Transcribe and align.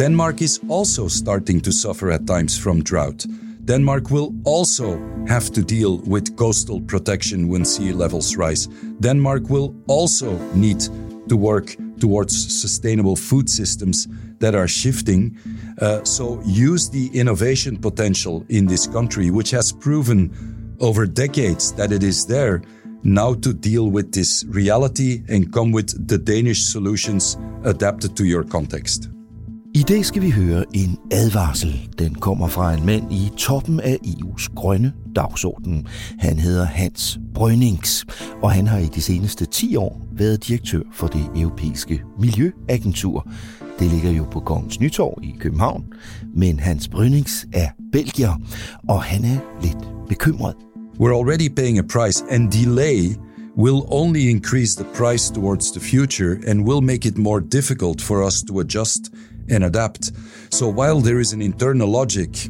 Denmark 0.00 0.40
is 0.40 0.58
also 0.66 1.08
starting 1.08 1.60
to 1.60 1.70
suffer 1.70 2.10
at 2.10 2.26
times 2.26 2.56
from 2.56 2.82
drought. 2.82 3.26
Denmark 3.66 4.10
will 4.10 4.32
also 4.44 4.98
have 5.28 5.50
to 5.50 5.62
deal 5.62 5.98
with 6.06 6.38
coastal 6.38 6.80
protection 6.80 7.48
when 7.48 7.66
sea 7.66 7.92
levels 7.92 8.34
rise. 8.34 8.66
Denmark 9.00 9.50
will 9.50 9.74
also 9.88 10.38
need 10.54 10.80
to 11.28 11.36
work 11.36 11.76
towards 11.98 12.32
sustainable 12.62 13.14
food 13.14 13.50
systems 13.50 14.08
that 14.38 14.54
are 14.54 14.66
shifting. 14.66 15.36
Uh, 15.78 16.02
so 16.02 16.40
use 16.46 16.88
the 16.88 17.10
innovation 17.12 17.76
potential 17.76 18.46
in 18.48 18.64
this 18.64 18.86
country, 18.86 19.30
which 19.30 19.50
has 19.50 19.70
proven 19.70 20.30
over 20.80 21.04
decades 21.04 21.72
that 21.72 21.92
it 21.92 22.02
is 22.02 22.24
there, 22.24 22.62
now 23.02 23.34
to 23.34 23.52
deal 23.52 23.90
with 23.90 24.12
this 24.12 24.46
reality 24.48 25.22
and 25.28 25.52
come 25.52 25.72
with 25.72 26.08
the 26.08 26.16
Danish 26.16 26.62
solutions 26.62 27.36
adapted 27.64 28.16
to 28.16 28.24
your 28.24 28.44
context. 28.44 29.10
I 29.74 29.82
dag 29.82 30.04
skal 30.04 30.22
vi 30.22 30.30
høre 30.30 30.64
en 30.74 30.98
advarsel. 31.10 31.88
Den 31.98 32.14
kommer 32.14 32.48
fra 32.48 32.74
en 32.74 32.86
mand 32.86 33.12
i 33.12 33.30
toppen 33.36 33.80
af 33.80 33.98
EU's 34.06 34.54
grønne 34.54 34.92
dagsorden. 35.16 35.86
Han 36.18 36.38
hedder 36.38 36.64
Hans 36.64 37.18
Brønings, 37.34 38.06
og 38.42 38.52
han 38.52 38.66
har 38.66 38.78
i 38.78 38.86
de 38.86 39.02
seneste 39.02 39.46
10 39.46 39.76
år 39.76 40.06
været 40.12 40.46
direktør 40.48 40.82
for 40.92 41.06
det 41.06 41.26
europæiske 41.36 42.02
miljøagentur. 42.20 43.28
Det 43.78 43.90
ligger 43.90 44.10
jo 44.10 44.24
på 44.24 44.40
Kongens 44.40 44.80
Nytorv 44.80 45.18
i 45.22 45.34
København, 45.40 45.84
men 46.36 46.60
Hans 46.60 46.88
Brønings 46.88 47.46
er 47.52 47.68
belgier, 47.92 48.40
og 48.88 49.02
han 49.02 49.24
er 49.24 49.38
lidt 49.62 50.08
bekymret. 50.08 50.54
We're 51.00 51.14
already 51.14 51.54
paying 51.56 51.78
a 51.78 51.82
price, 51.82 52.24
and 52.30 52.52
delay 52.52 53.16
will 53.56 53.82
only 53.88 54.30
increase 54.30 54.74
the 54.74 54.86
price 54.94 55.30
towards 55.30 55.70
the 55.72 55.80
future 55.80 56.38
and 56.46 56.64
will 56.64 56.80
make 56.80 57.08
it 57.08 57.18
more 57.18 57.40
difficult 57.40 58.00
for 58.00 58.26
us 58.26 58.42
to 58.42 58.60
adjust 58.60 59.00
and 59.48 59.64
adapt. 59.64 60.12
So 60.50 60.68
while 60.68 61.00
there 61.00 61.20
is 61.20 61.32
an 61.32 61.40
internal 61.42 61.88
logic, 61.88 62.48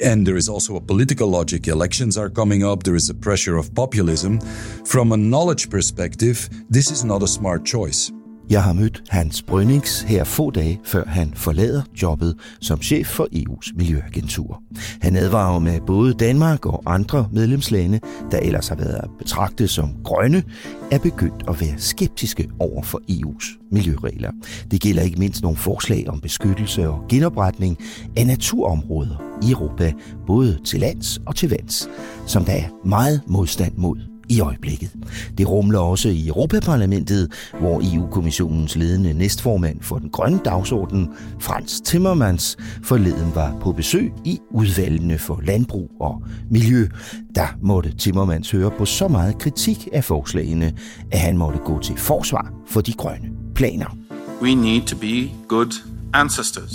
and 0.00 0.26
there 0.26 0.36
is 0.36 0.48
also 0.48 0.76
a 0.76 0.80
political 0.80 1.28
logic, 1.28 1.68
elections 1.68 2.16
are 2.18 2.28
coming 2.28 2.64
up, 2.64 2.82
there 2.82 2.96
is 2.96 3.08
a 3.08 3.14
pressure 3.14 3.56
of 3.56 3.74
populism, 3.74 4.40
from 4.84 5.12
a 5.12 5.16
knowledge 5.16 5.70
perspective, 5.70 6.48
this 6.68 6.90
is 6.90 7.04
not 7.04 7.22
a 7.22 7.28
smart 7.28 7.64
choice. 7.64 8.12
Jeg 8.50 8.62
har 8.62 8.72
mødt 8.72 9.02
Hans 9.08 9.42
Brønnings 9.42 10.02
her 10.02 10.24
få 10.24 10.50
dage, 10.50 10.80
før 10.84 11.04
han 11.06 11.32
forlader 11.34 11.82
jobbet 12.02 12.34
som 12.60 12.82
chef 12.82 13.06
for 13.06 13.28
EU's 13.34 13.72
miljøagentur. 13.76 14.62
Han 15.00 15.16
advarer 15.16 15.58
med 15.58 15.80
både 15.86 16.14
Danmark 16.14 16.66
og 16.66 16.82
andre 16.86 17.28
medlemslande, 17.32 18.00
der 18.30 18.38
ellers 18.38 18.68
har 18.68 18.76
været 18.76 19.10
betragtet 19.18 19.70
som 19.70 19.90
grønne, 20.04 20.42
er 20.90 20.98
begyndt 20.98 21.44
at 21.48 21.60
være 21.60 21.74
skeptiske 21.78 22.48
over 22.58 22.82
for 22.82 23.00
EU's 23.10 23.68
miljøregler. 23.72 24.30
Det 24.70 24.80
gælder 24.80 25.02
ikke 25.02 25.18
mindst 25.18 25.42
nogle 25.42 25.56
forslag 25.56 26.08
om 26.08 26.20
beskyttelse 26.20 26.88
og 26.88 27.04
genopretning 27.08 27.78
af 28.16 28.26
naturområder 28.26 29.38
i 29.42 29.50
Europa, 29.50 29.92
både 30.26 30.58
til 30.64 30.80
lands 30.80 31.20
og 31.26 31.36
til 31.36 31.50
vands, 31.50 31.88
som 32.26 32.44
der 32.44 32.52
er 32.52 32.68
meget 32.84 33.22
modstand 33.26 33.72
mod 33.76 34.15
i 34.28 34.40
øjeblikket. 34.40 34.90
Det 35.38 35.48
rumler 35.48 35.78
også 35.78 36.08
i 36.08 36.28
Europaparlamentet, 36.28 37.32
hvor 37.60 37.80
EU-kommissionens 37.94 38.76
ledende 38.76 39.14
næstformand 39.14 39.82
for 39.82 39.98
den 39.98 40.10
grønne 40.10 40.40
dagsorden, 40.44 41.08
Frans 41.40 41.80
Timmermans, 41.80 42.56
forleden 42.82 43.34
var 43.34 43.56
på 43.60 43.72
besøg 43.72 44.12
i 44.24 44.40
udvalgene 44.50 45.18
for 45.18 45.40
landbrug 45.44 45.90
og 46.00 46.22
miljø. 46.50 46.88
Der 47.34 47.46
måtte 47.62 47.96
Timmermans 47.98 48.50
høre 48.50 48.70
på 48.78 48.84
så 48.84 49.08
meget 49.08 49.38
kritik 49.38 49.88
af 49.92 50.04
forslagene, 50.04 50.72
at 51.12 51.18
han 51.18 51.38
måtte 51.38 51.58
gå 51.58 51.82
til 51.82 51.96
forsvar 51.96 52.52
for 52.66 52.80
de 52.80 52.92
grønne 52.92 53.30
planer. 53.54 53.96
We 54.42 54.54
need 54.54 54.82
to 54.82 54.96
be 54.96 55.30
good 55.48 55.72
ancestors. 56.12 56.72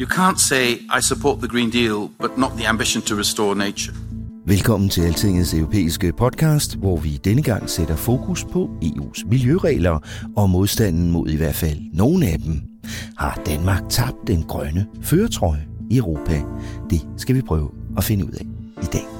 You 0.00 0.06
can't 0.06 0.38
say, 0.38 0.72
I 0.98 1.00
support 1.02 1.38
the 1.38 1.48
Green 1.48 1.70
Deal, 1.70 2.08
but 2.20 2.38
not 2.38 2.50
the 2.56 2.68
ambition 2.68 3.02
to 3.02 3.14
restore 3.16 3.54
nature. 3.54 4.09
Velkommen 4.50 4.88
til 4.88 5.02
Altingets 5.02 5.54
europæiske 5.54 6.12
podcast, 6.12 6.76
hvor 6.76 6.96
vi 6.96 7.16
denne 7.16 7.42
gang 7.42 7.70
sætter 7.70 7.96
fokus 7.96 8.44
på 8.44 8.70
EU's 8.84 9.28
miljøregler 9.28 9.98
og 10.36 10.50
modstanden 10.50 11.10
mod 11.10 11.28
i 11.28 11.36
hvert 11.36 11.54
fald 11.54 11.78
nogle 11.92 12.26
af 12.26 12.38
dem. 12.38 12.62
Har 13.18 13.42
Danmark 13.46 13.82
tabt 13.88 14.16
den 14.26 14.42
grønne 14.42 14.86
føretrøje 15.02 15.66
i 15.90 15.96
Europa? 15.96 16.42
Det 16.90 17.06
skal 17.16 17.34
vi 17.34 17.42
prøve 17.42 17.70
at 17.96 18.04
finde 18.04 18.26
ud 18.26 18.32
af 18.32 18.44
i 18.82 18.86
dag. 18.92 19.19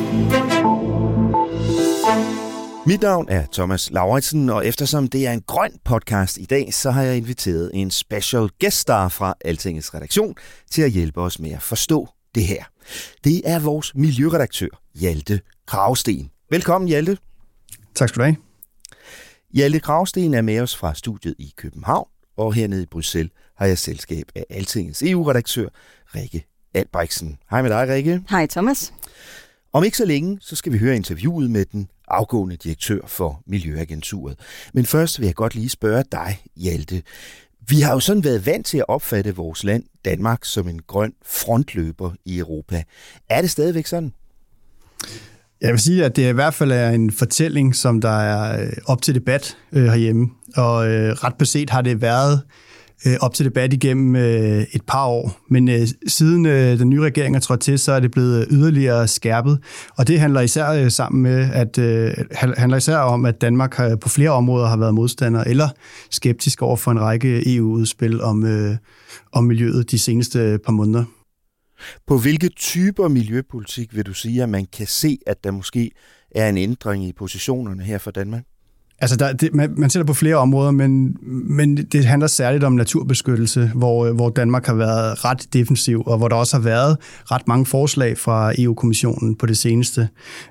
Mit 2.85 3.01
navn 3.01 3.29
er 3.29 3.45
Thomas 3.53 3.91
Lauritsen, 3.91 4.49
og 4.49 4.67
eftersom 4.67 5.07
det 5.07 5.27
er 5.27 5.31
en 5.31 5.41
grøn 5.41 5.71
podcast 5.85 6.37
i 6.37 6.45
dag, 6.45 6.73
så 6.73 6.91
har 6.91 7.01
jeg 7.01 7.17
inviteret 7.17 7.71
en 7.73 7.91
special 7.91 8.49
guest 8.59 8.77
star 8.77 9.09
fra 9.09 9.33
Altingets 9.45 9.93
redaktion 9.93 10.35
til 10.71 10.81
at 10.81 10.91
hjælpe 10.91 11.21
os 11.21 11.39
med 11.39 11.51
at 11.51 11.61
forstå 11.61 12.07
det 12.35 12.43
her. 12.43 12.63
Det 13.23 13.41
er 13.45 13.59
vores 13.59 13.95
miljøredaktør, 13.95 14.67
Hjalte 14.95 15.41
Kravsten. 15.67 16.31
Velkommen, 16.49 16.87
Hjalte. 16.87 17.17
Tak 17.95 18.09
skal 18.09 18.19
du 18.19 18.23
have. 18.23 18.35
Hjalte 19.53 19.79
Kravsten 19.79 20.33
er 20.33 20.41
med 20.41 20.59
os 20.59 20.77
fra 20.77 20.93
studiet 20.93 21.35
i 21.39 21.53
København, 21.57 22.07
og 22.37 22.53
hernede 22.53 22.83
i 22.83 22.85
Bruxelles 22.91 23.31
har 23.57 23.65
jeg 23.65 23.77
selskab 23.77 24.25
af 24.35 24.45
Altingets 24.49 25.03
EU-redaktør, 25.03 25.67
Rikke 26.15 26.45
Albrechtsen. 26.73 27.37
Hej 27.49 27.61
med 27.61 27.69
dig, 27.69 27.87
Rikke. 27.89 28.21
Hej, 28.29 28.47
Thomas. 28.47 28.93
Om 29.73 29.83
ikke 29.83 29.97
så 29.97 30.05
længe, 30.05 30.37
så 30.41 30.55
skal 30.55 30.73
vi 30.73 30.77
høre 30.77 30.95
interviewet 30.95 31.51
med 31.51 31.65
den 31.65 31.89
afgående 32.11 32.55
direktør 32.55 32.99
for 33.07 33.41
Miljøagenturet. 33.47 34.39
Men 34.73 34.85
først 34.85 35.19
vil 35.19 35.25
jeg 35.25 35.35
godt 35.35 35.55
lige 35.55 35.69
spørge 35.69 36.03
dig, 36.11 36.39
Hjalte. 36.55 37.01
Vi 37.67 37.81
har 37.81 37.93
jo 37.93 37.99
sådan 37.99 38.23
været 38.23 38.45
vant 38.45 38.65
til 38.65 38.77
at 38.77 38.85
opfatte 38.87 39.35
vores 39.35 39.63
land, 39.63 39.83
Danmark, 40.05 40.45
som 40.45 40.67
en 40.67 40.81
grøn 40.87 41.13
frontløber 41.25 42.11
i 42.25 42.39
Europa. 42.39 42.83
Er 43.29 43.41
det 43.41 43.51
stadigvæk 43.51 43.85
sådan? 43.85 44.13
Jeg 45.61 45.71
vil 45.71 45.79
sige, 45.79 46.05
at 46.05 46.15
det 46.15 46.29
i 46.29 46.33
hvert 46.33 46.53
fald 46.53 46.71
er 46.71 46.89
en 46.89 47.11
fortælling, 47.11 47.75
som 47.75 48.01
der 48.01 48.19
er 48.19 48.65
øh, 48.65 48.71
op 48.85 49.01
til 49.01 49.15
debat 49.15 49.57
øh, 49.71 49.85
herhjemme. 49.85 50.29
Og 50.55 50.87
øh, 50.87 51.13
ret 51.13 51.35
beset 51.35 51.69
har 51.69 51.81
det 51.81 52.01
været 52.01 52.41
øh, 52.45 52.70
Øh, 53.05 53.17
op 53.21 53.33
til 53.33 53.45
debat 53.45 53.73
igennem 53.73 54.15
øh, 54.15 54.65
et 54.73 54.81
par 54.87 55.05
år. 55.05 55.37
Men 55.49 55.69
øh, 55.69 55.87
siden 56.07 56.45
øh, 56.45 56.79
den 56.79 56.89
nye 56.89 57.01
regering 57.01 57.35
er 57.35 57.39
trådt 57.39 57.59
til, 57.59 57.79
så 57.79 57.91
er 57.91 57.99
det 57.99 58.11
blevet 58.11 58.41
øh, 58.41 58.57
yderligere 58.57 59.07
skærpet. 59.07 59.59
Og 59.97 60.07
det 60.07 60.19
handler 60.19 60.41
især 60.41 60.69
øh, 60.69 60.91
sammen 60.91 61.21
med, 61.21 61.49
at 61.53 61.77
øh, 61.77 62.13
handler 62.57 62.77
især 62.77 62.97
om, 62.97 63.25
at 63.25 63.41
Danmark 63.41 63.73
har, 63.73 63.95
på 63.95 64.09
flere 64.09 64.29
områder 64.29 64.67
har 64.67 64.77
været 64.77 64.93
modstander 64.93 65.43
eller 65.43 65.69
skeptisk 66.11 66.61
over 66.61 66.75
for 66.75 66.91
en 66.91 66.99
række 66.99 67.55
EU-udspil 67.55 68.21
om, 68.21 68.45
øh, 68.45 68.77
om 69.31 69.43
miljøet 69.43 69.91
de 69.91 69.99
seneste 69.99 70.59
par 70.65 70.71
måneder. 70.71 71.03
På 72.07 72.17
hvilke 72.17 72.49
typer 72.49 73.07
miljøpolitik 73.07 73.95
vil 73.95 74.05
du 74.05 74.13
sige, 74.13 74.43
at 74.43 74.49
man 74.49 74.65
kan 74.65 74.87
se, 74.87 75.17
at 75.27 75.43
der 75.43 75.51
måske 75.51 75.91
er 76.35 76.49
en 76.49 76.57
ændring 76.57 77.05
i 77.05 77.13
positionerne 77.13 77.83
her 77.83 77.97
for 77.97 78.11
Danmark? 78.11 78.43
Altså, 79.01 79.15
der, 79.15 79.33
det, 79.33 79.53
man, 79.53 79.73
man 79.77 79.89
ser 79.89 79.99
det 79.99 80.07
på 80.07 80.13
flere 80.13 80.35
områder, 80.35 80.71
men, 80.71 81.17
men 81.57 81.77
det 81.77 82.05
handler 82.05 82.27
særligt 82.27 82.63
om 82.63 82.73
naturbeskyttelse, 82.73 83.71
hvor, 83.75 84.05
øh, 84.05 84.15
hvor 84.15 84.29
Danmark 84.29 84.65
har 84.65 84.73
været 84.73 85.25
ret 85.25 85.47
defensiv, 85.53 86.03
og 86.05 86.17
hvor 86.17 86.27
der 86.27 86.35
også 86.35 86.57
har 86.57 86.63
været 86.63 86.97
ret 87.31 87.47
mange 87.47 87.65
forslag 87.65 88.17
fra 88.17 88.53
EU-kommissionen 88.57 89.35
på 89.35 89.45
det 89.45 89.57
seneste, 89.57 90.07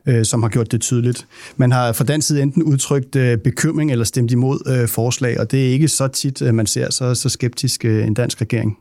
øh, 0.06 0.24
som 0.24 0.42
har 0.42 0.50
gjort 0.50 0.72
det 0.72 0.80
tydeligt. 0.80 1.26
Man 1.56 1.72
har 1.72 1.92
fra 1.92 2.04
den 2.04 2.22
side 2.22 2.42
enten 2.42 2.62
udtrykt 2.62 3.16
øh, 3.16 3.38
bekymring 3.38 3.92
eller 3.92 4.04
stemt 4.04 4.30
imod 4.30 4.58
øh, 4.66 4.88
forslag, 4.88 5.40
og 5.40 5.50
det 5.50 5.68
er 5.68 5.72
ikke 5.72 5.88
så 5.88 6.08
tit, 6.08 6.42
øh, 6.42 6.54
man 6.54 6.66
ser 6.66 6.90
så, 6.90 7.14
så 7.14 7.28
skeptisk 7.28 7.84
øh, 7.84 8.06
en 8.06 8.14
dansk 8.14 8.40
regering. 8.40 8.76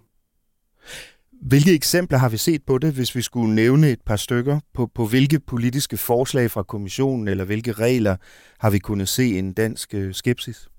Hvilke 1.42 1.74
eksempler 1.74 2.18
har 2.18 2.30
vi 2.30 2.38
set 2.38 2.64
på 2.68 2.78
det, 2.78 2.94
hvis 2.94 3.16
vi 3.16 3.22
skulle 3.22 3.56
nævne 3.56 3.90
et 3.90 4.02
par 4.06 4.16
stykker? 4.16 4.60
På, 4.74 4.88
på 4.88 5.06
hvilke 5.08 5.40
politiske 5.40 5.98
forslag 5.98 6.52
fra 6.52 6.64
kommissionen, 6.64 7.28
eller 7.28 7.44
hvilke 7.44 7.72
regler 7.72 8.16
har 8.60 8.70
vi 8.70 8.80
kunnet 8.80 9.08
se 9.08 9.40
en 9.40 9.54
dansk 9.54 9.94
øh, 9.94 10.14
skepsis? 10.14 10.70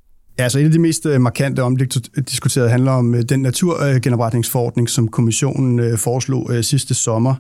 Ja, 0.41 0.45
altså 0.45 0.59
et 0.59 0.65
af 0.65 0.71
de 0.71 0.79
mest 0.79 1.07
øh, 1.07 1.21
markante 1.21 1.63
omdiskuterede 1.63 2.71
handler 2.71 2.93
om 2.93 3.15
øh, 3.15 3.23
den 3.23 3.41
naturgenopretningsforordning, 3.41 4.89
som 4.89 5.09
kommissionen 5.09 5.81
øh, 5.81 5.99
foreslog 5.99 6.51
sidste 6.63 6.95
sommer. 6.95 7.35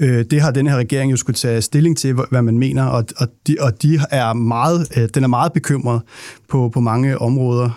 Det 0.00 0.40
har 0.40 0.50
den 0.50 0.66
her 0.66 0.76
regering 0.76 1.10
jo 1.10 1.16
skulle 1.16 1.36
tage 1.36 1.62
stilling 1.62 1.98
til, 1.98 2.12
hvad 2.30 2.42
man 2.42 2.58
mener, 2.58 2.84
og 2.84 3.04
de, 3.46 3.56
og 3.60 3.82
de 3.82 4.00
er 4.10 4.32
meget, 4.32 5.10
den 5.14 5.24
er 5.24 5.28
meget 5.28 5.52
bekymret 5.52 6.00
på, 6.48 6.70
på 6.74 6.80
mange 6.80 7.18
områder. 7.18 7.70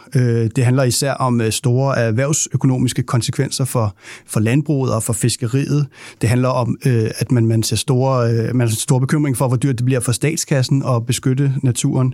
Det 0.56 0.66
handler 0.66 0.83
især 0.83 1.13
om 1.13 1.42
store 1.51 1.98
erhvervsøkonomiske 1.98 3.04
konsekvenser 3.04 3.66
for, 3.66 3.95
for 4.27 4.39
landbruget 4.39 4.94
og 4.94 5.04
for 5.04 5.13
fiskeriet. 5.13 5.88
Det 6.21 6.30
handler 6.30 6.50
om, 6.50 6.77
at 7.19 7.31
man, 7.31 7.45
man 7.45 7.63
ser 7.63 7.75
store, 7.75 8.54
man 8.54 8.68
har 8.68 8.75
store 8.75 9.00
bekymring 9.00 9.38
for, 9.38 9.48
hvor 9.48 9.57
dyrt 9.57 9.77
det 9.77 9.86
bliver 9.86 10.00
for 10.00 10.12
statskassen 10.12 10.83
at 10.88 11.06
beskytte 11.06 11.54
naturen. 11.63 12.13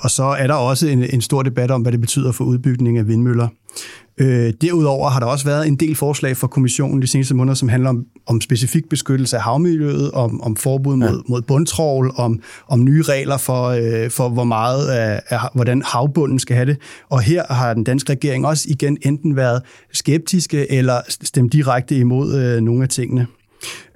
Og 0.00 0.10
så 0.10 0.36
er 0.38 0.46
der 0.46 0.54
også 0.54 0.88
en, 0.88 1.02
en 1.02 1.20
stor 1.20 1.35
debat 1.42 1.70
om, 1.70 1.82
hvad 1.82 1.92
det 1.92 2.00
betyder 2.00 2.32
for 2.32 2.44
udbygning 2.44 2.98
af 2.98 3.08
vindmøller. 3.08 3.48
Øh, 4.18 4.52
derudover 4.60 5.10
har 5.10 5.20
der 5.20 5.26
også 5.26 5.44
været 5.44 5.66
en 5.68 5.76
del 5.76 5.94
forslag 5.94 6.36
fra 6.36 6.46
kommissionen 6.46 7.02
de 7.02 7.06
seneste 7.06 7.34
måneder, 7.34 7.54
som 7.54 7.68
handler 7.68 7.90
om, 7.90 8.04
om 8.26 8.40
specifik 8.40 8.88
beskyttelse 8.88 9.36
af 9.36 9.42
havmiljøet, 9.42 10.10
om, 10.10 10.42
om 10.42 10.56
forbud 10.56 10.96
mod, 10.96 11.08
ja. 11.08 11.14
mod 11.28 11.42
bundtrål, 11.42 12.12
om, 12.16 12.40
om 12.68 12.84
nye 12.84 13.02
regler 13.02 13.36
for, 13.36 13.64
øh, 13.66 14.10
for 14.10 14.28
hvor 14.28 14.44
meget 14.44 14.88
af, 14.88 15.22
af, 15.28 15.38
hvordan 15.54 15.82
havbunden 15.84 16.38
skal 16.38 16.56
have 16.56 16.66
det. 16.66 16.76
Og 17.08 17.20
her 17.20 17.52
har 17.52 17.74
den 17.74 17.84
danske 17.84 18.12
regering 18.12 18.46
også 18.46 18.66
igen 18.68 18.98
enten 19.02 19.36
været 19.36 19.62
skeptiske 19.92 20.72
eller 20.72 21.00
stemt 21.08 21.52
direkte 21.52 21.96
imod 21.98 22.34
øh, 22.34 22.60
nogle 22.60 22.82
af 22.82 22.88
tingene. 22.88 23.26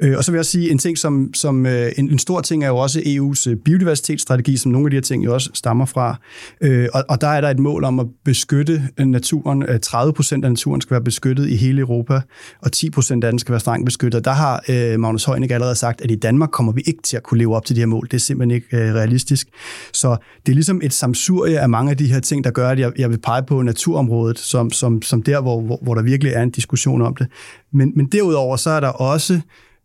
Øh, 0.02 0.16
og 0.16 0.24
så 0.24 0.32
vil 0.32 0.38
jeg 0.38 0.46
sige 0.46 0.70
en 0.70 0.78
ting, 0.78 0.98
som, 0.98 1.34
som 1.34 1.66
øh, 1.66 1.92
en, 1.98 2.10
en 2.10 2.18
stor 2.18 2.40
ting 2.40 2.64
er 2.64 2.68
jo 2.68 2.76
også 2.76 2.98
EU's 2.98 3.50
øh, 3.50 3.56
biodiversitetsstrategi, 3.56 4.56
som 4.56 4.72
nogle 4.72 4.86
af 4.86 4.90
de 4.90 4.96
her 4.96 5.02
ting 5.02 5.24
jo 5.24 5.34
også 5.34 5.50
stammer 5.54 5.86
fra. 5.86 6.16
Øh, 6.60 6.88
og, 6.94 7.04
og 7.08 7.20
der 7.20 7.26
er 7.26 7.40
der 7.40 7.50
et 7.50 7.58
mål 7.58 7.84
om 7.84 8.00
at 8.00 8.06
beskytte 8.24 8.82
øh, 8.98 9.06
naturen. 9.06 9.62
Øh, 9.62 9.80
30 9.80 10.12
procent 10.12 10.44
af 10.44 10.50
naturen 10.50 10.80
skal 10.80 10.94
være 10.94 11.04
beskyttet 11.04 11.48
i 11.48 11.56
hele 11.56 11.80
Europa, 11.80 12.20
og 12.62 12.72
10 12.72 12.90
procent 12.90 13.24
af 13.24 13.32
den 13.32 13.38
skal 13.38 13.52
være 13.52 13.60
strengt 13.60 13.84
beskyttet. 13.84 14.24
Der 14.24 14.32
har 14.32 14.64
øh, 14.68 15.00
Magnus 15.00 15.24
Heunicke 15.24 15.54
allerede 15.54 15.74
sagt, 15.74 16.00
at 16.00 16.10
i 16.10 16.16
Danmark 16.16 16.50
kommer 16.50 16.72
vi 16.72 16.82
ikke 16.86 17.02
til 17.02 17.16
at 17.16 17.22
kunne 17.22 17.38
leve 17.38 17.56
op 17.56 17.64
til 17.64 17.76
de 17.76 17.80
her 17.80 17.86
mål. 17.86 18.06
Det 18.06 18.14
er 18.14 18.18
simpelthen 18.18 18.50
ikke 18.50 18.76
øh, 18.76 18.94
realistisk. 18.94 19.48
Så 19.92 20.16
det 20.46 20.52
er 20.52 20.54
ligesom 20.54 20.80
et 20.84 20.92
samsurie 20.92 21.60
af 21.60 21.68
mange 21.68 21.90
af 21.90 21.96
de 21.96 22.06
her 22.06 22.20
ting, 22.20 22.44
der 22.44 22.50
gør, 22.50 22.68
at 22.68 22.78
jeg, 22.78 22.92
jeg 22.98 23.10
vil 23.10 23.18
pege 23.18 23.42
på 23.42 23.62
naturområdet, 23.62 24.38
som, 24.38 24.70
som, 24.70 25.02
som 25.02 25.22
der, 25.22 25.40
hvor, 25.40 25.60
hvor, 25.60 25.78
hvor 25.82 25.94
der 25.94 26.02
virkelig 26.02 26.32
er 26.32 26.42
en 26.42 26.50
diskussion 26.50 27.02
om 27.02 27.16
det. 27.16 27.26
Men, 27.72 27.92
men 27.96 28.06
derudover 28.06 28.56
så 28.56 28.70
er 28.70 28.80
der 28.80 28.88
også 28.88 29.40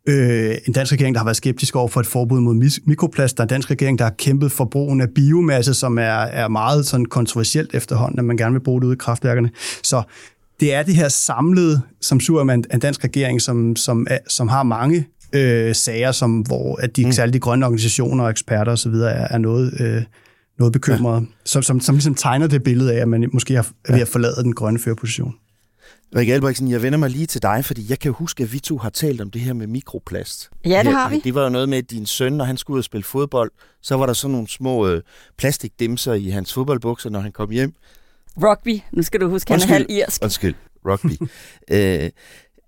øh, 0.08 0.56
en 0.68 0.74
dansk 0.74 0.92
regering, 0.92 1.16
der 1.16 1.20
har 1.20 1.26
været 1.26 1.38
skeptisk 1.38 1.76
over 1.76 1.88
for 1.88 2.00
et 2.00 2.08
forbud 2.08 2.40
mod 2.40 2.82
mikroplast. 2.86 3.38
Der 3.38 3.42
er 3.42 3.46
en 3.46 3.50
dansk 3.50 3.72
regering, 3.72 4.00
der 4.00 4.06
har 4.06 4.16
kæmpet 4.18 4.52
for 4.52 4.66
brugen 4.66 5.02
af 5.02 5.08
biomasse, 5.16 5.74
som 5.74 5.98
er, 5.98 6.02
er 6.04 6.48
meget 6.48 6.86
sådan 6.86 7.06
kontroversielt 7.06 7.76
efterhånden, 7.76 8.20
at 8.20 8.26
man 8.26 8.38
gerne 8.38 8.54
vil 8.54 8.60
bruge 8.60 8.82
det 8.82 8.88
ude 8.88 8.94
i 8.94 8.98
kraftværkerne. 8.98 9.50
Så 9.84 10.04
det 10.60 10.74
er 10.74 10.84
det 10.84 10.96
her 10.96 11.10
samlede, 11.10 11.82
som 12.02 12.20
sur 12.20 12.44
man 12.44 12.64
en 12.74 12.80
dansk 12.80 13.04
regering, 13.04 13.42
som, 13.42 13.76
som, 13.76 14.08
er, 14.10 14.18
som 14.28 14.48
har 14.48 14.64
mange 14.64 15.08
øh, 15.34 15.76
sager, 15.76 16.12
som, 16.12 16.40
hvor 16.40 16.80
at 16.82 16.96
de, 16.96 17.06
mm. 17.06 17.12
særligt 17.12 17.34
de 17.34 17.40
grønne 17.40 17.66
organisationer 17.66 18.24
og 18.24 18.30
eksperter 18.30 18.72
osv. 18.72 18.94
Er, 18.94 19.08
er 19.08 19.38
noget, 19.38 19.82
øh, 19.82 20.04
noget 20.60 20.74
bekymrede, 20.74 21.18
ja. 21.18 21.26
som, 21.46 21.64
som, 21.64 21.80
som 21.80 21.96
ligesom 21.96 22.16
tegner 22.16 22.48
det 22.48 22.64
billede 22.64 22.94
af, 22.94 23.02
at 23.02 23.08
man 23.08 23.30
måske 23.34 23.56
har, 23.56 23.68
er 23.86 23.94
ved 23.94 24.02
at 24.02 24.08
forlade 24.08 24.44
den 24.44 24.54
grønne 24.54 24.80
førerposition. 24.80 25.34
Rikke 26.16 26.34
Albrechtsen, 26.34 26.72
jeg 26.72 26.82
vender 26.82 27.00
mig 27.00 27.10
lige 27.10 27.26
til 27.26 27.42
dig, 27.42 27.66
fordi 27.66 27.86
jeg 27.90 28.00
kan 28.00 28.12
huske, 28.12 28.44
at 28.44 28.54
vi 28.54 28.60
to 28.60 28.78
har 28.78 28.90
talt 28.90 29.22
om 29.22 29.32
det 29.32 29.42
her 29.42 29.54
med 29.54 29.68
mikroplast. 29.68 30.50
Ja, 30.66 30.84
det 30.84 30.92
har 30.92 31.10
vi. 31.10 31.22
Det 31.24 31.36
var 31.36 31.44
jo 31.44 31.50
noget 31.50 31.70
med, 31.70 31.78
at 31.78 31.92
din 31.92 32.06
søn, 32.06 32.34
når 32.34 32.46
han 32.46 32.58
skulle 32.58 32.76
ud 32.76 32.80
og 32.80 32.84
spille 32.84 33.04
fodbold, 33.04 33.52
så 33.82 33.96
var 33.96 34.06
der 34.06 34.14
sådan 34.14 34.32
nogle 34.32 34.48
små 34.48 34.88
øh, 34.88 35.02
plastikdimser 35.38 36.14
i 36.14 36.30
hans 36.30 36.54
fodboldbukser, 36.54 37.10
når 37.10 37.20
han 37.20 37.32
kom 37.32 37.50
hjem. 37.50 37.74
Rugby. 38.44 38.80
Nu 38.92 39.04
skal 39.04 39.20
du 39.20 39.30
huske, 39.30 39.52
han 39.52 39.62
er 39.62 39.68
halv 39.68 39.86
irsk. 39.90 40.24
Undskyld, 40.24 40.56
rugby. 40.86 41.12
øh, 41.76 42.10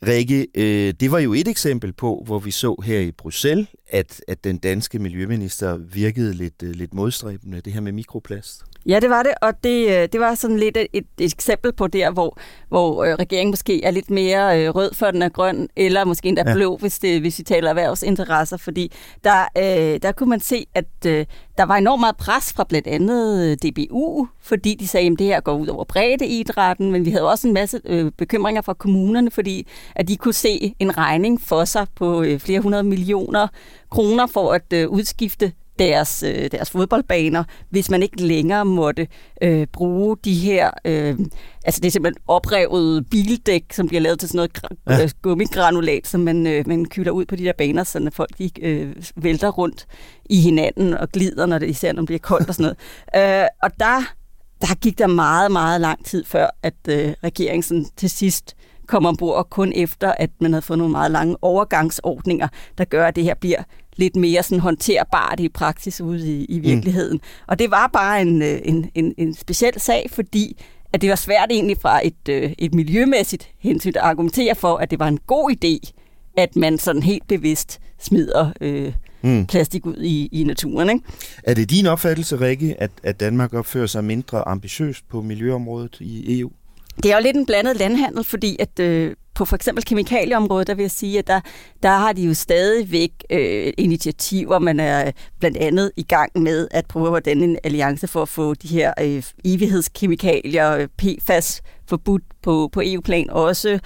Rikke, 0.07 0.47
øh, 0.55 0.93
det 0.99 1.11
var 1.11 1.19
jo 1.19 1.33
et 1.33 1.47
eksempel 1.47 1.93
på, 1.93 2.23
hvor 2.25 2.39
vi 2.39 2.51
så 2.51 2.75
her 2.83 2.99
i 2.99 3.11
Bruxelles, 3.11 3.67
at, 3.89 4.21
at 4.27 4.43
den 4.43 4.57
danske 4.57 4.99
miljøminister 4.99 5.77
virkede 5.77 6.33
lidt, 6.33 6.63
øh, 6.63 6.69
lidt 6.69 6.93
modstræbende, 6.93 7.61
det 7.61 7.73
her 7.73 7.81
med 7.81 7.91
mikroplast. 7.91 8.63
Ja, 8.87 8.99
det 8.99 9.09
var 9.09 9.23
det, 9.23 9.33
og 9.41 9.63
det, 9.63 9.87
øh, 9.87 10.07
det 10.11 10.19
var 10.19 10.35
sådan 10.35 10.57
lidt 10.57 10.77
et, 10.77 11.05
et 11.19 11.33
eksempel 11.33 11.73
på 11.73 11.87
der, 11.87 12.11
hvor, 12.11 12.37
hvor 12.69 13.03
øh, 13.03 13.13
regeringen 13.13 13.51
måske 13.51 13.83
er 13.83 13.91
lidt 13.91 14.09
mere 14.09 14.63
øh, 14.63 14.75
rød 14.75 14.93
for 14.93 15.11
den 15.11 15.21
er 15.21 15.29
grøn, 15.29 15.67
eller 15.75 16.05
måske 16.05 16.27
endda 16.27 16.43
ja. 16.47 16.53
blå, 16.53 16.77
hvis, 16.77 16.99
det, 16.99 17.21
hvis 17.21 17.39
vi 17.39 17.43
taler 17.43 17.69
erhvervsinteresser, 17.69 18.57
fordi 18.57 18.91
der, 19.23 19.45
øh, 19.57 19.99
der 20.01 20.11
kunne 20.11 20.29
man 20.29 20.39
se, 20.39 20.65
at 20.73 20.85
øh, 21.05 21.25
der 21.57 21.63
var 21.63 21.75
enormt 21.75 21.99
meget 21.99 22.17
pres 22.17 22.53
fra 22.53 22.65
blandt 22.69 22.87
andet 22.87 23.57
DBU, 23.63 24.27
fordi 24.41 24.75
de 24.79 24.87
sagde, 24.87 25.11
at 25.11 25.19
det 25.19 25.27
her 25.27 25.41
går 25.41 25.53
ud 25.53 25.67
over 25.67 25.83
breddeidrætten, 25.83 26.91
men 26.91 27.05
vi 27.05 27.09
havde 27.09 27.29
også 27.29 27.47
en 27.47 27.53
masse 27.53 27.81
øh, 27.85 28.11
bekymringer 28.17 28.61
fra 28.61 28.73
kommunerne, 28.73 29.31
fordi 29.31 29.67
at 29.95 30.07
de 30.07 30.17
kunne 30.17 30.33
se 30.33 30.75
en 30.79 30.97
regning 30.97 31.41
for 31.41 31.65
sig 31.65 31.87
på 31.95 32.23
øh, 32.23 32.39
flere 32.39 32.59
hundrede 32.59 32.83
millioner 32.83 33.47
kroner 33.91 34.27
for 34.27 34.53
at 34.53 34.73
øh, 34.73 34.89
udskifte 34.89 35.51
deres, 35.79 36.23
øh, 36.23 36.51
deres 36.51 36.69
fodboldbaner, 36.69 37.43
hvis 37.69 37.89
man 37.89 38.03
ikke 38.03 38.21
længere 38.21 38.65
måtte 38.65 39.07
øh, 39.41 39.67
bruge 39.73 40.17
de 40.23 40.33
her, 40.33 40.69
øh, 40.85 41.19
altså 41.65 41.81
det 41.81 41.87
er 41.87 41.91
simpelthen 41.91 42.23
oprevet 42.27 43.09
bildæk, 43.09 43.73
som 43.73 43.87
bliver 43.87 44.01
lavet 44.01 44.19
til 44.19 44.29
sådan 44.29 44.37
noget 44.37 44.79
ja. 44.99 45.03
Øh, 45.03 45.09
gummigranulat, 45.21 46.07
som 46.07 46.21
man, 46.21 46.47
øh, 46.47 46.67
man 46.67 46.85
kylder 46.85 47.11
ud 47.11 47.25
på 47.25 47.35
de 47.35 47.43
der 47.43 47.53
baner, 47.57 47.83
så 47.83 48.09
folk 48.13 48.37
de, 48.37 48.51
øh, 48.61 48.95
vælter 49.15 49.49
rundt 49.49 49.87
i 50.29 50.41
hinanden 50.41 50.93
og 50.93 51.09
glider, 51.09 51.45
når 51.45 51.59
det 51.59 51.69
især 51.69 51.93
når 51.93 52.01
det 52.01 52.07
bliver 52.07 52.19
koldt 52.19 52.49
og 52.49 52.55
sådan 52.55 52.75
noget. 53.13 53.41
øh, 53.41 53.47
og 53.63 53.71
der, 53.79 54.13
der 54.61 54.75
gik 54.75 54.97
der 54.97 55.07
meget, 55.07 55.51
meget 55.51 55.81
lang 55.81 56.05
tid 56.05 56.25
før, 56.25 56.47
at 56.63 56.75
øh, 56.89 57.13
regeringen 57.23 57.89
til 57.97 58.09
sidst 58.09 58.55
kom 58.87 59.05
ombord, 59.05 59.35
og 59.35 59.49
kun 59.49 59.73
efter, 59.75 60.13
at 60.17 60.29
man 60.41 60.53
havde 60.53 60.61
fået 60.61 60.79
nogle 60.79 60.91
meget 60.91 61.11
lange 61.11 61.35
overgangsordninger, 61.41 62.47
der 62.77 62.85
gør, 62.85 63.07
at 63.07 63.15
det 63.15 63.23
her 63.23 63.35
bliver 63.35 63.63
lidt 63.95 64.15
mere 64.15 64.43
sådan 64.43 64.59
håndterbart 64.59 65.39
i 65.39 65.49
praksis 65.49 66.01
ude 66.01 66.31
i, 66.37 66.45
i 66.45 66.57
mm. 66.57 66.63
virkeligheden. 66.63 67.13
Mm. 67.13 67.43
Og 67.47 67.59
det 67.59 67.71
var 67.71 67.89
bare 67.93 68.21
en, 68.21 68.41
øh, 68.41 68.59
en, 68.63 68.91
en, 68.95 69.13
en 69.17 69.33
speciel 69.33 69.79
sag, 69.79 70.09
fordi 70.11 70.63
at 70.93 71.01
det 71.01 71.09
var 71.09 71.15
svært 71.15 71.47
egentlig 71.49 71.77
fra 71.81 72.07
et, 72.07 72.29
øh, 72.29 72.53
et 72.57 72.73
miljømæssigt 72.73 73.49
hensyn 73.59 73.89
at 73.89 74.01
argumentere 74.01 74.55
for, 74.55 74.77
at 74.77 74.91
det 74.91 74.99
var 74.99 75.07
en 75.07 75.19
god 75.27 75.51
idé, 75.51 75.91
at 76.37 76.55
man 76.55 76.77
sådan 76.77 77.03
helt 77.03 77.27
bevidst 77.27 77.79
smider 77.99 78.51
øh, 78.61 78.93
mm. 79.21 79.45
plastik 79.45 79.85
ud 79.85 79.97
i, 79.97 80.29
i 80.31 80.43
naturen. 80.43 80.89
Ikke? 80.89 81.01
Er 81.43 81.53
det 81.53 81.69
din 81.69 81.85
opfattelse, 81.85 82.39
Rikke, 82.39 82.81
at, 82.81 82.91
at 83.03 83.19
Danmark 83.19 83.53
opfører 83.53 83.87
sig 83.87 84.03
mindre 84.03 84.47
ambitiøst 84.47 85.09
på 85.09 85.21
miljøområdet 85.21 85.97
i 85.99 86.39
EU? 86.39 86.51
Det 87.03 87.11
er 87.11 87.15
jo 87.15 87.21
lidt 87.23 87.37
en 87.37 87.45
blandet 87.45 87.77
landhandel, 87.77 88.23
fordi 88.23 88.55
at 88.59 88.79
øh, 88.79 89.15
på 89.37 89.45
for 89.45 89.55
eksempel 89.55 89.85
kemikalieområdet, 89.85 90.67
der 90.67 90.75
vil 90.75 90.83
jeg 90.83 90.91
sige, 90.91 91.19
at 91.19 91.27
der, 91.27 91.39
der 91.83 91.89
har 91.89 92.13
de 92.13 92.21
jo 92.21 92.33
stadigvæk 92.33 93.11
øh, 93.29 93.73
initiativer. 93.77 94.59
Man 94.59 94.79
er 94.79 95.07
øh, 95.07 95.13
blandt 95.39 95.57
andet 95.57 95.91
i 95.97 96.03
gang 96.03 96.31
med 96.35 96.67
at 96.71 96.85
prøve 96.85 97.17
at 97.17 97.25
danne 97.25 97.43
en 97.43 97.57
alliance 97.63 98.07
for 98.07 98.21
at 98.21 98.29
få 98.29 98.53
de 98.53 98.67
her 98.67 98.93
øh, 99.01 99.23
evighedskemikalier, 99.45 100.71
øh, 100.71 100.87
PFAS, 100.97 101.61
forbudt 101.89 102.23
på, 102.43 102.69
på 102.71 102.81
EU-plan 102.85 103.29
også. 103.29 103.79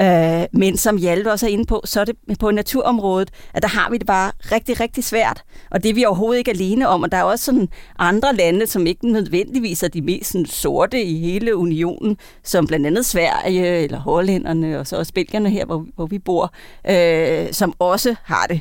Øh, 0.00 0.44
men 0.52 0.76
som 0.76 0.96
Hjalte 0.96 1.32
også 1.32 1.46
er 1.46 1.50
inde 1.50 1.64
på, 1.64 1.82
så 1.84 2.00
er 2.00 2.04
det 2.04 2.16
på 2.40 2.50
naturområdet, 2.50 3.30
at 3.54 3.62
der 3.62 3.68
har 3.68 3.90
vi 3.90 3.98
det 3.98 4.06
bare 4.06 4.32
rigtig, 4.52 4.80
rigtig 4.80 5.04
svært. 5.04 5.42
Og 5.70 5.82
det 5.82 5.90
er 5.90 5.94
vi 5.94 6.04
overhovedet 6.04 6.38
ikke 6.38 6.50
alene 6.50 6.88
om. 6.88 7.02
Og 7.02 7.12
der 7.12 7.18
er 7.18 7.22
også 7.22 7.44
sådan 7.44 7.68
andre 7.98 8.34
lande, 8.34 8.66
som 8.66 8.86
ikke 8.86 9.12
nødvendigvis 9.12 9.82
er 9.82 9.88
de 9.88 10.02
mest 10.02 10.32
sådan, 10.32 10.46
sorte 10.46 11.02
i 11.02 11.18
hele 11.18 11.56
unionen, 11.56 12.16
som 12.42 12.66
blandt 12.66 12.86
andet 12.86 13.06
Sverige 13.06 13.66
eller 13.66 13.98
Hollænderne 13.98 14.78
og 14.78 14.86
så 14.86 14.96
også 14.96 15.12
Belgierne 15.14 15.50
her, 15.50 15.64
hvor, 15.64 15.86
hvor 15.94 16.06
vi 16.06 16.18
bor, 16.18 16.52
øh, 16.90 17.52
som 17.52 17.74
også 17.78 18.14
har 18.22 18.46
det 18.46 18.60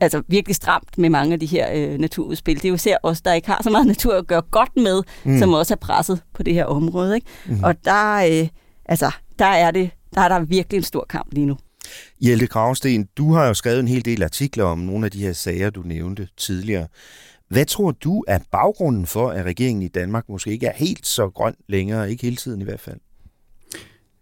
altså 0.00 0.22
virkelig 0.28 0.56
stramt 0.56 0.98
med 0.98 1.10
mange 1.10 1.32
af 1.32 1.40
de 1.40 1.46
her 1.46 1.68
øh, 1.74 1.98
naturudspil. 1.98 2.56
Det 2.56 2.64
er 2.64 2.68
jo 2.68 2.74
især 2.74 2.96
os, 3.02 3.20
der 3.20 3.32
ikke 3.32 3.48
har 3.48 3.60
så 3.62 3.70
meget 3.70 3.86
natur 3.94 4.14
at 4.14 4.26
gøre 4.26 4.42
godt 4.50 4.76
med, 4.76 5.02
mm. 5.24 5.38
som 5.38 5.52
også 5.52 5.74
er 5.74 5.78
presset 5.78 6.22
på 6.34 6.42
det 6.42 6.54
her 6.54 6.64
område. 6.64 7.14
Ikke? 7.14 7.26
Mm. 7.46 7.64
Og 7.64 7.84
der, 7.84 8.14
øh, 8.16 8.48
altså, 8.84 9.10
der 9.38 9.46
er 9.46 9.70
det, 9.70 9.90
der 10.14 10.20
er 10.20 10.28
der 10.28 10.40
virkelig 10.40 10.76
en 10.78 10.82
stor 10.82 11.06
kamp 11.08 11.32
lige 11.32 11.46
nu. 11.46 11.56
Hjelte 12.20 12.46
Kravsten, 12.46 13.08
du 13.16 13.32
har 13.32 13.46
jo 13.46 13.54
skrevet 13.54 13.80
en 13.80 13.88
hel 13.88 14.04
del 14.04 14.22
artikler 14.22 14.64
om 14.64 14.78
nogle 14.78 15.04
af 15.06 15.10
de 15.10 15.18
her 15.18 15.32
sager, 15.32 15.70
du 15.70 15.82
nævnte 15.82 16.28
tidligere. 16.36 16.86
Hvad 17.48 17.64
tror 17.64 17.90
du 17.90 18.24
er 18.28 18.38
baggrunden 18.52 19.06
for, 19.06 19.28
at 19.28 19.44
regeringen 19.44 19.82
i 19.82 19.88
Danmark 19.88 20.28
måske 20.28 20.50
ikke 20.50 20.66
er 20.66 20.72
helt 20.76 21.06
så 21.06 21.28
grøn 21.28 21.54
længere, 21.68 22.10
ikke 22.10 22.22
hele 22.22 22.36
tiden 22.36 22.60
i 22.60 22.64
hvert 22.64 22.80
fald? 22.80 23.00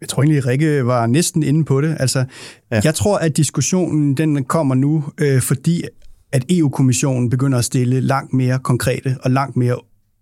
Jeg 0.02 0.08
tror 0.08 0.22
egentlig, 0.22 0.46
Rikke 0.46 0.86
var 0.86 1.06
næsten 1.06 1.42
inde 1.42 1.64
på 1.64 1.80
det. 1.80 1.96
Altså, 2.00 2.24
ja. 2.70 2.80
Jeg 2.84 2.94
tror, 2.94 3.18
at 3.18 3.36
diskussionen 3.36 4.16
den 4.16 4.44
kommer 4.44 4.74
nu, 4.74 5.04
øh, 5.18 5.42
fordi 5.42 5.84
at 6.32 6.44
EU-kommissionen 6.50 7.30
begynder 7.30 7.58
at 7.58 7.64
stille 7.64 8.00
langt 8.00 8.32
mere 8.32 8.58
konkrete 8.58 9.16
og 9.22 9.30
langt 9.30 9.56
mere 9.56 9.76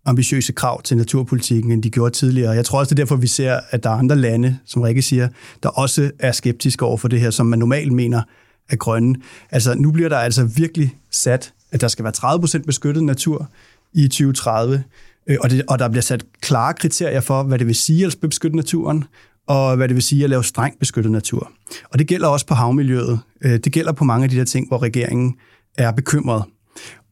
ambitiøse 0.04 0.52
krav 0.52 0.82
til 0.82 0.96
naturpolitikken, 0.96 1.72
end 1.72 1.82
de 1.82 1.90
gjorde 1.90 2.14
tidligere. 2.14 2.50
Jeg 2.50 2.64
tror 2.64 2.78
også, 2.78 2.94
det 2.94 3.00
er 3.00 3.04
derfor, 3.04 3.16
vi 3.16 3.26
ser, 3.26 3.60
at 3.70 3.84
der 3.84 3.90
er 3.90 3.94
andre 3.94 4.16
lande, 4.16 4.58
som 4.66 4.82
Rikke 4.82 5.02
siger, 5.02 5.28
der 5.62 5.68
også 5.68 6.10
er 6.18 6.32
skeptiske 6.32 6.84
over 6.84 6.96
for 6.96 7.08
det 7.08 7.20
her, 7.20 7.30
som 7.30 7.46
man 7.46 7.58
normalt 7.58 7.92
mener 7.92 8.22
er 8.70 8.76
grønne. 8.76 9.14
Altså, 9.50 9.74
nu 9.74 9.90
bliver 9.90 10.08
der 10.08 10.18
altså 10.18 10.44
virkelig 10.44 10.96
sat, 11.10 11.52
at 11.72 11.80
der 11.80 11.88
skal 11.88 12.04
være 12.04 12.58
30% 12.62 12.62
beskyttet 12.66 13.04
natur 13.04 13.50
i 13.92 14.08
2030, 14.08 14.82
øh, 15.26 15.36
og, 15.40 15.50
det, 15.50 15.62
og 15.68 15.78
der 15.78 15.88
bliver 15.88 16.02
sat 16.02 16.24
klare 16.40 16.74
kriterier 16.74 17.20
for, 17.20 17.42
hvad 17.42 17.58
det 17.58 17.66
vil 17.66 17.74
sige 17.74 18.06
at 18.06 18.16
beskytte 18.20 18.56
naturen, 18.56 19.04
og 19.50 19.76
hvad 19.76 19.88
det 19.88 19.94
vil 19.94 20.02
sige 20.02 20.24
at 20.24 20.30
lave 20.30 20.44
strengt 20.44 20.78
beskyttet 20.78 21.12
natur. 21.12 21.50
Og 21.84 21.98
det 21.98 22.06
gælder 22.06 22.28
også 22.28 22.46
på 22.46 22.54
havmiljøet. 22.54 23.20
Øh, 23.44 23.58
det 23.64 23.72
gælder 23.72 23.92
på 23.92 24.04
mange 24.04 24.24
af 24.24 24.30
de 24.30 24.36
der 24.36 24.44
ting, 24.44 24.68
hvor 24.68 24.82
regeringen 24.82 25.34
er 25.78 25.90
bekymret. 25.92 26.44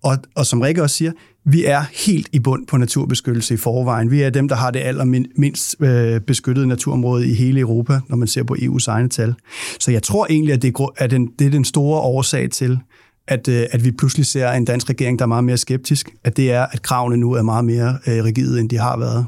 Og, 0.02 0.18
og 0.36 0.46
som 0.46 0.60
Rikke 0.60 0.82
også 0.82 0.96
siger, 0.96 1.12
vi 1.44 1.64
er 1.64 1.84
helt 2.06 2.28
i 2.32 2.38
bund 2.38 2.66
på 2.66 2.76
naturbeskyttelse 2.76 3.54
i 3.54 3.56
forvejen. 3.56 4.10
Vi 4.10 4.22
er 4.22 4.30
dem, 4.30 4.48
der 4.48 4.56
har 4.56 4.70
det 4.70 4.80
allermindst 4.80 5.76
øh, 5.80 6.20
beskyttede 6.20 6.66
naturområde 6.66 7.28
i 7.28 7.34
hele 7.34 7.60
Europa, 7.60 8.00
når 8.08 8.16
man 8.16 8.28
ser 8.28 8.42
på 8.42 8.54
EU's 8.54 8.84
egne 8.88 9.08
tal. 9.08 9.34
Så 9.80 9.90
jeg 9.90 10.02
tror 10.02 10.26
egentlig, 10.30 10.54
at 10.54 10.62
det 10.62 10.74
er, 10.96 11.06
den, 11.06 11.26
det 11.38 11.46
er 11.46 11.50
den 11.50 11.64
store 11.64 12.00
årsag 12.00 12.50
til, 12.50 12.78
at, 13.28 13.48
øh, 13.48 13.66
at 13.70 13.84
vi 13.84 13.90
pludselig 13.90 14.26
ser 14.26 14.50
en 14.50 14.64
dansk 14.64 14.90
regering, 14.90 15.18
der 15.18 15.24
er 15.24 15.28
meget 15.28 15.44
mere 15.44 15.56
skeptisk, 15.56 16.10
at 16.24 16.36
det 16.36 16.52
er, 16.52 16.66
at 16.66 16.82
kravene 16.82 17.16
nu 17.16 17.32
er 17.32 17.42
meget 17.42 17.64
mere 17.64 17.98
øh, 18.06 18.24
rigide, 18.24 18.60
end 18.60 18.70
de 18.70 18.76
har 18.78 18.98
været. 18.98 19.26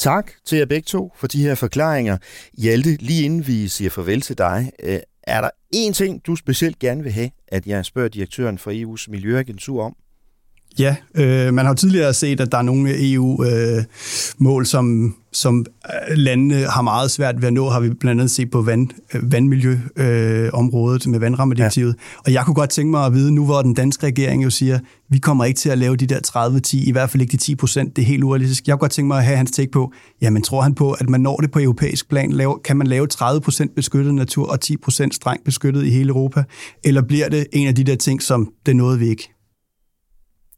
Tak 0.00 0.32
til 0.44 0.58
jer 0.58 0.66
begge 0.66 0.86
to 0.86 1.12
for 1.16 1.26
de 1.26 1.42
her 1.42 1.54
forklaringer. 1.54 2.18
Hjalte, 2.58 2.96
lige 2.96 3.24
inden 3.24 3.46
vi 3.46 3.68
siger 3.68 3.90
farvel 3.90 4.20
til 4.20 4.38
dig, 4.38 4.72
øh, 4.82 4.98
er 5.22 5.40
der 5.40 5.50
én 5.76 5.92
ting, 5.92 6.26
du 6.26 6.36
specielt 6.36 6.78
gerne 6.78 7.02
vil 7.02 7.12
have, 7.12 7.30
at 7.48 7.66
jeg 7.66 7.84
spørger 7.84 8.08
direktøren 8.08 8.58
for 8.58 8.70
EU's 8.70 9.10
Miljøagentur 9.10 9.84
om? 9.84 9.96
Ja, 10.78 10.96
øh, 11.14 11.54
man 11.54 11.64
har 11.64 11.72
jo 11.72 11.76
tidligere 11.76 12.14
set, 12.14 12.40
at 12.40 12.52
der 12.52 12.58
er 12.58 12.62
nogle 12.62 13.12
EU-mål, 13.12 14.62
øh, 14.62 14.66
som, 14.66 15.14
som 15.32 15.66
øh, 15.86 16.16
landene 16.16 16.54
har 16.54 16.82
meget 16.82 17.10
svært 17.10 17.40
ved 17.40 17.48
at 17.48 17.52
nå, 17.52 17.68
har 17.68 17.80
vi 17.80 17.90
blandt 17.90 18.20
andet 18.20 18.30
set 18.30 18.50
på 18.50 18.62
vand, 18.62 18.88
øh, 19.14 19.32
vandmiljøområdet 19.32 21.06
øh, 21.06 21.10
med 21.10 21.18
vandrammedirektivet. 21.18 21.96
Ja. 21.98 22.20
Og 22.26 22.32
jeg 22.32 22.44
kunne 22.44 22.54
godt 22.54 22.70
tænke 22.70 22.90
mig 22.90 23.06
at 23.06 23.12
vide, 23.12 23.32
nu 23.32 23.44
hvor 23.44 23.62
den 23.62 23.74
danske 23.74 24.06
regering 24.06 24.44
jo 24.44 24.50
siger, 24.50 24.78
vi 25.08 25.18
kommer 25.18 25.44
ikke 25.44 25.58
til 25.58 25.70
at 25.70 25.78
lave 25.78 25.96
de 25.96 26.06
der 26.06 26.50
30-10, 26.82 26.88
i 26.88 26.92
hvert 26.92 27.10
fald 27.10 27.20
ikke 27.20 27.32
de 27.32 27.36
10 27.36 27.54
procent, 27.54 27.96
det 27.96 28.02
er 28.02 28.06
helt 28.06 28.24
urealistisk. 28.24 28.66
Jeg 28.66 28.72
kunne 28.72 28.80
godt 28.80 28.92
tænke 28.92 29.08
mig 29.08 29.18
at 29.18 29.24
have 29.24 29.36
hans 29.36 29.50
take 29.50 29.70
på, 29.70 29.92
jamen 30.22 30.42
tror 30.42 30.62
han 30.62 30.74
på, 30.74 30.92
at 30.92 31.10
man 31.10 31.20
når 31.20 31.36
det 31.36 31.50
på 31.50 31.60
europæisk 31.60 32.08
plan, 32.08 32.32
lave, 32.32 32.58
kan 32.64 32.76
man 32.76 32.86
lave 32.86 33.06
30 33.06 33.40
procent 33.40 33.74
beskyttet 33.74 34.14
natur 34.14 34.50
og 34.50 34.60
10 34.60 34.76
procent 34.76 35.14
strengt 35.14 35.44
beskyttet 35.44 35.84
i 35.84 35.90
hele 35.90 36.08
Europa? 36.08 36.44
Eller 36.84 37.02
bliver 37.02 37.28
det 37.28 37.46
en 37.52 37.68
af 37.68 37.74
de 37.74 37.84
der 37.84 37.96
ting, 37.96 38.22
som 38.22 38.52
det 38.66 38.76
nåede 38.76 38.98
vi 38.98 39.08
ikke? 39.08 39.39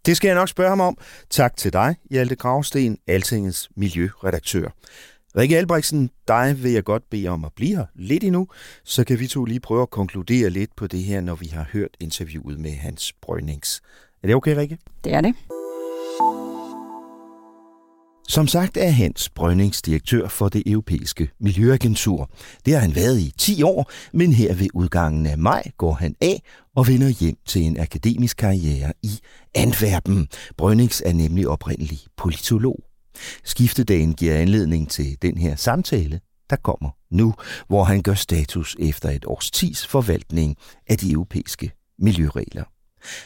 Det 0.07 0.17
skal 0.17 0.29
jeg 0.29 0.35
nok 0.35 0.49
spørge 0.49 0.69
ham 0.69 0.81
om. 0.81 0.99
Tak 1.31 1.57
til 1.57 1.73
dig, 1.73 1.97
Hjalte 2.11 2.35
Gravsten, 2.35 2.99
Altingets 3.07 3.71
miljøredaktør. 3.77 4.69
Rikke 5.37 5.59
Albrechtsen, 5.59 6.11
dig 6.29 6.63
vil 6.63 6.73
jeg 6.73 6.85
godt 6.85 7.03
bede 7.11 7.29
om 7.29 7.45
at 7.45 7.53
blive 7.57 7.77
her 7.77 7.87
lidt 7.95 8.25
endnu, 8.25 8.49
så 8.85 9.05
kan 9.05 9.19
vi 9.19 9.27
to 9.27 9.45
lige 9.45 9.61
prøve 9.61 9.83
at 9.83 9.91
konkludere 9.91 10.51
lidt 10.51 10.71
på 10.77 10.87
det 10.87 11.03
her, 11.03 11.21
når 11.21 11.35
vi 11.35 11.47
har 11.47 11.67
hørt 11.73 11.97
interviewet 12.01 12.61
med 12.61 12.71
Hans 12.71 13.13
Brønings. 13.23 13.83
Er 14.23 14.27
det 14.27 14.37
okay, 14.37 14.57
Rikke? 14.57 14.79
Det 15.05 15.13
er 15.15 15.21
det. 15.21 15.35
Som 18.29 18.47
sagt 18.47 18.77
er 18.77 18.91
Hans 18.91 19.29
Brønnings 19.29 19.83
direktør 19.83 20.29
for 20.29 20.49
det 20.49 20.63
europæiske 20.67 21.31
miljøagentur. 21.41 22.31
Det 22.67 22.75
har 22.75 22.81
han 22.81 22.95
været 22.95 23.19
i 23.19 23.35
10 23.39 23.63
år, 23.63 23.91
men 24.13 24.33
her 24.33 24.55
ved 24.55 24.69
udgangen 24.75 25.27
af 25.27 25.39
maj 25.39 25.63
går 25.77 25.93
han 25.93 26.15
af 26.21 26.43
og 26.77 26.87
vender 26.87 27.09
hjem 27.09 27.37
til 27.47 27.63
en 27.63 27.81
akademisk 27.81 28.37
karriere 28.37 28.93
i 29.03 29.21
Antwerpen. 29.55 30.29
Brønnings 30.57 31.03
er 31.07 31.13
nemlig 31.13 31.49
oprindelig 31.49 31.99
politolog. 32.17 32.85
Skiftedagen 33.45 34.15
giver 34.15 34.37
anledning 34.37 34.91
til 34.91 35.17
den 35.23 35.39
her 35.39 35.57
samtale, 35.57 36.21
der 36.51 36.57
kommer 36.57 36.91
nu, 37.11 37.35
hvor 37.69 37.85
han 37.85 38.03
gør 38.03 38.15
status 38.15 38.77
efter 38.79 39.11
et 39.11 39.25
års 39.25 39.51
tids 39.51 39.87
forvaltning 39.87 40.57
af 40.87 40.99
de 40.99 41.13
europæiske 41.13 41.71
miljøregler. 41.99 42.65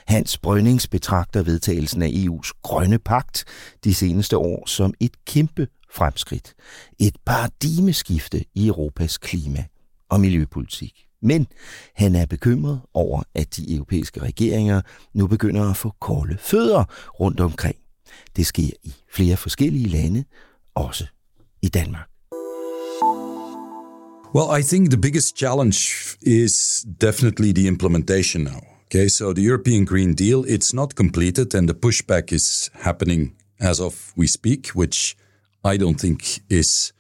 Hans 0.07 0.39
Brønnings 0.39 0.89
betragter 0.89 1.43
vedtagelsen 1.43 2.03
af 2.03 2.09
EU's 2.09 2.51
grønne 2.63 2.99
pagt 2.99 3.45
de 3.85 3.95
seneste 3.95 4.37
år 4.37 4.67
som 4.67 4.95
et 5.01 5.25
kæmpe 5.25 5.69
fremskridt. 5.91 6.55
Et 6.99 7.17
paradigmeskifte 7.27 8.45
i 8.55 8.67
Europas 8.67 9.19
klima- 9.19 9.65
og 10.11 10.21
miljøpolitik. 10.21 11.06
Men 11.23 11.47
han 11.95 12.15
er 12.15 12.27
bekymret 12.27 12.81
over, 12.95 13.23
at 13.35 13.57
de 13.57 13.75
europæiske 13.75 14.23
regeringer 14.23 14.81
nu 15.15 15.27
begynder 15.27 15.71
at 15.71 15.77
få 15.77 15.93
kolde 16.01 16.37
fødder 16.39 16.85
rundt 17.21 17.41
omkring. 17.41 17.77
Det 18.37 18.47
sker 18.47 18.71
i 18.83 18.95
flere 19.13 19.37
forskellige 19.37 19.89
lande, 19.89 20.25
også 20.75 21.07
i 21.63 21.69
Danmark. 21.69 22.09
Well, 24.35 24.61
I 24.61 24.63
think 24.63 24.91
the 24.91 25.01
biggest 25.01 25.39
challenge 25.39 25.79
is 26.23 26.85
definitely 27.01 27.53
the 27.53 27.67
implementation 27.67 28.45
now. 28.45 28.61
Okay, 28.87 29.09
so 29.09 29.33
the 29.33 29.43
European 29.43 29.85
Green 29.85 30.15
Deal, 30.15 30.45
it's 30.45 30.75
not 30.75 30.95
completed 30.95 31.55
and 31.55 31.69
the 31.69 31.75
pushback 31.75 32.33
is 32.33 32.71
happening 32.75 33.33
as 33.61 33.81
of 33.81 34.13
we 34.17 34.27
speak, 34.27 34.69
which 34.69 35.17
I 35.65 35.77
don't 35.77 36.01
think 36.01 36.41
is 36.51 36.93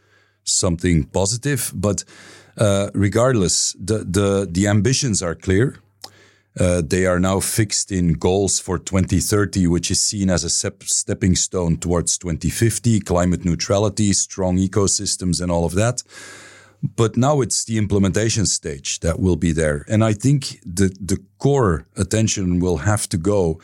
something 0.45 1.05
positive. 1.05 1.73
But 1.75 2.05
uh, 2.57 2.91
regardless, 2.95 3.75
the, 3.79 3.99
the, 3.99 4.49
the 4.51 4.67
ambitions 4.67 5.23
are 5.23 5.35
clear. 5.35 5.79
Uh, 6.59 6.81
they 6.83 7.05
are 7.05 7.21
now 7.21 7.39
fixed 7.39 7.93
in 7.93 8.15
goals 8.15 8.59
for 8.59 8.79
2030, 8.79 9.67
which 9.67 9.91
is 9.91 10.01
seen 10.01 10.31
as 10.31 10.43
a 10.43 10.49
step, 10.49 10.83
stepping 10.85 11.35
stone 11.35 11.77
towards 11.77 12.17
2050, 12.17 13.01
climate 13.01 13.45
neutrality, 13.45 14.13
strong 14.15 14.57
ecosystems, 14.57 15.43
and 15.43 15.53
all 15.53 15.67
of 15.67 15.75
that. 15.75 16.03
But 16.83 17.17
now 17.17 17.43
it's 17.43 17.65
the 17.65 17.77
implementation 17.77 18.47
stage 18.47 19.01
that 19.01 19.21
will 19.21 19.37
be 19.37 19.53
there. 19.53 19.85
And 19.89 20.03
I 20.03 20.15
think 20.15 20.61
the, 20.65 20.97
the 20.99 21.23
core 21.39 21.87
attention 21.97 22.59
will 22.59 22.79
have 22.79 23.07
to 23.11 23.19
go 23.19 23.61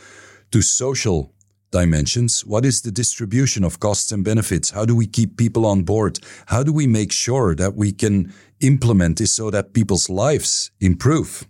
to 0.51 0.61
social 0.61 1.33
dimensions. 1.73 2.47
What 2.47 2.65
is 2.65 2.83
the 2.83 2.93
distribution 2.93 3.65
of 3.65 3.81
costs 3.81 4.13
and 4.13 4.25
benefits? 4.25 4.71
How 4.71 4.85
do 4.85 4.95
we 4.95 5.07
keep 5.07 5.37
people 5.37 5.67
on 5.67 5.83
board? 5.83 6.21
How 6.47 6.63
do 6.63 6.73
we 6.73 6.87
make 6.87 7.11
sure 7.13 7.57
that 7.57 7.75
we 7.75 7.91
can 7.93 8.33
implement 8.61 9.19
this 9.19 9.35
so 9.35 9.51
that 9.51 9.73
people's 9.73 10.09
lives 10.09 10.71
improve? 10.81 11.45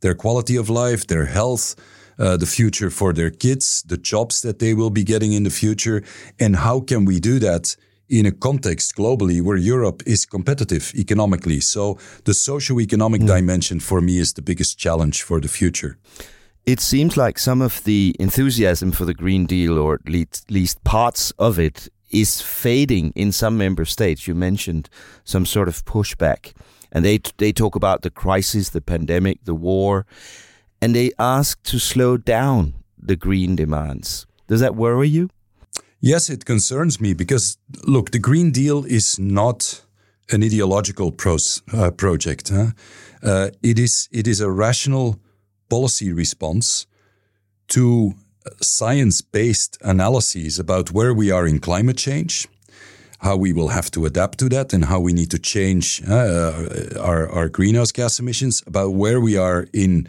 Their 0.00 0.14
quality 0.14 0.56
of 0.56 0.68
life, 0.68 1.06
their 1.06 1.26
health, 1.26 1.74
uh, 2.18 2.36
the 2.36 2.46
future 2.46 2.90
for 2.90 3.12
their 3.12 3.30
kids, 3.30 3.82
the 3.82 3.96
jobs 3.96 4.42
that 4.42 4.58
they 4.58 4.74
will 4.74 4.90
be 4.90 5.04
getting 5.04 5.32
in 5.32 5.42
the 5.42 5.50
future. 5.50 6.04
And 6.38 6.56
how 6.56 6.80
can 6.80 7.04
we 7.04 7.18
do 7.18 7.38
that 7.40 7.76
in 8.08 8.26
a 8.26 8.32
context 8.32 8.94
globally 8.94 9.40
where 9.40 9.56
Europe 9.56 10.02
is 10.06 10.26
competitive 10.26 10.92
economically. 10.94 11.60
So 11.60 11.98
the 12.24 12.34
socio-economic 12.34 13.22
mm. 13.22 13.26
dimension 13.26 13.80
for 13.80 14.02
me 14.02 14.18
is 14.18 14.34
the 14.34 14.42
biggest 14.42 14.78
challenge 14.78 15.22
for 15.22 15.40
the 15.40 15.48
future. 15.48 15.96
It 16.64 16.80
seems 16.80 17.16
like 17.16 17.38
some 17.38 17.60
of 17.60 17.82
the 17.84 18.14
enthusiasm 18.20 18.92
for 18.92 19.04
the 19.04 19.14
Green 19.14 19.46
Deal, 19.46 19.78
or 19.78 19.94
at 19.94 20.08
least, 20.08 20.48
least 20.50 20.84
parts 20.84 21.32
of 21.32 21.58
it, 21.58 21.88
is 22.10 22.40
fading 22.40 23.12
in 23.16 23.32
some 23.32 23.58
member 23.58 23.84
states. 23.84 24.28
You 24.28 24.34
mentioned 24.34 24.88
some 25.24 25.44
sort 25.44 25.66
of 25.68 25.84
pushback, 25.84 26.52
and 26.92 27.04
they 27.04 27.18
they 27.38 27.52
talk 27.52 27.74
about 27.74 28.02
the 28.02 28.10
crisis, 28.10 28.68
the 28.68 28.80
pandemic, 28.80 29.44
the 29.44 29.54
war, 29.54 30.06
and 30.80 30.94
they 30.94 31.10
ask 31.18 31.60
to 31.64 31.78
slow 31.78 32.16
down 32.16 32.74
the 32.96 33.16
green 33.16 33.56
demands. 33.56 34.26
Does 34.46 34.60
that 34.60 34.76
worry 34.76 35.08
you? 35.08 35.30
Yes, 36.00 36.28
it 36.30 36.44
concerns 36.44 37.00
me 37.00 37.14
because, 37.14 37.58
look, 37.86 38.10
the 38.10 38.18
Green 38.18 38.50
Deal 38.50 38.84
is 38.84 39.18
not 39.18 39.82
an 40.30 40.42
ideological 40.42 41.12
pros, 41.12 41.62
uh, 41.72 41.90
project. 41.90 42.50
Huh? 42.50 42.72
Uh, 43.22 43.50
it 43.62 43.78
is 43.78 44.08
it 44.12 44.28
is 44.28 44.40
a 44.40 44.50
rational 44.50 45.18
policy 45.72 46.12
response 46.12 46.86
to 47.66 48.12
science-based 48.60 49.78
analyses 49.80 50.58
about 50.58 50.92
where 50.92 51.14
we 51.14 51.30
are 51.30 51.46
in 51.46 51.58
climate 51.58 51.96
change, 51.96 52.46
how 53.20 53.36
we 53.44 53.52
will 53.54 53.68
have 53.68 53.90
to 53.90 54.04
adapt 54.04 54.36
to 54.38 54.48
that, 54.50 54.74
and 54.74 54.84
how 54.84 55.00
we 55.00 55.12
need 55.14 55.30
to 55.30 55.38
change 55.38 56.02
uh, 56.06 57.00
our, 57.00 57.22
our 57.36 57.48
greenhouse 57.48 57.92
gas 57.92 58.20
emissions. 58.20 58.62
About 58.66 58.90
where 59.02 59.18
we 59.18 59.38
are 59.38 59.66
in 59.72 60.06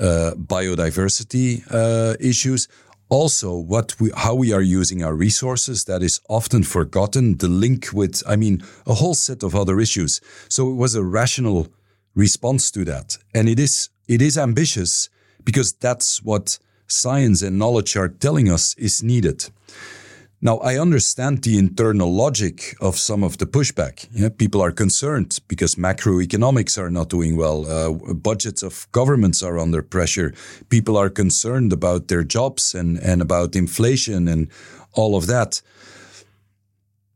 uh, 0.00 0.32
biodiversity 0.54 1.62
uh, 1.70 2.14
issues, 2.18 2.68
also 3.10 3.54
what 3.54 4.00
we, 4.00 4.10
how 4.16 4.34
we 4.34 4.50
are 4.56 4.66
using 4.80 5.04
our 5.04 5.14
resources 5.14 5.84
that 5.84 6.02
is 6.02 6.20
often 6.28 6.62
forgotten 6.62 7.36
the 7.36 7.48
link 7.64 7.82
with 7.92 8.22
i 8.26 8.36
mean 8.36 8.62
a 8.86 8.94
whole 9.00 9.14
set 9.14 9.42
of 9.42 9.54
other 9.54 9.76
issues 9.86 10.12
so 10.48 10.60
it 10.72 10.78
was 10.84 10.94
a 10.94 11.04
rational 11.20 11.68
response 12.14 12.70
to 12.70 12.84
that 12.86 13.18
and 13.34 13.48
it 13.50 13.60
is 13.60 13.91
it 14.08 14.22
is 14.22 14.38
ambitious 14.38 15.08
because 15.44 15.72
that's 15.72 16.22
what 16.22 16.58
science 16.86 17.42
and 17.42 17.58
knowledge 17.58 17.96
are 17.96 18.08
telling 18.08 18.50
us 18.50 18.74
is 18.74 19.02
needed. 19.02 19.50
Now, 20.44 20.58
I 20.58 20.76
understand 20.76 21.42
the 21.42 21.56
internal 21.56 22.12
logic 22.12 22.74
of 22.80 22.98
some 22.98 23.22
of 23.22 23.38
the 23.38 23.46
pushback. 23.46 24.08
Yeah, 24.12 24.28
people 24.28 24.60
are 24.60 24.72
concerned 24.72 25.38
because 25.46 25.76
macroeconomics 25.76 26.76
are 26.78 26.90
not 26.90 27.10
doing 27.10 27.36
well. 27.36 27.64
Uh, 27.64 28.12
budgets 28.12 28.64
of 28.64 28.88
governments 28.90 29.44
are 29.44 29.56
under 29.56 29.82
pressure. 29.82 30.34
People 30.68 30.96
are 30.96 31.08
concerned 31.08 31.72
about 31.72 32.08
their 32.08 32.24
jobs 32.24 32.74
and, 32.74 32.98
and 32.98 33.22
about 33.22 33.54
inflation 33.54 34.26
and 34.26 34.48
all 34.94 35.14
of 35.14 35.28
that. 35.28 35.62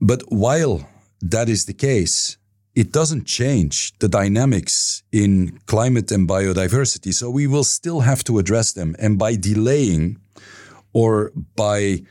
But 0.00 0.22
while 0.28 0.88
that 1.20 1.48
is 1.48 1.64
the 1.64 1.74
case, 1.74 2.36
it 2.76 2.92
doesn't 2.92 3.24
change 3.24 3.98
the 4.00 4.08
dynamics 4.08 5.02
in 5.10 5.58
climate 5.64 6.12
and 6.12 6.28
biodiversity. 6.28 7.12
So 7.12 7.30
we 7.30 7.46
will 7.46 7.64
still 7.64 8.00
have 8.00 8.22
to 8.24 8.38
address 8.38 8.72
them. 8.74 8.94
And 8.98 9.18
by 9.18 9.34
delaying 9.34 10.18
or 10.92 11.32
by 11.56 12.02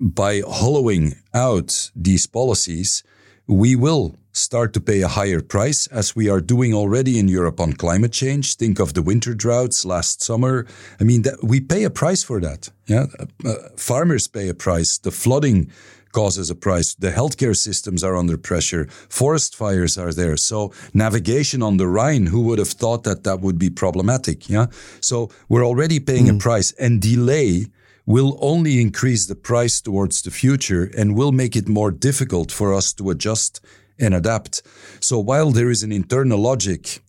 by 0.00 0.42
hollowing 0.46 1.16
out 1.34 1.90
these 1.96 2.28
policies, 2.28 3.02
we 3.48 3.74
will 3.74 4.14
start 4.30 4.72
to 4.72 4.80
pay 4.80 5.02
a 5.02 5.08
higher 5.08 5.40
price, 5.40 5.88
as 5.88 6.14
we 6.14 6.28
are 6.28 6.40
doing 6.40 6.72
already 6.72 7.18
in 7.18 7.26
Europe 7.26 7.58
on 7.58 7.72
climate 7.72 8.12
change. 8.12 8.54
Think 8.54 8.78
of 8.78 8.94
the 8.94 9.02
winter 9.02 9.34
droughts 9.34 9.84
last 9.84 10.22
summer. 10.22 10.66
I 11.00 11.04
mean, 11.04 11.22
that, 11.22 11.42
we 11.42 11.58
pay 11.60 11.82
a 11.82 11.90
price 11.90 12.22
for 12.22 12.40
that. 12.40 12.70
Yeah, 12.86 13.06
uh, 13.44 13.54
farmers 13.76 14.28
pay 14.28 14.48
a 14.48 14.54
price. 14.54 14.98
The 14.98 15.10
flooding 15.10 15.72
causes 16.12 16.50
a 16.50 16.54
price. 16.54 16.94
The 16.94 17.10
healthcare 17.10 17.56
systems 17.56 18.02
are 18.04 18.16
under 18.16 18.36
pressure. 18.36 18.86
Forest 19.08 19.56
fires 19.56 19.98
are 19.98 20.12
there. 20.12 20.36
So 20.36 20.72
navigation 20.94 21.62
on 21.62 21.76
the 21.76 21.86
Rhine, 21.86 22.26
who 22.26 22.42
would 22.42 22.58
have 22.58 22.68
thought 22.68 23.04
that 23.04 23.24
that 23.24 23.40
would 23.40 23.58
be 23.58 23.70
problematic? 23.70 24.48
Yeah. 24.48 24.66
So 25.00 25.30
we're 25.48 25.66
already 25.66 26.00
paying 26.00 26.26
mm. 26.26 26.36
a 26.36 26.38
price 26.38 26.72
and 26.72 27.00
delay 27.00 27.66
will 28.06 28.38
only 28.40 28.80
increase 28.80 29.26
the 29.26 29.34
price 29.34 29.82
towards 29.82 30.22
the 30.22 30.30
future 30.30 30.90
and 30.96 31.14
will 31.14 31.32
make 31.32 31.54
it 31.54 31.68
more 31.68 31.90
difficult 31.90 32.50
for 32.50 32.72
us 32.72 32.94
to 32.94 33.10
adjust 33.10 33.60
and 33.98 34.14
adapt. 34.14 34.62
So 35.00 35.18
while 35.18 35.50
there 35.50 35.70
is 35.70 35.82
an 35.82 35.92
internal 35.92 36.38
logic 36.38 37.02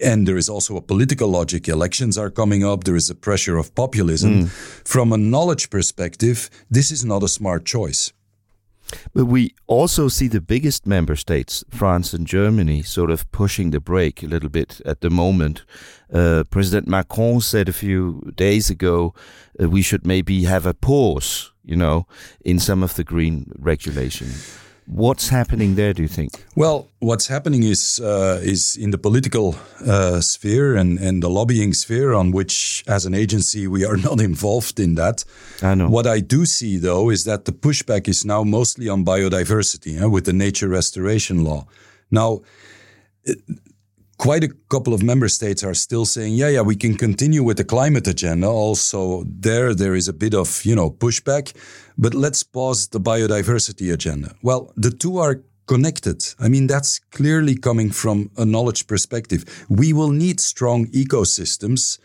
and 0.00 0.26
there 0.26 0.36
is 0.36 0.48
also 0.48 0.76
a 0.76 0.82
political 0.82 1.28
logic. 1.28 1.68
Elections 1.68 2.18
are 2.18 2.30
coming 2.30 2.64
up. 2.64 2.84
There 2.84 2.96
is 2.96 3.10
a 3.10 3.14
pressure 3.14 3.56
of 3.56 3.74
populism. 3.74 4.44
Mm. 4.44 4.48
From 4.84 5.12
a 5.12 5.16
knowledge 5.16 5.70
perspective, 5.70 6.50
this 6.70 6.90
is 6.90 7.04
not 7.04 7.22
a 7.22 7.28
smart 7.28 7.64
choice. 7.64 8.12
But 9.12 9.26
we 9.26 9.54
also 9.66 10.08
see 10.08 10.28
the 10.28 10.40
biggest 10.40 10.86
member 10.86 11.16
states, 11.16 11.64
France 11.70 12.12
and 12.12 12.26
Germany, 12.26 12.82
sort 12.82 13.10
of 13.10 13.30
pushing 13.32 13.70
the 13.70 13.80
brake 13.80 14.22
a 14.22 14.26
little 14.26 14.48
bit 14.48 14.80
at 14.84 15.00
the 15.00 15.10
moment. 15.10 15.64
Uh, 16.12 16.44
President 16.50 16.86
Macron 16.86 17.40
said 17.40 17.68
a 17.68 17.72
few 17.72 18.32
days 18.36 18.70
ago 18.70 19.14
uh, 19.60 19.68
we 19.68 19.82
should 19.82 20.06
maybe 20.06 20.44
have 20.44 20.66
a 20.66 20.74
pause, 20.74 21.52
you 21.64 21.76
know, 21.76 22.06
in 22.44 22.58
some 22.58 22.82
of 22.82 22.94
the 22.94 23.04
green 23.04 23.50
regulation. 23.58 24.28
What's 24.86 25.30
happening 25.30 25.76
there, 25.76 25.94
do 25.94 26.02
you 26.02 26.08
think? 26.08 26.44
Well, 26.54 26.90
what's 26.98 27.26
happening 27.26 27.62
is 27.62 28.00
uh, 28.00 28.40
is 28.42 28.76
in 28.76 28.90
the 28.90 28.98
political 28.98 29.56
uh, 29.86 30.20
sphere 30.20 30.76
and, 30.76 30.98
and 30.98 31.22
the 31.22 31.30
lobbying 31.30 31.72
sphere, 31.72 32.12
on 32.12 32.32
which, 32.32 32.84
as 32.86 33.06
an 33.06 33.14
agency, 33.14 33.66
we 33.66 33.84
are 33.86 33.96
not 34.08 34.20
involved 34.20 34.78
in 34.78 34.94
that. 34.96 35.24
I 35.62 35.74
know. 35.74 35.88
What 35.88 36.06
I 36.06 36.20
do 36.20 36.44
see, 36.44 36.76
though, 36.76 37.10
is 37.10 37.24
that 37.24 37.46
the 37.46 37.52
pushback 37.52 38.08
is 38.08 38.24
now 38.24 38.44
mostly 38.44 38.88
on 38.88 39.04
biodiversity 39.04 40.00
eh, 40.00 40.06
with 40.06 40.26
the 40.26 40.34
nature 40.34 40.68
restoration 40.68 41.44
law. 41.44 41.66
Now, 42.10 42.42
quite 44.18 44.44
a 44.44 44.48
couple 44.68 44.94
of 44.94 45.02
member 45.02 45.28
states 45.28 45.64
are 45.64 45.74
still 45.74 46.04
saying, 46.04 46.34
yeah, 46.34 46.48
yeah, 46.48 46.60
we 46.62 46.76
can 46.76 46.96
continue 46.96 47.42
with 47.42 47.56
the 47.56 47.64
climate 47.64 48.06
agenda. 48.06 48.46
Also, 48.46 49.24
there, 49.26 49.74
there 49.74 49.94
is 49.94 50.08
a 50.08 50.12
bit 50.12 50.34
of, 50.34 50.64
you 50.64 50.74
know, 50.74 50.90
pushback, 50.90 51.52
but 51.98 52.14
let's 52.14 52.42
pause 52.42 52.88
the 52.88 53.00
biodiversity 53.00 53.92
agenda. 53.92 54.34
Well, 54.42 54.72
the 54.76 54.90
two 54.90 55.18
are 55.18 55.42
connected. 55.66 56.24
I 56.38 56.48
mean, 56.48 56.66
that's 56.66 56.98
clearly 57.10 57.56
coming 57.56 57.90
from 57.90 58.30
a 58.36 58.44
knowledge 58.44 58.86
perspective. 58.86 59.44
We 59.68 59.92
will 59.92 60.10
need 60.10 60.40
strong 60.40 60.86
ecosystems 60.88 61.98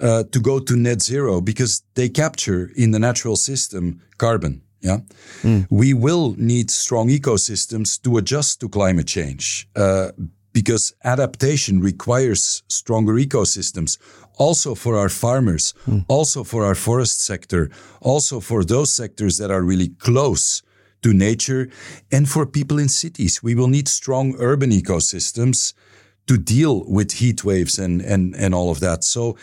uh, 0.00 0.24
to 0.24 0.40
go 0.40 0.58
to 0.58 0.76
net 0.76 1.02
zero 1.02 1.40
because 1.40 1.82
they 1.94 2.08
capture 2.08 2.70
in 2.76 2.90
the 2.90 2.98
natural 2.98 3.36
system 3.36 4.02
carbon. 4.18 4.62
Yeah. 4.80 4.98
Mm. 5.42 5.66
We 5.70 5.94
will 5.94 6.34
need 6.36 6.70
strong 6.70 7.08
ecosystems 7.08 8.00
to 8.02 8.18
adjust 8.18 8.60
to 8.60 8.68
climate 8.68 9.06
change. 9.06 9.68
Uh, 9.74 10.10
because 10.56 10.94
adaptation 11.04 11.80
requires 11.80 12.62
stronger 12.66 13.12
ecosystems 13.12 13.98
also 14.38 14.74
for 14.74 14.96
our 14.96 15.10
farmers, 15.10 15.74
mm. 15.86 16.02
also 16.08 16.44
for 16.44 16.64
our 16.64 16.74
forest 16.74 17.20
sector, 17.20 17.68
also 18.00 18.40
for 18.40 18.64
those 18.64 18.90
sectors 18.90 19.36
that 19.36 19.50
are 19.50 19.60
really 19.60 19.88
close 19.88 20.62
to 21.02 21.12
nature, 21.12 21.68
and 22.10 22.26
for 22.26 22.46
people 22.46 22.78
in 22.78 22.88
cities. 22.88 23.42
We 23.42 23.54
will 23.54 23.68
need 23.68 23.86
strong 23.86 24.34
urban 24.38 24.70
ecosystems 24.70 25.74
to 26.26 26.38
deal 26.38 26.84
with 26.88 27.12
heat 27.20 27.44
waves 27.44 27.78
and, 27.78 28.00
and, 28.00 28.34
and 28.34 28.54
all 28.54 28.70
of 28.70 28.80
that. 28.80 29.04
So 29.04 29.36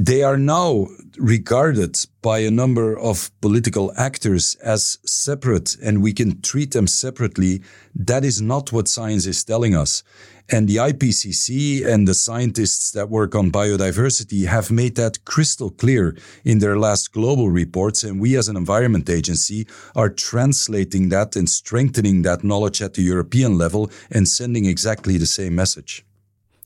they 0.00 0.22
are 0.22 0.36
now 0.36 0.88
regarded 1.18 1.98
by 2.22 2.40
a 2.40 2.50
number 2.50 2.98
of 2.98 3.30
political 3.40 3.92
actors 3.96 4.54
as 4.56 4.98
separate 5.04 5.76
and 5.82 6.02
we 6.02 6.12
can 6.12 6.40
treat 6.42 6.72
them 6.72 6.86
separately. 6.86 7.62
That 7.94 8.24
is 8.24 8.40
not 8.40 8.72
what 8.72 8.88
science 8.88 9.26
is 9.26 9.44
telling 9.44 9.74
us. 9.74 10.02
And 10.50 10.66
the 10.66 10.76
IPCC 10.76 11.86
and 11.86 12.08
the 12.08 12.14
scientists 12.14 12.92
that 12.92 13.10
work 13.10 13.34
on 13.34 13.50
biodiversity 13.50 14.46
have 14.46 14.70
made 14.70 14.96
that 14.96 15.24
crystal 15.26 15.70
clear 15.70 16.16
in 16.42 16.58
their 16.58 16.78
last 16.78 17.12
global 17.12 17.50
reports. 17.50 18.02
And 18.02 18.18
we 18.18 18.34
as 18.36 18.48
an 18.48 18.56
environment 18.56 19.10
agency 19.10 19.66
are 19.94 20.08
translating 20.08 21.10
that 21.10 21.36
and 21.36 21.50
strengthening 21.50 22.22
that 22.22 22.44
knowledge 22.44 22.80
at 22.80 22.94
the 22.94 23.02
European 23.02 23.58
level 23.58 23.90
and 24.10 24.26
sending 24.26 24.64
exactly 24.64 25.18
the 25.18 25.26
same 25.26 25.54
message. 25.54 26.07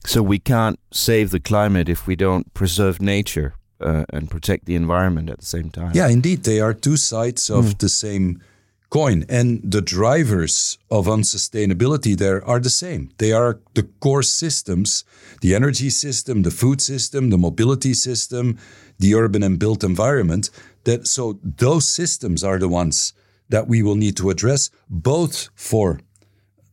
So 0.04 0.22
we 0.22 0.38
can't 0.38 0.78
save 0.90 1.30
the 1.30 1.40
climate 1.40 1.88
if 1.88 2.06
we 2.06 2.16
don't 2.16 2.52
preserve 2.54 3.00
nature 3.00 3.54
uh, 3.80 4.04
and 4.10 4.30
protect 4.30 4.66
the 4.66 4.74
environment 4.74 5.30
at 5.30 5.38
the 5.38 5.46
same 5.46 5.70
time. 5.70 5.92
Yeah, 5.94 6.08
indeed, 6.08 6.44
they 6.44 6.60
are 6.60 6.74
two 6.74 6.96
sides 6.96 7.50
of 7.50 7.64
mm. 7.64 7.78
the 7.78 7.88
same 7.88 8.42
coin, 8.90 9.24
and 9.28 9.60
the 9.64 9.80
drivers 9.80 10.78
of 10.90 11.06
unsustainability 11.06 12.16
there 12.16 12.44
are 12.44 12.60
the 12.60 12.70
same. 12.70 13.10
They 13.18 13.32
are 13.32 13.60
the 13.74 13.84
core 14.00 14.22
systems: 14.22 15.04
the 15.40 15.54
energy 15.54 15.90
system, 15.90 16.42
the 16.42 16.50
food 16.50 16.80
system, 16.80 17.30
the 17.30 17.38
mobility 17.38 17.94
system, 17.94 18.58
the 18.98 19.14
urban 19.14 19.42
and 19.42 19.58
built 19.58 19.84
environment. 19.84 20.50
That 20.84 21.06
so 21.06 21.38
those 21.42 21.86
systems 21.86 22.44
are 22.44 22.58
the 22.58 22.68
ones 22.68 23.14
that 23.48 23.68
we 23.68 23.82
will 23.82 23.96
need 23.96 24.16
to 24.16 24.30
address, 24.30 24.70
both 24.88 25.48
for 25.54 26.00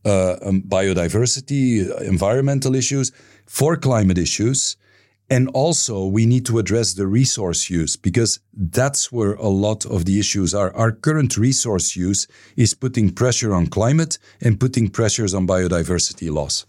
uh, 0.04 0.36
um, 0.42 0.62
biodiversity, 0.62 2.00
environmental 2.02 2.74
issues, 2.74 3.12
for 3.46 3.76
climate 3.76 4.18
issues. 4.18 4.76
And 5.32 5.48
also, 5.54 6.06
we 6.06 6.26
need 6.26 6.44
to 6.46 6.58
address 6.58 6.94
the 6.94 7.06
resource 7.06 7.70
use 7.70 7.96
because 7.96 8.40
that's 8.52 9.12
where 9.12 9.34
a 9.34 9.48
lot 9.48 9.86
of 9.86 10.04
the 10.04 10.18
issues 10.18 10.54
are. 10.54 10.74
Our 10.74 10.90
current 10.90 11.36
resource 11.36 11.94
use 11.94 12.26
is 12.56 12.74
putting 12.74 13.10
pressure 13.10 13.54
on 13.54 13.68
climate 13.68 14.18
and 14.40 14.58
putting 14.58 14.88
pressures 14.88 15.32
on 15.32 15.46
biodiversity 15.46 16.32
loss. 16.32 16.66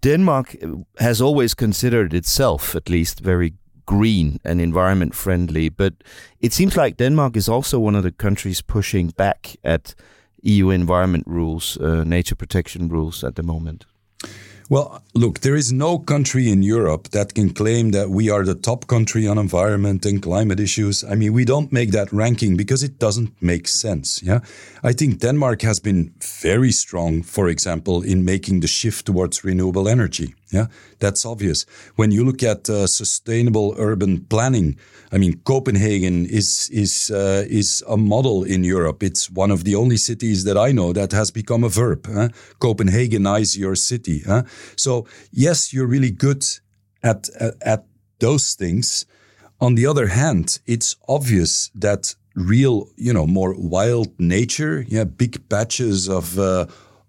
Denmark 0.00 0.56
has 0.98 1.20
always 1.20 1.52
considered 1.54 2.14
itself, 2.14 2.74
at 2.74 2.88
least, 2.88 3.20
very 3.20 3.52
green 3.86 4.38
and 4.44 4.60
environment 4.60 5.14
friendly, 5.14 5.68
but 5.68 5.94
it 6.40 6.52
seems 6.52 6.76
like 6.76 6.96
Denmark 6.96 7.36
is 7.36 7.48
also 7.48 7.78
one 7.78 7.94
of 7.94 8.02
the 8.02 8.12
countries 8.12 8.62
pushing 8.62 9.08
back 9.16 9.56
at 9.64 9.94
EU 10.42 10.70
environment 10.70 11.24
rules, 11.26 11.76
uh, 11.78 12.04
nature 12.04 12.36
protection 12.36 12.88
rules 12.88 13.24
at 13.24 13.34
the 13.34 13.42
moment? 13.42 13.86
Well, 14.68 15.00
look, 15.14 15.40
there 15.40 15.54
is 15.54 15.72
no 15.72 15.98
country 15.98 16.50
in 16.50 16.64
Europe 16.64 17.10
that 17.10 17.34
can 17.34 17.50
claim 17.50 17.92
that 17.92 18.10
we 18.10 18.30
are 18.30 18.44
the 18.44 18.56
top 18.56 18.88
country 18.88 19.24
on 19.28 19.38
environment 19.38 20.04
and 20.04 20.20
climate 20.20 20.58
issues. 20.58 21.04
I 21.04 21.14
mean, 21.14 21.32
we 21.32 21.44
don't 21.44 21.70
make 21.72 21.92
that 21.92 22.12
ranking 22.12 22.56
because 22.56 22.82
it 22.82 22.98
doesn't 22.98 23.30
make 23.40 23.68
sense. 23.68 24.20
Yeah. 24.24 24.40
I 24.82 24.92
think 24.92 25.20
Denmark 25.20 25.62
has 25.62 25.78
been 25.78 26.12
very 26.42 26.72
strong, 26.72 27.22
for 27.22 27.48
example, 27.48 28.02
in 28.02 28.24
making 28.24 28.60
the 28.60 28.66
shift 28.66 29.06
towards 29.06 29.44
renewable 29.44 29.88
energy. 29.88 30.34
Yeah, 30.52 30.66
that's 31.00 31.26
obvious. 31.26 31.66
When 31.96 32.12
you 32.12 32.24
look 32.24 32.42
at 32.42 32.70
uh, 32.70 32.86
sustainable 32.86 33.74
urban 33.78 34.20
planning, 34.26 34.78
I 35.10 35.18
mean, 35.18 35.40
Copenhagen 35.44 36.26
is 36.26 36.70
is 36.72 37.10
uh, 37.10 37.44
is 37.48 37.82
a 37.88 37.96
model 37.96 38.44
in 38.44 38.62
Europe. 38.62 39.02
It's 39.02 39.28
one 39.28 39.50
of 39.50 39.64
the 39.64 39.74
only 39.74 39.96
cities 39.96 40.44
that 40.44 40.56
I 40.56 40.72
know 40.72 40.92
that 40.92 41.12
has 41.12 41.32
become 41.32 41.64
a 41.64 41.68
verb. 41.68 42.06
Huh? 42.06 42.28
Copenhagenize 42.60 43.58
your 43.58 43.74
city. 43.74 44.22
Huh? 44.26 44.42
So 44.76 45.06
yes, 45.32 45.72
you're 45.72 45.90
really 45.90 46.12
good 46.12 46.44
at, 47.02 47.28
at 47.40 47.54
at 47.60 47.84
those 48.20 48.54
things. 48.54 49.06
On 49.58 49.74
the 49.74 49.86
other 49.86 50.08
hand, 50.08 50.60
it's 50.66 50.96
obvious 51.08 51.70
that 51.74 52.14
real, 52.36 52.88
you 52.96 53.12
know, 53.12 53.26
more 53.26 53.54
wild 53.56 54.08
nature, 54.18 54.84
yeah, 54.88 55.04
big 55.04 55.48
patches 55.48 56.08
of 56.08 56.38
uh, 56.38 56.66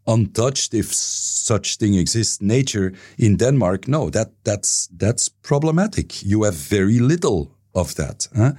untouched 0.08 0.74
if 0.74 0.94
such 0.94 1.78
thing 1.78 1.96
exists 1.96 2.42
nature 2.42 2.94
in 3.18 3.38
Denmark 3.38 3.88
no 3.88 4.10
that 4.10 4.32
that's 4.44 4.90
that's 4.98 5.30
problematic 5.30 6.24
you 6.24 6.44
have 6.44 6.56
very 6.56 7.00
little 7.00 7.58
of 7.78 7.96
that. 7.96 8.28
Huh? 8.36 8.54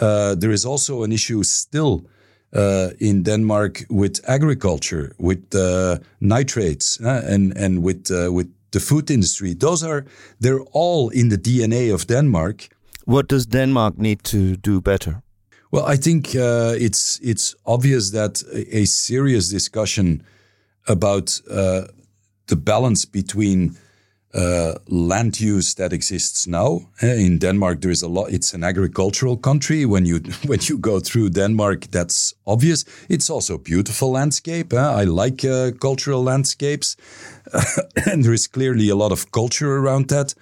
Uh, 0.00 0.34
there 0.34 0.50
is 0.50 0.64
also 0.64 1.02
an 1.02 1.12
issue 1.12 1.42
still 1.44 2.04
uh, 2.52 2.90
in 2.98 3.22
Denmark 3.22 3.84
with 3.88 4.20
agriculture, 4.28 5.14
with 5.18 5.54
uh, 5.54 5.98
nitrates, 6.20 7.00
uh, 7.00 7.22
and 7.26 7.56
and 7.56 7.82
with 7.82 8.10
uh, 8.10 8.32
with 8.32 8.48
the 8.70 8.80
food 8.80 9.10
industry. 9.10 9.54
Those 9.54 9.86
are 9.86 10.04
they're 10.40 10.64
all 10.72 11.08
in 11.10 11.28
the 11.28 11.38
DNA 11.38 11.92
of 11.94 12.06
Denmark. 12.06 12.68
What 13.06 13.28
does 13.28 13.46
Denmark 13.46 13.98
need 13.98 14.22
to 14.24 14.56
do 14.56 14.80
better? 14.80 15.22
Well, 15.70 15.92
I 15.92 15.96
think 15.96 16.34
uh, 16.34 16.74
it's 16.78 17.18
it's 17.22 17.54
obvious 17.64 18.10
that 18.10 18.42
a, 18.52 18.78
a 18.78 18.84
serious 18.86 19.48
discussion 19.48 20.22
about 20.86 21.40
the 22.46 22.56
balance 22.56 23.04
between 23.04 23.76
uh, 24.34 24.74
land 24.88 25.40
use 25.40 25.74
that 25.74 25.92
exists 25.92 26.46
now. 26.46 26.80
Eh, 27.00 27.24
in 27.24 27.38
Denmark, 27.38 27.80
there 27.80 27.92
is 27.92 28.02
a 28.02 28.08
lot. 28.08 28.32
It's 28.32 28.52
an 28.52 28.64
agricultural 28.64 29.36
country. 29.36 29.86
When 29.86 30.06
you 30.06 30.18
when 30.46 30.58
you 30.62 30.78
go 30.78 31.00
through 31.00 31.30
Denmark, 31.30 31.90
that's 31.90 32.34
obvious. 32.44 32.84
It's 33.08 33.30
also 33.30 33.58
beautiful 33.58 34.10
landscape. 34.10 34.72
Eh? 34.72 35.02
I 35.02 35.04
like 35.04 35.44
uh, 35.44 35.70
cultural 35.80 36.22
landscapes, 36.22 36.96
and 38.10 38.24
there 38.24 38.34
is 38.34 38.48
clearly 38.48 38.88
a 38.90 38.96
lot 38.96 39.12
of 39.12 39.30
culture 39.30 39.76
around 39.76 40.08
that. 40.08 40.34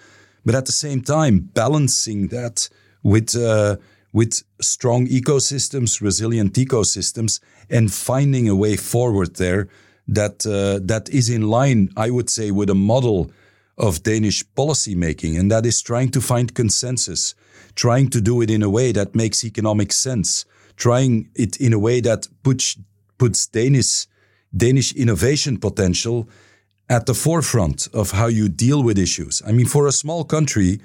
But 0.44 0.54
at 0.54 0.64
the 0.64 0.72
same 0.72 1.02
time, 1.02 1.50
balancing 1.52 2.28
that 2.28 2.70
with 3.02 3.36
uh, 3.36 3.76
with 4.12 4.42
strong 4.60 5.06
ecosystems, 5.06 6.00
resilient 6.00 6.54
ecosystems, 6.54 7.40
and 7.68 7.92
finding 7.92 8.48
a 8.48 8.56
way 8.56 8.76
forward 8.76 9.36
there 9.36 9.68
that 10.14 10.46
uh, 10.46 10.80
that 10.86 11.08
is 11.10 11.28
in 11.28 11.42
line, 11.42 11.90
I 11.96 12.10
would 12.10 12.30
say, 12.30 12.50
with 12.50 12.70
a 12.70 12.74
model 12.74 13.30
of 13.76 14.02
Danish 14.02 14.44
policy 14.54 14.94
making, 14.94 15.36
and 15.36 15.50
that 15.50 15.66
is 15.66 15.82
trying 15.82 16.10
to 16.10 16.20
find 16.20 16.54
consensus, 16.54 17.34
trying 17.74 18.10
to 18.10 18.20
do 18.20 18.42
it 18.42 18.50
in 18.50 18.62
a 18.62 18.70
way 18.70 18.92
that 18.92 19.14
makes 19.14 19.44
economic 19.44 19.92
sense, 19.92 20.44
trying 20.76 21.30
it 21.34 21.56
in 21.56 21.72
a 21.72 21.78
way 21.78 22.00
that 22.00 22.28
puts 22.42 22.76
puts 23.18 23.46
Danish 23.46 24.06
Danish 24.54 24.92
innovation 24.94 25.58
potential 25.58 26.28
at 26.88 27.06
the 27.06 27.14
forefront 27.14 27.88
of 27.94 28.10
how 28.10 28.26
you 28.26 28.48
deal 28.48 28.82
with 28.82 28.98
issues. 28.98 29.42
I 29.46 29.52
mean, 29.52 29.66
for 29.66 29.86
a 29.86 29.92
small 29.92 30.24
country, 30.24 30.80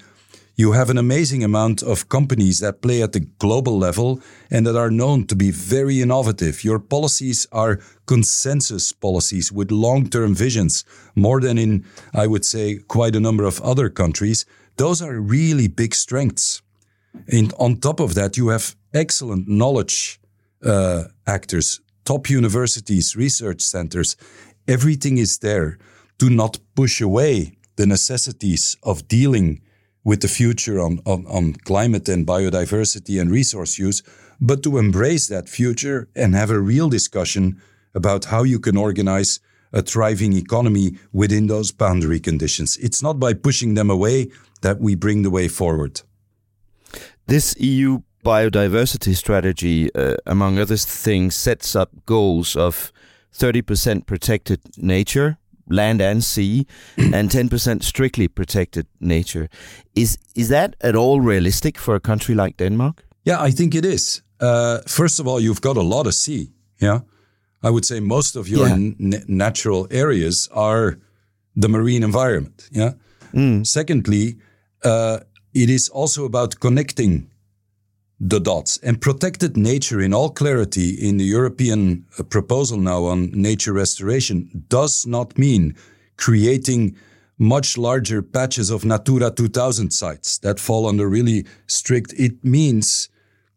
you 0.57 0.71
have 0.71 0.89
an 0.89 0.97
amazing 0.97 1.43
amount 1.43 1.83
of 1.83 2.09
companies 2.09 2.59
that 2.59 2.81
play 2.81 3.03
at 3.03 3.13
the 3.13 3.19
global 3.19 3.77
level 3.77 4.19
and 4.49 4.65
that 4.65 4.75
are 4.75 4.89
known 4.89 5.27
to 5.27 5.35
be 5.35 5.51
very 5.51 6.01
innovative. 6.01 6.63
Your 6.63 6.79
policies 6.79 7.45
are 7.51 7.79
consensus 8.07 8.91
policies 8.91 9.51
with 9.51 9.71
long 9.71 10.09
term 10.09 10.33
visions, 10.33 10.83
more 11.15 11.39
than 11.39 11.59
in, 11.59 11.85
I 12.11 12.25
would 12.25 12.43
say, 12.43 12.79
quite 12.87 13.15
a 13.15 13.19
number 13.19 13.43
of 13.43 13.61
other 13.61 13.87
countries. 13.87 14.45
Those 14.77 14.99
are 14.99 15.19
really 15.19 15.67
big 15.67 15.93
strengths. 15.93 16.63
And 17.31 17.53
on 17.59 17.77
top 17.77 17.99
of 17.99 18.15
that, 18.15 18.35
you 18.35 18.47
have 18.47 18.75
excellent 18.93 19.47
knowledge 19.47 20.19
uh, 20.65 21.03
actors, 21.27 21.81
top 22.03 22.31
universities, 22.31 23.15
research 23.15 23.61
centers. 23.61 24.15
Everything 24.67 25.19
is 25.19 25.37
there 25.37 25.77
to 26.17 26.31
not 26.31 26.57
push 26.75 26.99
away 26.99 27.57
the 27.75 27.85
necessities 27.85 28.75
of 28.81 29.07
dealing 29.07 29.61
with 30.07 30.21
the 30.21 30.27
future 30.29 30.79
on, 30.79 31.01
on, 31.05 31.25
on 31.27 31.51
climate 31.65 32.07
and 32.07 32.25
biodiversity 32.25 33.19
and 33.19 33.29
resource 33.29 33.77
use, 33.77 34.01
but 34.39 34.63
to 34.63 34.77
embrace 34.77 35.27
that 35.27 35.49
future 35.49 36.07
and 36.15 36.33
have 36.33 36.49
a 36.49 36.61
real 36.61 36.87
discussion 36.87 37.61
about 37.93 38.23
how 38.23 38.41
you 38.43 38.57
can 38.57 38.77
organize 38.77 39.41
a 39.73 39.81
thriving 39.81 40.31
economy 40.31 40.97
within 41.11 41.47
those 41.47 41.73
boundary 41.73 42.21
conditions. 42.21 42.77
It's 42.77 43.03
not 43.03 43.19
by 43.19 43.33
pushing 43.33 43.73
them 43.73 43.89
away 43.89 44.31
that 44.61 44.79
we 44.79 44.95
bring 44.95 45.23
the 45.23 45.29
way 45.29 45.49
forward. 45.49 45.99
This 47.25 47.53
EU 47.59 47.99
biodiversity 48.23 49.13
strategy, 49.13 49.93
uh, 49.93 50.15
among 50.25 50.57
other 50.57 50.77
things, 50.77 51.35
sets 51.35 51.75
up 51.75 51.89
goals 52.05 52.55
of 52.55 52.93
30% 53.33 54.05
protected 54.05 54.61
nature, 54.77 55.37
land 55.69 56.01
and 56.01 56.23
sea, 56.23 56.65
and 56.97 57.29
10% 57.29 57.83
strictly 57.83 58.27
protected 58.27 58.85
nature. 58.99 59.47
Is 59.95 60.17
is 60.35 60.49
that 60.49 60.75
at 60.81 60.95
all 60.95 61.21
realistic 61.21 61.77
for 61.77 61.95
a 61.95 61.99
country 61.99 62.35
like 62.35 62.57
Denmark? 62.57 63.03
Yeah, 63.23 63.47
I 63.47 63.51
think 63.51 63.73
it 63.73 63.85
is. 63.85 64.21
Uh, 64.39 64.79
first 64.87 65.19
of 65.19 65.27
all, 65.27 65.39
you've 65.39 65.61
got 65.61 65.77
a 65.77 65.81
lot 65.83 66.07
of 66.07 66.13
sea. 66.13 66.51
Yeah, 66.81 66.99
I 67.63 67.69
would 67.69 67.85
say 67.85 67.99
most 67.99 68.35
of 68.35 68.47
your 68.47 68.67
yeah. 68.67 69.23
natural 69.27 69.87
areas 69.89 70.49
are 70.51 70.97
the 71.55 71.67
marine 71.67 72.03
environment. 72.03 72.69
Yeah. 72.71 72.93
Mm. 73.33 73.65
Secondly, 73.65 74.37
uh, 74.83 75.19
it 75.53 75.69
is 75.69 75.89
also 75.89 76.25
about 76.25 76.59
connecting 76.59 77.29
the 78.19 78.39
dots. 78.39 78.77
And 78.77 79.01
protected 79.01 79.55
nature, 79.55 80.01
in 80.01 80.13
all 80.13 80.29
clarity, 80.29 80.89
in 80.89 81.17
the 81.17 81.25
European 81.25 82.05
uh, 82.17 82.23
proposal 82.23 82.77
now 82.77 83.05
on 83.05 83.31
nature 83.31 83.73
restoration, 83.73 84.65
does 84.69 85.05
not 85.05 85.37
mean 85.37 85.75
creating 86.17 86.95
much 87.37 87.77
larger 87.77 88.21
patches 88.21 88.71
of 88.71 88.83
Natura 88.83 89.29
2000 89.29 89.91
sites 89.91 90.39
that 90.39 90.59
fall 90.59 90.87
under 90.87 91.07
really 91.07 91.45
strict. 91.67 92.13
It 92.13 92.43
means 92.43 93.09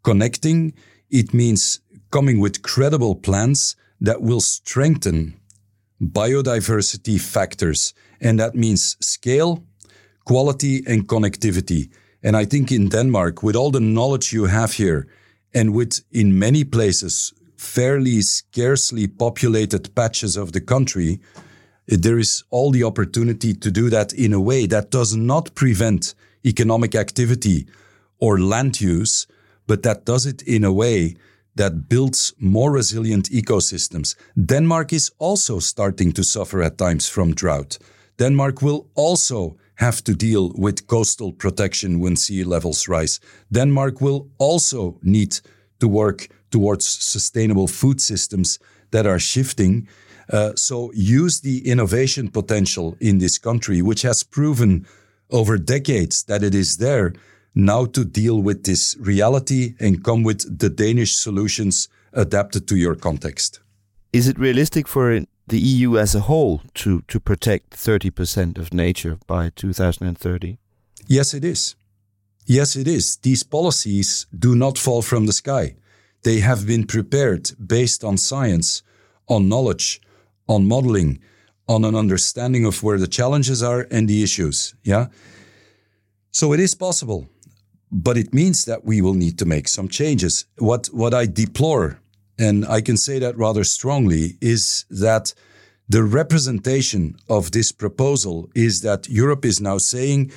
connecting, 0.03 0.75
it 1.09 1.33
means 1.33 1.81
coming 2.11 2.41
with 2.41 2.63
credible 2.63 3.15
plans 3.15 3.77
that 4.01 4.21
will 4.21 4.41
strengthen 4.41 5.41
biodiversity 6.03 7.21
factors. 7.21 7.95
And 8.21 8.39
that 8.39 8.55
means 8.55 8.97
scale, 9.01 9.65
quality, 10.25 10.83
and 10.87 11.09
connectivity. 11.09 11.91
And 12.23 12.37
I 12.37 12.45
think 12.45 12.71
in 12.71 12.89
Denmark, 12.89 13.43
with 13.43 13.57
all 13.57 13.71
the 13.71 13.81
knowledge 13.81 14.33
you 14.33 14.47
have 14.47 14.75
here, 14.75 15.07
and 15.55 15.75
with 15.75 16.03
in 16.13 16.39
many 16.39 16.65
places 16.65 17.33
fairly 17.57 18.23
scarcely 18.23 19.07
populated 19.07 19.95
patches 19.95 20.37
of 20.37 20.53
the 20.53 20.61
country, 20.61 21.21
eh, 21.89 21.97
there 21.99 22.19
is 22.19 22.45
all 22.51 22.71
the 22.71 22.85
opportunity 22.85 23.55
to 23.55 23.71
do 23.71 23.91
that 23.91 24.13
in 24.13 24.33
a 24.33 24.41
way 24.41 24.67
that 24.67 24.91
does 24.91 25.15
not 25.15 25.55
prevent 25.55 26.15
economic 26.45 26.95
activity 26.95 27.67
or 28.19 28.39
land 28.39 28.81
use, 28.81 29.27
but 29.67 29.83
that 29.83 30.05
does 30.05 30.27
it 30.27 30.43
in 30.43 30.65
a 30.65 30.73
way 30.73 31.17
that 31.57 31.89
builds 31.89 32.33
more 32.39 32.71
resilient 32.71 33.29
ecosystems. 33.31 34.15
Denmark 34.37 34.93
is 34.93 35.11
also 35.19 35.59
starting 35.59 36.13
to 36.13 36.23
suffer 36.23 36.63
at 36.63 36.79
times 36.79 37.09
from 37.09 37.35
drought. 37.35 37.79
Denmark 38.19 38.63
will 38.63 38.87
also 38.95 39.57
have 39.81 40.05
to 40.05 40.15
deal 40.15 40.53
with 40.55 40.87
coastal 40.87 41.33
protection 41.33 42.01
when 42.01 42.15
sea 42.15 42.45
levels 42.45 42.87
rise. 42.87 43.19
Denmark 43.51 44.01
will 44.01 44.29
also 44.39 44.99
need 45.03 45.41
to 45.81 45.89
work 45.89 46.29
towards 46.51 46.87
sustainable 46.87 47.67
food 47.67 48.01
systems 48.01 48.59
that 48.91 49.07
are 49.07 49.19
shifting. 49.19 49.89
Uh, 50.31 50.53
so 50.55 50.93
use 50.95 51.41
the 51.41 51.67
innovation 51.67 52.29
potential 52.29 52.95
in 53.01 53.19
this 53.19 53.39
country, 53.39 53.81
which 53.81 54.03
has 54.03 54.23
proven 54.23 54.87
over 55.31 55.57
decades 55.57 56.25
that 56.25 56.43
it 56.43 56.55
is 56.55 56.77
there, 56.77 57.13
now 57.55 57.87
to 57.87 58.05
deal 58.05 58.43
with 58.43 58.65
this 58.65 58.97
reality 59.01 59.75
and 59.81 60.05
come 60.05 60.23
with 60.23 60.59
the 60.59 60.69
Danish 60.69 61.17
solutions 61.17 61.89
adapted 62.13 62.69
to 62.69 62.77
your 62.77 62.95
context. 62.95 63.61
Is 64.13 64.29
it 64.29 64.39
realistic 64.39 64.89
for 64.89 65.25
the 65.51 65.59
EU 65.59 65.99
as 65.99 66.15
a 66.15 66.21
whole 66.21 66.63
to, 66.75 67.03
to 67.03 67.21
protect 67.21 67.71
30% 67.71 68.57
of 68.57 68.73
nature 68.73 69.19
by 69.27 69.51
2030? 69.51 70.59
Yes, 71.07 71.35
it 71.35 71.45
is. 71.45 71.75
Yes, 72.47 72.77
it 72.77 72.89
is. 72.89 73.17
These 73.19 73.43
policies 73.43 74.27
do 74.37 74.55
not 74.55 74.79
fall 74.79 75.03
from 75.03 75.27
the 75.27 75.33
sky. 75.33 75.77
They 76.23 76.41
have 76.41 76.67
been 76.67 76.87
prepared 76.87 77.51
based 77.65 78.03
on 78.05 78.17
science, 78.17 78.83
on 79.29 79.49
knowledge, 79.49 80.01
on 80.49 80.67
modeling, 80.67 81.21
on 81.69 81.85
an 81.85 81.95
understanding 81.95 82.65
of 82.65 82.83
where 82.83 82.99
the 82.99 83.07
challenges 83.07 83.63
are 83.63 83.87
and 83.91 84.09
the 84.09 84.23
issues. 84.23 84.75
Yeah. 84.83 85.07
So 86.33 86.53
it 86.53 86.61
is 86.61 86.75
possible, 86.75 87.29
but 87.91 88.17
it 88.17 88.35
means 88.35 88.65
that 88.65 88.85
we 88.85 89.01
will 89.01 89.15
need 89.15 89.39
to 89.39 89.45
make 89.45 89.69
some 89.69 89.89
changes. 89.89 90.47
What, 90.59 90.87
what 90.89 91.15
I 91.15 91.27
deplore 91.27 92.00
and 92.41 92.65
I 92.67 92.81
can 92.81 92.97
say 92.97 93.19
that 93.19 93.37
rather 93.37 93.65
strongly, 93.65 94.39
is 94.41 94.87
that 94.91 95.35
the 95.89 96.03
representation 96.03 97.17
of 97.29 97.51
this 97.51 97.71
proposal 97.73 98.49
is 98.55 98.81
that 98.81 99.09
Europe 99.09 99.45
is 99.45 99.61
now 99.61 99.79
saying 99.79 100.33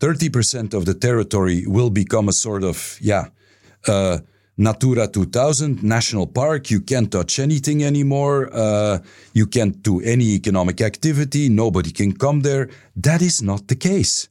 30% 0.00 0.74
of 0.74 0.84
the 0.84 0.94
territory 0.94 1.66
will 1.66 1.90
become 1.90 2.28
a 2.28 2.32
sort 2.32 2.62
of, 2.62 2.98
yeah, 3.00 3.28
uh, 3.88 4.18
Natura 4.58 5.08
2000 5.08 5.82
national 5.82 6.26
park. 6.26 6.70
You 6.70 6.82
can't 6.82 7.10
touch 7.10 7.38
anything 7.38 7.82
anymore. 7.82 8.50
Uh, 8.52 8.98
you 9.32 9.46
can't 9.46 9.82
do 9.82 10.00
any 10.02 10.34
economic 10.34 10.82
activity. 10.82 11.48
Nobody 11.48 11.92
can 11.92 12.12
come 12.12 12.40
there. 12.40 12.68
That 12.94 13.22
is 13.22 13.40
not 13.40 13.68
the 13.68 13.76
case. 13.76 14.28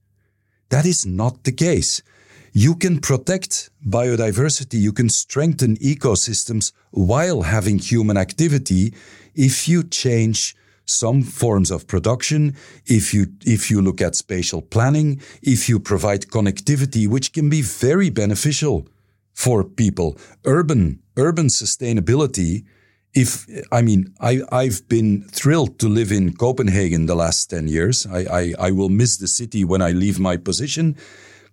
That 0.69 0.85
is 0.85 1.07
not 1.07 1.43
the 1.43 1.51
case 1.51 2.03
you 2.53 2.75
can 2.75 2.99
protect 2.99 3.69
biodiversity, 3.87 4.79
you 4.79 4.93
can 4.93 5.09
strengthen 5.09 5.77
ecosystems 5.77 6.71
while 6.91 7.43
having 7.43 7.79
human 7.79 8.17
activity 8.17 8.93
if 9.35 9.67
you 9.67 9.83
change 9.83 10.55
some 10.85 11.21
forms 11.21 11.69
of 11.71 11.87
production, 11.87 12.55
if 12.85 13.13
you 13.13 13.27
if 13.45 13.69
you 13.69 13.81
look 13.81 14.01
at 14.01 14.15
spatial 14.15 14.61
planning, 14.61 15.21
if 15.41 15.69
you 15.69 15.79
provide 15.79 16.27
connectivity, 16.27 17.07
which 17.07 17.31
can 17.31 17.49
be 17.49 17.61
very 17.61 18.09
beneficial 18.09 18.87
for 19.33 19.63
people, 19.63 20.17
urban 20.45 20.99
urban 21.15 21.47
sustainability. 21.47 22.65
If 23.13 23.47
I 23.71 23.81
mean, 23.81 24.13
I 24.19 24.41
I've 24.51 24.87
been 24.87 25.23
thrilled 25.31 25.79
to 25.79 25.87
live 25.87 26.11
in 26.11 26.33
Copenhagen 26.33 27.05
the 27.05 27.15
last 27.15 27.49
ten 27.49 27.67
years. 27.67 28.05
I 28.07 28.19
I, 28.41 28.53
I 28.67 28.71
will 28.71 28.89
miss 28.89 29.17
the 29.17 29.27
city 29.27 29.63
when 29.63 29.81
I 29.81 29.91
leave 29.91 30.19
my 30.19 30.37
position. 30.37 30.95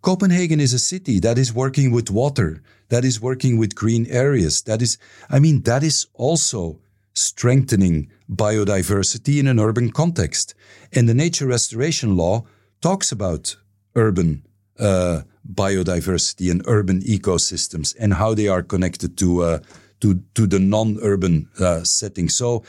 Copenhagen 0.06 0.60
is 0.60 0.72
a 0.72 0.78
city 0.78 1.18
that 1.18 1.36
is 1.36 1.52
working 1.52 1.90
with 1.90 2.12
water, 2.12 2.62
that 2.90 3.04
is 3.04 3.20
working 3.20 3.58
with 3.58 3.74
green 3.74 4.06
areas. 4.06 4.62
That 4.62 4.80
is, 4.80 4.98
I 5.28 5.40
mean, 5.40 5.62
that 5.62 5.82
is 5.82 6.06
also 6.14 6.78
strengthening 7.12 8.08
biodiversity 8.30 9.40
in 9.40 9.48
an 9.48 9.58
urban 9.58 9.90
context. 9.90 10.54
And 10.92 11.08
the 11.08 11.14
nature 11.14 11.48
restoration 11.48 12.16
law 12.16 12.44
talks 12.80 13.10
about 13.10 13.56
urban 13.96 14.46
uh, 14.78 15.22
biodiversity 15.52 16.52
and 16.52 16.62
urban 16.68 17.00
ecosystems 17.00 17.96
and 17.98 18.14
how 18.14 18.32
they 18.32 18.46
are 18.46 18.62
connected 18.62 19.18
to 19.18 19.42
uh, 19.42 19.58
to 20.02 20.22
to 20.34 20.46
the 20.46 20.60
non-urban 20.60 21.48
uh, 21.58 21.82
setting. 21.82 22.28
So 22.28 22.62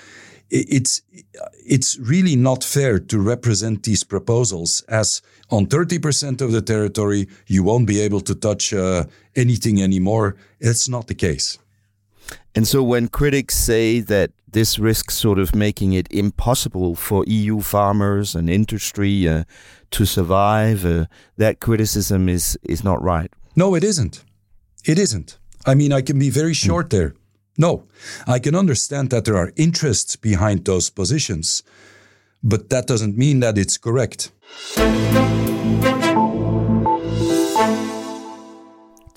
it's 0.50 1.02
it's 1.66 1.98
really 2.00 2.36
not 2.36 2.64
fair 2.64 3.00
to 3.00 3.20
represent 3.20 3.84
these 3.84 4.04
proposals 4.04 4.82
as 4.88 5.22
on 5.50 5.66
30% 5.66 6.42
of 6.42 6.52
the 6.52 6.62
territory 6.62 7.28
you 7.48 7.64
won't 7.64 7.88
be 7.88 8.00
able 8.00 8.22
to 8.22 8.36
touch 8.36 8.74
uh, 8.74 9.04
anything 9.36 9.82
anymore. 9.82 10.36
It's 10.60 10.88
not 10.88 11.08
the 11.08 11.16
case. 11.16 11.58
And 12.56 12.68
so 12.68 12.82
when 12.82 13.08
critics 13.08 13.56
say 13.56 14.00
that 14.00 14.32
this 14.52 14.80
risks 14.80 15.16
sort 15.16 15.40
of 15.40 15.54
making 15.54 15.94
it 15.94 16.08
impossible 16.10 16.96
for 16.96 17.24
EU 17.28 17.60
farmers 17.62 18.36
and 18.36 18.50
industry 18.50 19.28
uh, 19.28 19.44
to 19.92 20.06
survive, 20.06 20.86
uh, 20.86 21.06
that 21.38 21.60
criticism 21.60 22.30
is 22.30 22.58
is 22.64 22.84
not 22.84 23.02
right. 23.02 23.32
No, 23.56 23.76
it 23.76 23.84
isn't. 23.84 24.24
It 24.86 24.98
isn't. 24.98 25.38
I 25.66 25.76
mean, 25.76 25.92
I 25.92 26.02
can 26.02 26.18
be 26.18 26.30
very 26.30 26.54
short 26.54 26.88
mm. 26.88 26.92
there. 26.92 27.14
No, 27.58 27.84
I 28.28 28.40
can 28.40 28.56
understand 28.56 29.10
that 29.10 29.26
there 29.26 29.36
are 29.36 29.52
interests 29.56 30.16
behind 30.16 30.66
those 30.66 30.90
positions, 30.92 31.64
but 32.44 32.70
that 32.70 32.86
doesn't 32.86 33.18
mean 33.18 33.40
that 33.40 33.58
it's 33.58 33.78
correct. 33.78 34.32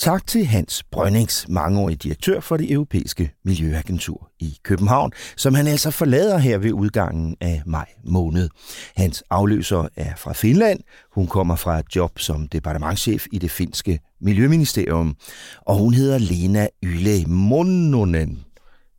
Tak 0.01 0.27
til 0.27 0.47
Hans 0.47 0.83
Brønnings, 0.93 1.49
mangeårig 1.49 2.03
direktør 2.03 2.41
for 2.41 2.57
det 2.57 2.73
europæiske 2.73 3.33
miljøagentur 3.45 4.31
i 4.39 4.59
København, 4.63 5.13
som 5.37 5.55
han 5.55 5.67
altså 5.67 5.91
forlader 5.91 6.39
her 6.39 6.59
ved 6.59 6.73
udgangen 6.73 7.37
af 7.41 7.63
maj 7.67 7.87
måned. 8.05 8.49
Hans 8.97 9.23
afløser 9.31 9.89
er 9.97 10.17
fra 10.17 10.33
Finland. 10.33 10.81
Hun 11.15 11.27
kommer 11.27 11.57
fra 11.57 11.79
et 11.79 11.87
job 11.97 12.19
som 12.19 12.49
departementchef 12.49 13.27
i 13.33 13.39
det 13.39 13.51
finske 13.51 14.01
miljøministerium, 14.21 15.17
og 15.61 15.77
hun 15.77 15.95
hedder 15.95 16.19
Lena 16.19 16.69
Yle 16.83 17.25
Monnonen. 17.27 18.45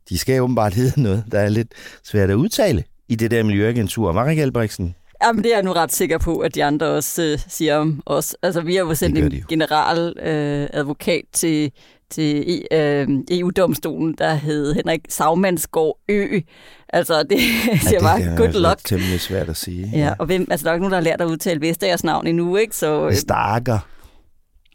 De 0.08 0.18
skal 0.18 0.42
åbenbart 0.42 0.74
hedde 0.74 1.02
noget, 1.02 1.24
der 1.32 1.40
er 1.40 1.48
lidt 1.48 1.74
svært 2.04 2.30
at 2.30 2.34
udtale 2.34 2.84
i 3.08 3.14
det 3.14 3.30
der 3.30 3.42
miljøagentur. 3.42 4.12
Marik 4.12 4.38
Albrechtsen, 4.38 4.94
Jamen, 5.24 5.44
det 5.44 5.50
er 5.52 5.56
jeg 5.56 5.62
nu 5.62 5.72
ret 5.72 5.92
sikker 5.92 6.18
på, 6.18 6.38
at 6.38 6.54
de 6.54 6.64
andre 6.64 6.86
også 6.86 7.22
øh, 7.22 7.38
siger 7.48 7.76
om 7.76 8.02
os. 8.06 8.36
Altså, 8.42 8.60
vi 8.60 8.74
har 8.74 8.82
jo 8.82 8.94
sendt 8.94 9.18
en 9.18 9.44
general 9.48 10.14
øh, 10.22 10.68
advokat 10.72 11.24
til, 11.32 11.72
til 12.10 12.62
øh, 12.72 13.08
EU-domstolen, 13.30 14.14
der 14.18 14.34
hed 14.34 14.74
Henrik 14.74 15.00
Sagmandsgaard 15.08 15.98
Ø. 16.08 16.40
Altså, 16.88 17.22
det 17.22 17.30
ja, 17.40 17.78
siger 17.78 17.98
det 17.98 18.02
bare, 18.02 18.36
good 18.36 18.52
luck. 18.52 18.78
Det 18.78 18.92
er 18.92 18.96
temmelig 18.96 19.20
svært 19.20 19.48
at 19.48 19.56
sige. 19.56 19.90
Ja, 19.92 19.98
ja. 19.98 20.14
og 20.18 20.26
hvem, 20.26 20.46
altså, 20.50 20.64
der 20.64 20.70
er 20.70 20.74
ikke 20.74 20.82
nogen, 20.82 20.92
der 20.92 20.98
har 20.98 21.04
lært 21.04 21.20
at 21.20 21.26
udtale 21.26 21.60
Vestagers 21.60 22.04
navn 22.04 22.26
endnu, 22.26 22.56
ikke? 22.56 22.76
Så, 22.76 23.06
øh, 23.08 23.14
Starker, 23.14 23.78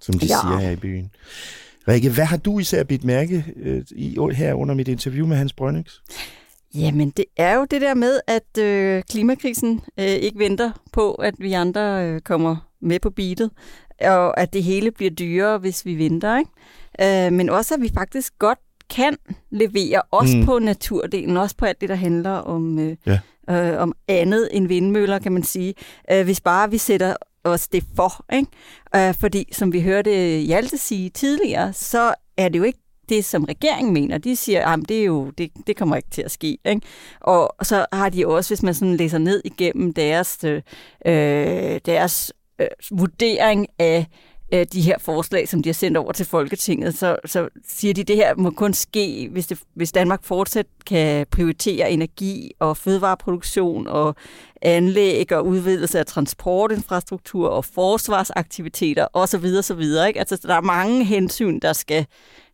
som 0.01 0.19
de 0.19 0.25
ja. 0.25 0.35
siger 0.41 0.57
her 0.59 0.69
i 0.69 0.75
byen. 0.75 1.11
Rikke, 1.87 2.09
hvad 2.09 2.25
har 2.25 2.37
du 2.37 2.59
især 2.59 2.83
bidt 2.83 3.03
mærke 3.03 3.45
øh, 3.55 3.83
i, 3.91 4.17
her 4.35 4.53
under 4.53 4.75
mit 4.75 4.87
interview 4.87 5.27
med 5.27 5.37
Hans 5.37 5.53
Brønnings? 5.53 6.01
Jamen, 6.77 7.09
det 7.09 7.25
er 7.37 7.55
jo 7.55 7.65
det 7.65 7.81
der 7.81 7.93
med, 7.93 8.19
at 8.27 8.57
øh, 8.63 9.03
klimakrisen 9.09 9.81
øh, 9.99 10.05
ikke 10.05 10.39
venter 10.39 10.71
på, 10.93 11.11
at 11.11 11.33
vi 11.39 11.53
andre 11.53 12.05
øh, 12.05 12.21
kommer 12.21 12.55
med 12.81 12.99
på 12.99 13.09
beatet, 13.09 13.51
og 14.01 14.39
at 14.39 14.53
det 14.53 14.63
hele 14.63 14.91
bliver 14.91 15.11
dyrere, 15.11 15.57
hvis 15.57 15.85
vi 15.85 15.97
venter. 15.97 16.37
Ikke? 16.37 17.25
Øh, 17.25 17.33
men 17.33 17.49
også, 17.49 17.73
at 17.73 17.81
vi 17.81 17.91
faktisk 17.93 18.39
godt 18.39 18.59
kan 18.89 19.17
levere, 19.49 20.01
også 20.11 20.37
mm. 20.37 20.45
på 20.45 20.59
naturdelen, 20.59 21.37
også 21.37 21.55
på 21.57 21.65
alt 21.65 21.81
det, 21.81 21.89
der 21.89 21.95
handler 21.95 22.31
om, 22.31 22.79
øh, 22.79 22.95
ja. 23.05 23.19
øh, 23.49 23.81
om 23.81 23.93
andet 24.07 24.49
end 24.51 24.67
vindmøller, 24.67 25.19
kan 25.19 25.31
man 25.31 25.43
sige. 25.43 25.73
Øh, 26.11 26.25
hvis 26.25 26.41
bare 26.41 26.71
vi 26.71 26.77
sætter 26.77 27.15
os 27.43 27.67
det 27.67 27.83
for. 27.95 28.25
Ikke? 28.33 28.51
Øh, 28.95 29.13
fordi, 29.13 29.45
som 29.51 29.73
vi 29.73 29.81
hørte 29.81 30.39
Hjalte 30.39 30.77
sige 30.77 31.09
tidligere, 31.09 31.73
så 31.73 32.13
er 32.37 32.49
det 32.49 32.59
jo 32.59 32.63
ikke 32.63 32.79
det, 33.09 33.25
som 33.25 33.43
regeringen 33.43 33.93
mener. 33.93 34.17
De 34.17 34.35
siger, 34.35 34.65
ah, 34.65 34.73
at 34.73 34.89
det, 34.89 34.99
er 34.99 35.05
jo, 35.05 35.29
det, 35.37 35.51
det 35.67 35.77
kommer 35.77 35.95
ikke 35.95 36.09
til 36.09 36.21
at 36.21 36.31
ske. 36.31 36.57
Ikke? 36.65 36.81
Og 37.21 37.55
så 37.63 37.85
har 37.93 38.09
de 38.09 38.27
også, 38.27 38.49
hvis 38.49 38.63
man 38.63 38.73
sådan 38.73 38.95
læser 38.95 39.17
ned 39.17 39.41
igennem 39.45 39.93
deres, 39.93 40.43
øh, 40.43 40.61
øh, 41.05 41.79
deres 41.85 42.33
øh, 42.59 42.67
vurdering 42.91 43.67
af 43.79 44.07
øh, 44.53 44.65
de 44.73 44.81
her 44.81 44.97
forslag, 44.99 45.49
som 45.49 45.63
de 45.63 45.69
har 45.69 45.73
sendt 45.73 45.97
over 45.97 46.11
til 46.11 46.25
Folketinget, 46.25 46.97
så, 46.97 47.17
så 47.25 47.49
siger 47.67 47.93
de, 47.93 48.01
at 48.01 48.07
det 48.07 48.15
her 48.15 48.35
må 48.35 48.49
kun 48.49 48.73
ske, 48.73 49.29
hvis, 49.31 49.47
det, 49.47 49.59
hvis 49.73 49.91
Danmark 49.91 50.23
fortsat 50.23 50.65
kan 50.85 51.27
prioritere 51.31 51.91
energi 51.91 52.51
og 52.59 52.77
fødevareproduktion 52.77 53.87
og 53.87 54.15
anlæg 54.61 55.31
og 55.31 55.47
udvidelse 55.47 55.99
af 55.99 56.05
transportinfrastruktur 56.05 57.49
og 57.49 57.65
forsvarsaktiviteter 57.65 59.07
osv. 59.13 59.45
osv. 59.59 59.81
Ikke? 59.81 60.19
Altså, 60.19 60.39
der 60.47 60.55
er 60.55 60.61
mange 60.61 61.03
hensyn, 61.05 61.59
der 61.59 61.73
skal 61.73 62.05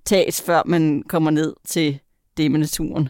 tages, 0.06 0.42
før 0.42 0.62
man 0.66 1.04
kommer 1.10 1.32
ned 1.32 1.54
til 1.68 2.00
det 2.38 2.52
med 2.52 2.60
naturen. 2.60 3.10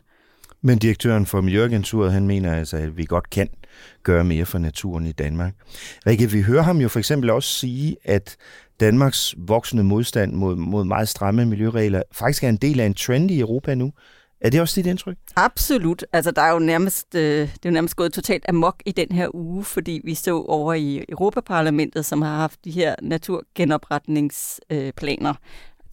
Men 0.61 0.77
direktøren 0.77 1.25
for 1.25 1.41
Miljøagenturet, 1.41 2.11
han 2.11 2.27
mener 2.27 2.55
altså, 2.55 2.77
at 2.77 2.97
vi 2.97 3.05
godt 3.05 3.29
kan 3.29 3.49
gøre 4.03 4.23
mere 4.23 4.45
for 4.45 4.57
naturen 4.57 5.05
i 5.05 5.11
Danmark. 5.11 5.53
Rikke, 6.07 6.31
vi 6.31 6.41
hører 6.41 6.63
ham 6.63 6.77
jo 6.77 6.87
for 6.87 6.99
eksempel 6.99 7.29
også 7.29 7.49
sige, 7.49 7.95
at 8.03 8.37
Danmarks 8.79 9.35
voksende 9.37 9.83
modstand 9.83 10.33
mod, 10.33 10.55
mod 10.55 10.83
meget 10.83 11.09
stramme 11.09 11.45
miljøregler 11.45 12.01
faktisk 12.11 12.43
er 12.43 12.49
en 12.49 12.57
del 12.57 12.79
af 12.79 12.85
en 12.85 12.93
trend 12.93 13.31
i 13.31 13.39
Europa 13.39 13.75
nu. 13.75 13.93
Er 14.41 14.49
det 14.49 14.61
også 14.61 14.81
dit 14.81 14.89
indtryk? 14.89 15.17
Absolut. 15.35 16.05
Altså, 16.13 16.31
der 16.31 16.41
er 16.41 16.51
jo 16.51 16.59
nærmest, 16.59 17.15
øh, 17.15 17.21
det 17.21 17.41
er 17.41 17.69
jo 17.69 17.71
nærmest 17.71 17.95
gået 17.95 18.13
totalt 18.13 18.45
amok 18.49 18.75
i 18.85 18.91
den 18.91 19.11
her 19.11 19.35
uge, 19.35 19.63
fordi 19.63 20.01
vi 20.03 20.15
så 20.15 20.43
over 20.47 20.73
i 20.73 21.05
Europaparlamentet, 21.09 22.05
som 22.05 22.21
har 22.21 22.37
haft 22.37 22.65
de 22.65 22.71
her 22.71 22.95
naturgenopretningsplaner 23.01 25.33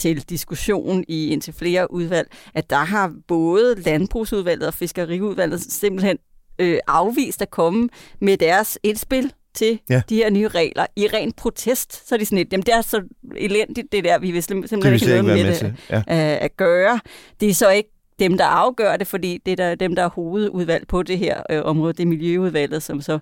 til 0.00 0.22
diskussion 0.22 1.04
i 1.08 1.28
indtil 1.28 1.54
flere 1.54 1.92
udvalg, 1.92 2.28
at 2.54 2.70
der 2.70 2.84
har 2.84 3.14
både 3.28 3.74
Landbrugsudvalget 3.80 4.66
og 4.66 4.74
Fiskeriudvalget 4.74 5.60
simpelthen 5.60 6.18
øh, 6.58 6.78
afvist 6.86 7.42
at 7.42 7.50
komme 7.50 7.88
med 8.20 8.36
deres 8.36 8.78
indspil 8.82 9.32
til 9.54 9.80
ja. 9.90 10.02
de 10.08 10.16
her 10.16 10.30
nye 10.30 10.48
regler 10.48 10.86
i 10.96 11.06
ren 11.06 11.32
protest. 11.32 12.08
Så 12.08 12.14
er 12.14 12.18
de 12.18 12.24
sådan 12.24 12.38
lidt, 12.38 12.52
jamen 12.52 12.66
det 12.66 12.74
er 12.74 12.80
så 12.80 13.02
elendigt 13.36 13.92
det 13.92 14.04
der, 14.04 14.18
vi 14.18 14.30
vil 14.30 14.42
simpelthen 14.42 14.82
det 14.82 14.92
ikke 14.92 15.06
noget 15.06 15.24
med, 15.24 15.44
med 15.44 15.54
det 15.54 15.74
ja. 15.90 16.02
at, 16.06 16.38
at 16.38 16.56
gøre. 16.56 17.00
Det 17.40 17.48
er 17.48 17.54
så 17.54 17.70
ikke 17.70 17.90
dem, 18.20 18.36
der 18.36 18.44
afgør 18.44 18.96
det, 18.96 19.06
fordi 19.06 19.38
det 19.46 19.52
er 19.52 19.56
der, 19.56 19.74
dem, 19.74 19.94
der 19.94 20.02
er 20.02 20.08
hovedudvalg 20.08 20.86
på 20.88 21.02
det 21.02 21.18
her 21.18 21.42
øh, 21.50 21.62
område, 21.64 21.92
det 21.92 22.02
er 22.02 22.06
Miljøudvalget, 22.06 22.82
som 22.82 23.00
så 23.00 23.18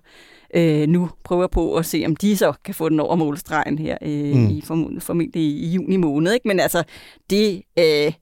øh, 0.55 0.87
nu 0.87 1.09
prøver 1.23 1.47
på 1.47 1.75
at 1.75 1.85
se, 1.85 2.03
om 2.05 2.15
de 2.15 2.37
så 2.37 2.53
kan 2.65 2.75
få 2.75 2.89
den 2.89 2.99
over 2.99 3.15
målstregen 3.15 3.79
her 3.79 3.97
øh, 4.01 4.35
mm. 4.35 4.49
i 4.49 4.63
formentlig 4.99 5.41
i 5.41 5.69
juni 5.69 5.97
måned. 5.97 6.33
Ikke? 6.33 6.47
Men 6.47 6.59
altså, 6.59 6.83
det, 7.29 7.61
øh, 7.79 8.13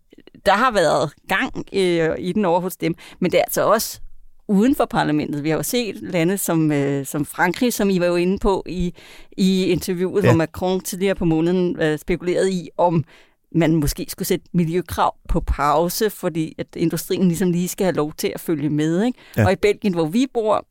der 0.45 0.53
har 0.53 0.71
været 0.71 1.11
gang 1.27 1.65
øh, 1.73 2.09
i 2.19 2.31
den 2.31 2.45
over 2.45 2.59
hos 2.59 2.77
dem, 2.77 2.95
men 3.19 3.31
det 3.31 3.37
er 3.37 3.43
altså 3.43 3.65
også 3.65 3.99
uden 4.47 4.75
for 4.75 4.85
parlamentet. 4.85 5.43
Vi 5.43 5.49
har 5.49 5.57
jo 5.57 5.63
set 5.63 5.95
lande 6.01 6.37
som, 6.37 6.71
øh, 6.71 7.05
som 7.05 7.25
Frankrig, 7.25 7.73
som 7.73 7.89
I 7.89 7.99
var 7.99 8.05
jo 8.05 8.15
inde 8.15 8.37
på 8.37 8.63
i, 8.65 8.93
i 9.37 9.65
interviewet, 9.65 10.23
ja. 10.23 10.29
hvor 10.29 10.37
Macron 10.37 10.79
tidligere 10.79 11.15
på 11.15 11.25
måneden 11.25 11.81
øh, 11.81 11.99
spekulerede 11.99 12.51
i, 12.51 12.69
om 12.77 13.03
man 13.51 13.75
måske 13.75 14.05
skulle 14.09 14.27
sætte 14.27 14.45
miljøkrav 14.53 15.15
på 15.29 15.39
pause, 15.39 16.09
fordi 16.09 16.55
at 16.57 16.67
industrien 16.75 17.27
ligesom 17.27 17.51
lige 17.51 17.67
skal 17.67 17.85
have 17.85 17.95
lov 17.95 18.13
til 18.13 18.31
at 18.35 18.39
følge 18.39 18.69
med. 18.69 19.03
Ikke? 19.03 19.19
Ja. 19.37 19.45
Og 19.45 19.51
i 19.51 19.55
Belgien, 19.55 19.93
hvor 19.93 20.05
vi 20.05 20.27
bor, 20.33 20.67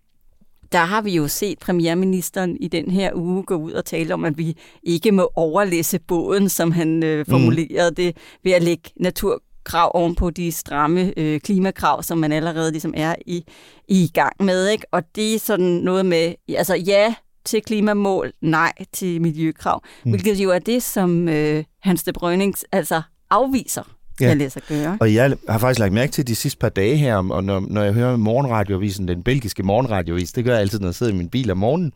der 0.72 0.78
har 0.78 1.02
vi 1.02 1.10
jo 1.10 1.28
set 1.28 1.58
premierministeren 1.58 2.56
i 2.60 2.68
den 2.68 2.90
her 2.90 3.10
uge 3.14 3.42
gå 3.42 3.54
ud 3.54 3.72
og 3.72 3.84
tale 3.84 4.14
om, 4.14 4.24
at 4.24 4.38
vi 4.38 4.56
ikke 4.82 5.12
må 5.12 5.30
overlæse 5.34 5.98
båden, 5.98 6.48
som 6.48 6.70
han 6.70 7.02
øh, 7.02 7.18
mm. 7.18 7.24
formulerede 7.30 7.90
mm. 7.90 7.94
det, 7.94 8.16
ved 8.44 8.52
at 8.52 8.62
lægge 8.62 8.90
natur 8.96 9.42
krav 9.64 9.90
oven 9.94 10.14
på 10.14 10.30
de 10.30 10.52
stramme 10.52 11.12
øh, 11.16 11.40
klimakrav, 11.40 12.02
som 12.02 12.18
man 12.18 12.32
allerede 12.32 12.70
ligesom 12.70 12.94
er 12.96 13.14
i, 13.26 13.44
i 13.88 14.10
gang 14.14 14.44
med. 14.44 14.68
Ikke? 14.68 14.86
Og 14.92 15.02
det 15.16 15.34
er 15.34 15.38
sådan 15.38 15.66
noget 15.66 16.06
med, 16.06 16.34
altså 16.48 16.74
ja 16.74 17.14
til 17.46 17.62
klimamål, 17.62 18.32
nej 18.40 18.72
til 18.92 19.22
miljøkrav, 19.22 19.82
mm. 20.04 20.10
hvilket 20.10 20.34
jo 20.34 20.50
er 20.50 20.58
det, 20.58 20.82
som 20.82 21.28
øh, 21.28 21.64
Hans 21.82 22.02
de 22.02 22.12
Brønings 22.12 22.64
altså 22.72 23.02
afviser 23.30 23.96
ja. 24.20 24.34
lade 24.34 24.50
sig 24.50 24.62
gøre. 24.68 24.98
Og 25.00 25.14
jeg 25.14 25.36
har 25.48 25.58
faktisk 25.58 25.78
lagt 25.78 25.92
mærke 25.92 26.12
til 26.12 26.26
de 26.26 26.34
sidste 26.34 26.58
par 26.58 26.68
dage 26.68 26.96
her, 26.96 27.16
og 27.16 27.44
når, 27.44 27.60
når 27.60 27.82
jeg 27.82 27.92
hører 27.92 28.16
morgenradioavisen, 28.16 29.08
den 29.08 29.22
belgiske 29.22 29.62
morgenradioavis, 29.62 30.32
det 30.32 30.44
gør 30.44 30.52
jeg 30.52 30.60
altid, 30.60 30.78
når 30.78 30.86
jeg 30.86 30.94
sidder 30.94 31.12
i 31.12 31.16
min 31.16 31.28
bil 31.28 31.50
om 31.50 31.58
morgenen, 31.58 31.92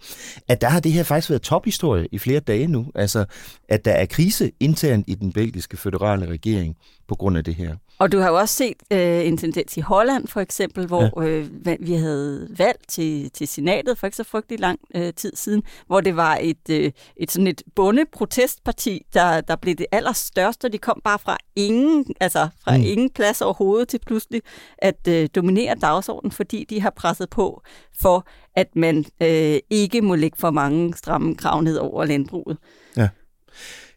at 0.49 0.61
der 0.61 0.69
har 0.69 0.81
det 0.81 0.93
her 0.93 1.03
faktisk 1.03 1.31
været 1.31 1.43
tophistorie 1.43 2.07
i 2.13 2.19
flere 2.19 2.41
dage 2.41 2.67
nu. 2.67 2.87
Altså, 2.95 3.25
at 3.69 3.85
der 3.85 3.93
er 3.93 4.07
krise 4.07 4.51
internt 4.61 5.05
i 5.09 5.15
den 5.15 5.33
belgiske 5.33 5.77
føderale 5.77 6.27
regering 6.27 6.77
på 7.09 7.15
grund 7.15 7.39
af 7.39 7.45
det 7.45 7.55
her. 7.55 7.77
Og 8.01 8.13
du 8.13 8.19
har 8.19 8.29
jo 8.29 8.39
også 8.39 8.55
set 8.55 8.77
øh, 8.93 9.27
en 9.27 9.37
tendens 9.37 9.77
i 9.77 9.81
Holland, 9.81 10.29
for 10.29 10.41
eksempel, 10.41 10.87
hvor 10.87 11.23
ja. 11.23 11.29
øh, 11.29 11.47
vi 11.81 11.95
havde 11.95 12.49
valg 12.59 12.79
til, 12.89 13.31
til 13.31 13.49
senatet 13.49 13.99
for 13.99 14.07
ikke 14.07 14.17
så 14.17 14.25
frygtelig 14.25 14.61
lang 14.61 14.81
øh, 14.95 15.15
tid 15.15 15.33
siden, 15.37 15.63
hvor 15.87 16.01
det 16.01 16.17
var 16.17 16.39
et, 16.41 16.71
øh, 16.71 16.93
et 17.17 17.31
sådan 17.31 17.47
et 17.47 17.63
bondeprotestparti, 17.75 19.07
der, 19.15 19.41
der 19.41 19.57
blev 19.57 19.75
det 19.75 19.87
allerstørste, 19.93 20.65
og 20.65 20.73
de 20.73 20.79
kom 20.79 21.01
bare 21.05 21.19
fra 21.19 21.37
ingen, 21.57 22.05
altså 22.21 22.49
fra 22.65 22.77
mm. 22.77 22.83
ingen 22.83 23.11
plads 23.11 23.43
overhovedet 23.43 23.89
til 23.89 24.01
pludselig 24.07 24.43
at 24.79 25.09
øh, 25.09 25.29
dominere 25.35 25.75
dagsordenen, 25.75 26.33
fordi 26.33 26.65
de 26.71 26.81
har 26.81 26.91
presset 26.91 27.31
på 27.31 27.63
for, 28.01 28.27
at 28.57 28.77
man 28.77 29.05
øh, 29.23 29.59
ikke 29.71 30.03
må 30.03 30.15
lægge 30.15 30.37
for 30.41 30.51
mange 30.51 30.95
stramme 30.97 31.35
krav 31.35 31.61
ned 31.61 31.77
over 31.77 32.05
landbruget. 32.05 32.59
Ja. 32.97 33.09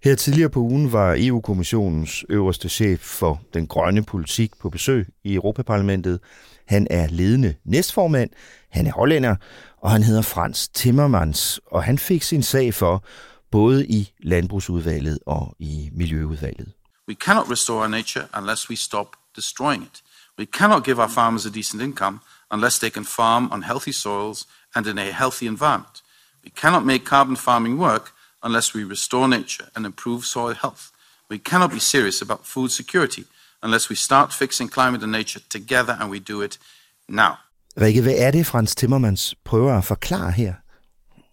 Her 0.03 0.15
tidligere 0.15 0.49
på 0.49 0.59
ugen 0.59 0.91
var 0.91 1.15
EU-kommissionens 1.17 2.25
øverste 2.29 2.69
chef 2.69 2.99
for 2.99 3.41
den 3.53 3.67
grønne 3.67 4.03
politik 4.03 4.51
på 4.61 4.69
besøg 4.69 5.07
i 5.23 5.35
Europaparlamentet. 5.35 6.19
Han 6.67 6.87
er 6.89 7.07
ledende 7.07 7.55
næstformand, 7.65 8.29
han 8.71 8.87
er 8.87 8.91
hollænder, 8.91 9.35
og 9.77 9.91
han 9.91 10.03
hedder 10.03 10.21
Frans 10.21 10.67
Timmermans, 10.67 11.59
og 11.71 11.83
han 11.83 11.97
fik 11.97 12.23
sin 12.23 12.43
sag 12.43 12.73
for 12.73 13.05
både 13.51 13.87
i 13.87 14.11
landbrugsudvalget 14.19 15.19
og 15.25 15.55
i 15.59 15.89
miljøudvalget. 15.93 16.71
We 17.07 17.15
cannot 17.15 17.51
restore 17.51 17.79
our 17.79 17.87
nature 17.87 18.25
unless 18.37 18.69
we 18.69 18.75
stop 18.75 19.07
destroying 19.35 19.83
it. 19.83 20.03
We 20.39 20.45
cannot 20.45 20.83
give 20.83 20.99
our 20.99 21.09
farmers 21.09 21.45
a 21.45 21.49
decent 21.49 21.81
income 21.81 22.19
unless 22.51 22.79
they 22.79 22.89
can 22.89 23.05
farm 23.05 23.51
on 23.51 23.63
healthy 23.63 23.93
soils 23.93 24.47
and 24.75 24.87
in 24.87 24.97
a 24.97 25.11
healthy 25.11 25.43
environment. 25.43 26.03
We 26.43 26.51
cannot 26.61 26.85
make 26.85 26.99
carbon 27.05 27.37
farming 27.37 27.79
work 27.79 28.13
unless 28.43 28.75
we 28.75 28.83
restore 28.83 29.27
nature 29.27 29.65
and 29.75 29.85
improve 29.85 30.21
soil 30.23 30.55
health. 30.61 30.83
We 31.31 31.37
cannot 31.37 31.71
be 31.71 31.79
serious 31.79 32.21
about 32.21 32.39
food 32.43 32.69
security 32.69 33.23
unless 33.63 33.89
we 33.89 33.95
start 33.95 34.33
fixing 34.33 34.73
climate 34.73 35.03
and 35.03 35.11
nature 35.11 35.41
together 35.49 35.97
and 35.99 36.11
we 36.11 36.19
do 36.19 36.41
it 36.41 36.59
now. 37.07 37.33
Rikke, 37.81 38.01
hvad 38.01 38.15
er 38.17 38.31
det, 38.31 38.45
Frans 38.45 38.75
Timmermans 38.75 39.35
prøver 39.43 39.77
at 39.77 39.83
forklare 39.83 40.31
her? 40.31 40.53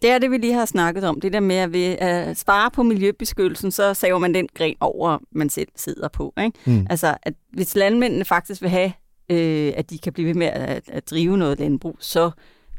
Det 0.01 0.09
er 0.09 0.17
det, 0.17 0.31
vi 0.31 0.37
lige 0.37 0.53
har 0.53 0.65
snakket 0.65 1.03
om. 1.03 1.21
Det 1.21 1.33
der 1.33 1.39
med 1.39 1.55
at, 1.55 1.73
ved 1.73 1.97
at 1.99 2.37
spare 2.37 2.71
på 2.71 2.83
miljøbeskyttelsen, 2.83 3.71
så 3.71 3.93
saver 3.93 4.19
man 4.19 4.33
den 4.33 4.49
gren 4.57 4.75
over, 4.79 5.17
man 5.31 5.49
selv 5.49 5.67
sidder 5.75 6.07
på. 6.07 6.33
Ikke? 6.37 6.59
Mm. 6.65 6.87
Altså, 6.89 7.17
at 7.23 7.33
hvis 7.53 7.75
landmændene 7.75 8.25
faktisk 8.25 8.61
vil 8.61 8.69
have, 8.69 8.93
øh, 9.29 9.73
at 9.75 9.89
de 9.89 9.97
kan 9.97 10.13
blive 10.13 10.27
ved 10.27 10.33
med 10.33 10.47
at, 10.47 10.83
at 10.87 11.09
drive 11.09 11.37
noget 11.37 11.59
landbrug, 11.59 11.97
så 11.99 12.31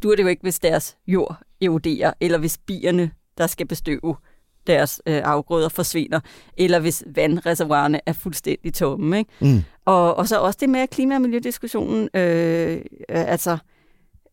dur 0.03 0.14
det 0.14 0.23
jo 0.23 0.29
ikke, 0.29 0.42
hvis 0.42 0.59
deres 0.59 0.97
jord 1.07 1.37
eroderer, 1.61 2.12
eller 2.21 2.38
hvis 2.38 2.59
bierne 2.59 3.11
der 3.38 3.47
skal 3.47 3.66
bestøve 3.66 4.16
deres 4.66 5.03
øh, 5.07 5.21
afgrøder 5.25 5.68
forsvinder, 5.68 6.21
eller 6.57 6.79
hvis 6.79 7.05
vandreservoirerne 7.14 8.01
er 8.07 8.12
fuldstændig 8.12 8.75
tomme. 8.75 9.18
Ikke? 9.18 9.31
Mm. 9.40 9.62
Og, 9.85 10.14
og 10.14 10.29
så 10.29 10.40
også 10.40 10.59
det 10.61 10.68
med, 10.68 10.81
at 10.81 10.90
klima- 10.90 11.14
og 11.14 11.23
miljødiskussionen 11.23 12.09
øh, 12.14 12.77
øh, 12.77 12.81
altså, 13.09 13.59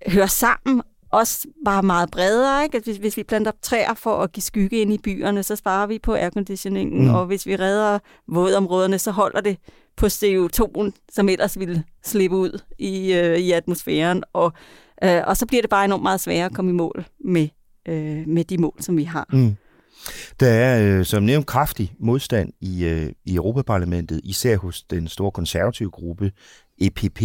hører 0.07 0.27
sammen, 0.27 0.81
også 1.11 1.47
bare 1.65 1.83
meget 1.83 2.11
bredere. 2.11 2.63
Ikke? 2.63 2.79
Hvis, 2.79 2.97
hvis 2.97 3.17
vi 3.17 3.23
planter 3.23 3.51
træer 3.61 3.93
for 3.93 4.15
at 4.15 4.31
give 4.31 4.41
skygge 4.41 4.77
ind 4.77 4.93
i 4.93 4.97
byerne, 4.97 5.43
så 5.43 5.55
sparer 5.55 5.87
vi 5.87 5.99
på 5.99 6.13
airconditioningen, 6.13 7.07
mm. 7.07 7.13
og 7.15 7.25
hvis 7.25 7.45
vi 7.45 7.55
redder 7.55 7.99
vådområderne, 8.27 8.99
så 8.99 9.11
holder 9.11 9.41
det 9.41 9.57
på 9.97 10.05
CO2'en, 10.05 10.91
som 11.11 11.29
ellers 11.29 11.59
ville 11.59 11.83
slippe 12.03 12.37
ud 12.37 12.61
i, 12.77 13.13
øh, 13.13 13.37
i 13.37 13.51
atmosfæren, 13.51 14.23
og, 14.33 14.53
øh, 15.03 15.21
og 15.27 15.37
så 15.37 15.45
bliver 15.45 15.61
det 15.61 15.69
bare 15.69 15.85
enormt 15.85 16.03
meget 16.03 16.19
sværere 16.19 16.45
at 16.45 16.53
komme 16.53 16.71
i 16.71 16.73
mål 16.73 17.05
med 17.19 17.47
øh, 17.87 18.27
med 18.27 18.43
de 18.43 18.57
mål, 18.57 18.75
som 18.79 18.97
vi 18.97 19.03
har. 19.03 19.25
Mm. 19.33 19.55
Der 20.39 20.47
er, 20.47 20.99
øh, 20.99 21.05
som 21.05 21.23
nævnt, 21.23 21.45
kraftig 21.45 21.93
modstand 21.99 22.53
i, 22.61 22.85
øh, 22.85 23.11
i 23.25 23.35
Europaparlamentet, 23.35 24.21
især 24.23 24.57
hos 24.57 24.83
den 24.83 25.07
store 25.07 25.31
konservative 25.31 25.91
gruppe 25.91 26.31
EPP. 26.81 27.21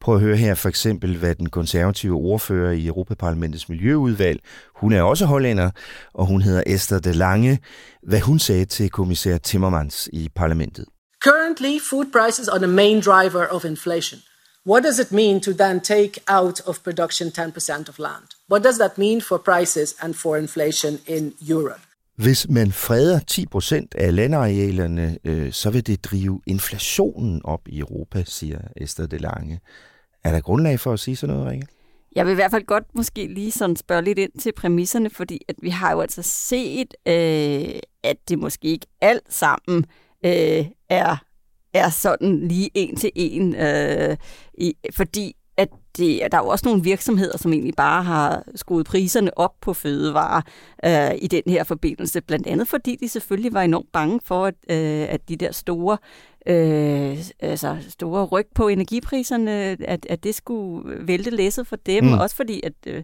Prøv 0.00 0.14
at 0.14 0.20
høre 0.20 0.36
her 0.36 0.54
for 0.54 0.68
eksempel, 0.68 1.16
hvad 1.16 1.34
den 1.34 1.48
konservative 1.48 2.14
ordfører 2.14 2.72
i 2.72 2.86
Europaparlamentets 2.86 3.68
miljøudvalg, 3.68 4.40
hun 4.76 4.92
er 4.92 5.02
også 5.02 5.26
hollænder, 5.26 5.70
og 6.14 6.26
hun 6.26 6.42
hedder 6.42 6.62
Esther 6.66 6.98
de 6.98 7.12
Lange, 7.12 7.58
hvad 8.02 8.20
hun 8.20 8.38
sagde 8.38 8.64
til 8.64 8.90
kommissær 8.90 9.38
Timmermans 9.38 10.08
i 10.12 10.28
parlamentet. 10.34 10.84
Currently, 11.24 11.78
food 11.90 12.06
prices 12.12 12.48
are 12.48 12.58
the 12.58 12.72
main 12.72 13.00
driver 13.00 13.46
of 13.50 13.64
inflation. 13.64 14.20
What 14.68 14.82
does 14.82 14.98
it 14.98 15.12
mean 15.12 15.40
to 15.40 15.52
then 15.52 15.80
take 15.80 16.20
out 16.28 16.60
of 16.66 16.82
production 16.82 17.28
10% 17.28 17.88
of 17.88 17.98
land? 17.98 18.28
What 18.50 18.64
does 18.64 18.78
that 18.78 18.98
mean 18.98 19.20
for 19.20 19.38
prices 19.38 19.94
and 20.02 20.14
for 20.14 20.36
inflation 20.36 20.98
in 21.06 21.34
Europe? 21.50 21.80
Hvis 22.16 22.48
man 22.48 22.72
freder 22.72 23.20
10% 23.30 23.86
af 23.94 24.16
landarealerne, 24.16 25.18
øh, 25.24 25.52
så 25.52 25.70
vil 25.70 25.86
det 25.86 26.04
drive 26.04 26.40
inflationen 26.46 27.40
op 27.44 27.60
i 27.68 27.78
Europa, 27.78 28.24
siger 28.26 28.58
Esther 28.76 29.06
de 29.06 29.18
Lange. 29.18 29.60
Er 30.24 30.32
der 30.32 30.40
grundlag 30.40 30.80
for 30.80 30.92
at 30.92 31.00
sige 31.00 31.16
sådan 31.16 31.36
noget, 31.36 31.50
Rikke? 31.50 31.66
Jeg 32.14 32.26
vil 32.26 32.32
i 32.32 32.34
hvert 32.34 32.50
fald 32.50 32.66
godt 32.66 32.84
måske 32.94 33.26
lige 33.26 33.52
sådan 33.52 33.76
spørge 33.76 34.02
lidt 34.02 34.18
ind 34.18 34.32
til 34.38 34.52
præmisserne, 34.52 35.10
fordi 35.10 35.42
at 35.48 35.54
vi 35.62 35.70
har 35.70 35.92
jo 35.92 36.00
altså 36.00 36.22
set, 36.22 36.94
øh, 37.06 37.80
at 38.02 38.16
det 38.28 38.38
måske 38.38 38.68
ikke 38.68 38.86
alt 39.00 39.34
sammen 39.34 39.86
øh, 40.24 40.66
er 40.88 41.16
er 41.76 41.90
sådan 41.90 42.48
lige 42.48 42.70
en 42.74 42.96
til 42.96 43.10
en, 43.14 43.54
øh, 43.54 44.16
i, 44.54 44.74
fordi 44.92 45.36
at 45.56 45.68
det, 45.96 46.20
der 46.32 46.38
er 46.38 46.42
jo 46.42 46.48
også 46.48 46.68
nogle 46.68 46.82
virksomheder, 46.82 47.38
som 47.38 47.52
egentlig 47.52 47.74
bare 47.76 48.02
har 48.02 48.42
skruet 48.54 48.86
priserne 48.86 49.38
op 49.38 49.52
på 49.60 49.72
fødevarer 49.72 50.42
øh, 50.84 51.18
i 51.22 51.26
den 51.26 51.42
her 51.46 51.64
forbindelse. 51.64 52.20
Blandt 52.20 52.46
andet 52.46 52.68
fordi 52.68 52.96
de 53.00 53.08
selvfølgelig 53.08 53.52
var 53.52 53.62
enormt 53.62 53.92
bange 53.92 54.20
for, 54.24 54.46
at, 54.46 54.54
øh, 54.70 55.06
at 55.08 55.28
de 55.28 55.36
der 55.36 55.52
store 55.52 55.98
øh, 56.46 57.18
altså 57.40 57.76
store 57.88 58.24
ryg 58.24 58.46
på 58.54 58.68
energipriserne, 58.68 59.52
at, 59.86 60.06
at 60.08 60.24
det 60.24 60.34
skulle 60.34 61.06
vælte 61.06 61.30
læsset 61.30 61.66
for 61.66 61.76
dem. 61.76 62.04
Mm. 62.04 62.12
Også 62.12 62.36
fordi, 62.36 62.60
at 62.64 62.72
øh, 62.86 63.02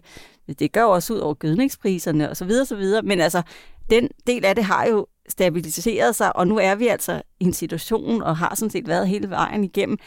det 0.59 0.71
gør 0.71 0.83
også 0.83 1.13
ud 1.13 1.19
over 1.19 1.33
gødningspriserne 1.33 2.29
osv. 2.29 2.49
videre. 2.77 3.01
Men 3.01 3.19
altså, 3.19 3.41
den 3.89 4.09
del 4.27 4.45
af 4.45 4.55
det 4.55 4.63
har 4.63 4.85
jo 4.85 5.07
stabiliseret 5.29 6.15
sig, 6.15 6.35
og 6.35 6.47
nu 6.47 6.57
er 6.57 6.75
vi 6.75 6.87
altså 6.87 7.21
i 7.39 7.45
en 7.45 7.53
situation, 7.53 8.21
og 8.21 8.37
har 8.37 8.55
sådan 8.55 8.69
set 8.69 8.87
været 8.87 9.07
hele 9.07 9.29
vejen 9.29 9.63
igennem, 9.63 9.97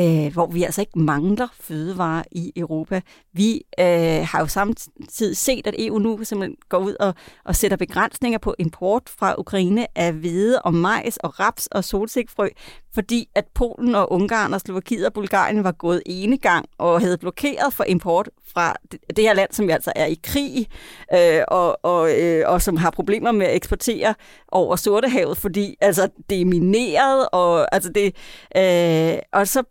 øh, 0.00 0.32
hvor 0.32 0.46
vi 0.46 0.62
altså 0.62 0.80
ikke 0.80 0.98
mangler 0.98 1.48
fødevarer 1.60 2.22
i 2.32 2.52
Europa. 2.56 3.00
Vi 3.32 3.62
øh, 3.80 4.26
har 4.30 4.40
jo 4.40 4.46
samtidig 4.46 5.36
set, 5.36 5.66
at 5.66 5.74
EU 5.78 5.98
nu 5.98 6.24
simpelthen 6.24 6.56
går 6.68 6.78
ud 6.78 6.94
og, 7.00 7.14
og 7.44 7.56
sætter 7.56 7.76
begrænsninger 7.76 8.38
på 8.38 8.54
import 8.58 9.02
fra 9.18 9.34
Ukraine 9.38 9.98
af 9.98 10.12
hvede 10.12 10.62
og 10.62 10.74
majs 10.74 11.16
og 11.16 11.40
raps 11.40 11.66
og 11.66 11.84
solsikkefrø, 11.84 12.48
fordi 12.94 13.28
at 13.34 13.44
Polen 13.54 13.94
og 13.94 14.12
Ungarn 14.12 14.54
og 14.54 14.60
Slovakiet 14.60 15.06
og 15.06 15.12
Bulgarien 15.12 15.64
var 15.64 15.72
gået 15.72 16.02
ene 16.06 16.38
gang 16.38 16.66
og 16.78 17.00
havde 17.00 17.18
blokeret 17.18 17.72
for 17.72 17.84
import 17.84 18.30
fra 18.54 18.74
det 19.16 19.24
her 19.24 19.34
land, 19.34 19.52
som 19.52 19.70
altså 19.70 19.92
er 19.96 20.06
i 20.06 20.18
krig, 20.22 20.66
øh, 21.14 21.42
og, 21.48 21.84
og, 21.84 22.20
øh, 22.20 22.42
og 22.46 22.62
som 22.62 22.76
har 22.76 22.90
problemer 22.90 23.32
med 23.32 23.46
at 23.46 23.56
eksportere 23.56 24.14
over 24.48 24.76
Sortehavet, 24.76 25.36
fordi 25.36 25.76
altså, 25.80 26.08
det 26.30 26.40
er 26.40 26.44
mineret, 26.86 27.28
og, 27.32 27.74
altså 27.74 27.92
det, 27.92 28.16
øh, 28.56 29.18
og 29.32 29.48
så, 29.48 29.62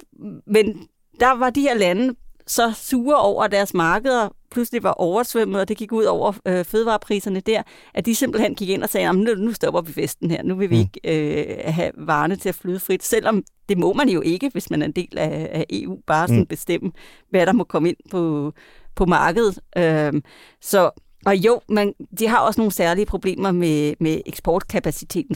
men 0.48 0.88
der 1.20 1.32
var 1.32 1.50
de 1.50 1.62
her 1.62 1.74
lande 1.74 2.16
så 2.48 2.74
sure 2.76 3.16
over, 3.16 3.44
at 3.44 3.52
deres 3.52 3.74
markeder 3.74 4.30
pludselig 4.52 4.84
var 4.84 4.92
oversvømmet, 4.92 5.62
og 5.62 5.68
det 5.68 5.78
gik 5.78 5.92
ud 5.92 6.04
over 6.04 6.34
øh, 6.46 6.66
fødevarepriserne 6.66 7.40
der, 7.40 7.64
at 7.94 8.06
de 8.06 8.16
simpelthen 8.16 8.56
gik 8.56 8.70
ind 8.70 8.84
og 8.84 8.90
sagde, 8.90 9.14
nu, 9.14 9.34
nu 9.36 9.54
stopper 9.54 9.82
vi 9.82 9.94
festen 9.94 10.32
her, 10.32 10.44
nu 10.44 10.56
vil 10.56 10.70
vi 10.70 10.76
mm. 10.76 10.82
ikke 10.82 11.00
øh, 11.04 11.74
have 11.74 11.92
varerne 11.98 12.36
til 12.36 12.50
at 12.50 12.56
flyde 12.56 12.80
frit, 12.80 13.04
selvom 13.04 13.44
det 13.70 13.78
må 13.78 13.94
man 13.94 14.10
jo 14.10 14.22
ikke, 14.22 14.50
hvis 14.50 14.70
man 14.70 14.82
er 14.82 14.86
en 14.86 14.92
del 14.92 15.18
af, 15.18 15.50
af 15.52 15.66
EU, 15.70 15.98
bare 16.08 16.28
sådan 16.28 16.40
mm. 16.40 16.46
bestemme, 16.46 16.92
hvad 17.30 17.46
der 17.46 17.54
må 17.54 17.64
komme 17.64 17.90
ind 17.90 17.98
på, 18.12 18.54
på 18.96 19.06
markedet. 19.06 19.60
Øh, 19.78 20.14
så, 20.62 20.90
og 21.26 21.38
jo, 21.38 21.62
man, 21.70 21.94
de 22.20 22.28
har 22.28 22.40
også 22.40 22.62
nogle 22.62 22.74
særlige 22.74 23.06
problemer 23.06 23.52
med, 23.52 23.94
med 24.00 24.22
eksportkapaciteten 24.26 25.36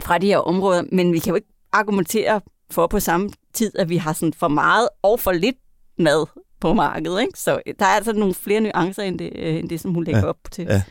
fra 0.00 0.18
de 0.18 0.26
her 0.26 0.38
områder, 0.38 0.82
men 0.92 1.12
vi 1.12 1.18
kan 1.18 1.30
jo 1.30 1.34
ikke 1.34 1.48
argumentere 1.72 2.40
for 2.70 2.86
på 2.86 3.00
samme 3.00 3.30
tid, 3.52 3.72
at 3.78 3.88
vi 3.88 3.96
har 3.96 4.12
sådan 4.12 4.32
for 4.32 4.48
meget 4.48 4.88
og 5.02 5.20
for 5.20 5.32
lidt 5.32 5.56
mad 5.98 6.26
på 6.60 6.74
markedet. 6.74 7.20
Ikke? 7.20 7.38
Så 7.38 7.60
der 7.78 7.86
er 7.86 7.90
altså 7.90 8.12
nogle 8.12 8.34
flere 8.34 8.60
nuancer 8.60 9.02
end 9.02 9.18
det, 9.18 9.32
øh, 9.36 9.56
end 9.56 9.68
det 9.68 9.80
som 9.80 9.94
hun 9.94 10.04
lægger 10.04 10.20
ja, 10.20 10.26
op 10.26 10.38
til. 10.50 10.64
Ja. 10.64 10.82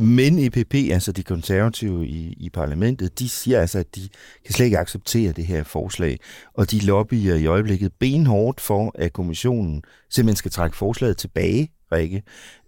Men 0.00 0.38
EPP, 0.38 0.74
altså 0.74 1.12
de 1.12 1.22
konservative 1.22 2.06
i, 2.06 2.34
i 2.36 2.50
parlamentet, 2.50 3.18
de 3.18 3.28
siger 3.28 3.60
altså, 3.60 3.78
at 3.78 3.94
de 3.94 4.08
kan 4.44 4.54
slet 4.54 4.66
ikke 4.66 4.78
acceptere 4.78 5.32
det 5.32 5.46
her 5.46 5.64
forslag, 5.64 6.18
og 6.54 6.70
de 6.70 6.78
lobbyer 6.78 7.34
i 7.34 7.46
øjeblikket 7.46 7.92
benhårdt 7.98 8.60
for, 8.60 8.92
at 8.94 9.12
kommissionen 9.12 9.82
simpelthen 10.10 10.36
skal 10.36 10.50
trække 10.50 10.76
forslaget 10.76 11.16
tilbage, 11.16 11.72
Rikke. 11.92 12.22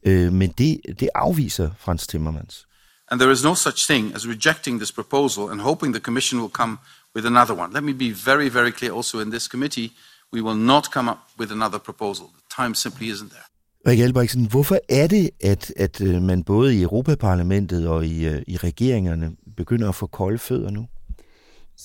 Øh, 0.06 0.32
men 0.32 0.50
det, 0.58 0.80
det 1.00 1.08
afviser 1.14 1.70
Frans 1.78 2.06
Timmermans. 2.06 2.66
And 3.10 3.20
there 3.20 3.32
is 3.32 3.42
no 3.42 3.54
such 3.54 3.86
thing 3.86 4.12
as 4.14 4.26
rejecting 4.26 4.78
this 4.78 4.92
proposal 4.92 5.50
and 5.50 5.60
hoping 5.60 5.92
the 5.92 6.00
Commission 6.00 6.40
will 6.40 6.54
come 6.62 6.78
with 7.14 7.26
another 7.26 7.54
one. 7.54 7.72
Let 7.72 7.82
me 7.82 7.92
be 7.92 8.10
very, 8.12 8.48
very 8.48 8.72
clear 8.72 8.92
also 8.92 9.18
in 9.20 9.30
this 9.30 9.48
committee, 9.48 9.88
we 10.32 10.40
will 10.40 10.60
not 10.72 10.90
come 10.92 11.08
up 11.10 11.18
with 11.38 11.50
another 11.52 11.78
proposal. 11.78 12.26
The 12.36 12.62
time 12.62 12.74
simply 12.74 13.06
isn't 13.08 13.30
there. 13.30 13.46
Rikke 13.86 14.04
Albrechtsen, 14.04 14.46
hvorfor 14.46 14.78
er 14.88 15.06
det, 15.06 15.30
at, 15.40 15.72
at 15.76 16.00
øh, 16.00 16.22
man 16.22 16.44
både 16.44 16.76
i 16.76 16.82
Europaparlamentet 16.82 17.88
og 17.88 18.06
i, 18.06 18.26
øh, 18.26 18.42
i 18.46 18.56
regeringerne 18.56 19.36
begynder 19.56 19.88
at 19.88 19.94
få 19.94 20.06
kolde 20.06 20.38
fødder 20.38 20.70
nu? 20.70 20.86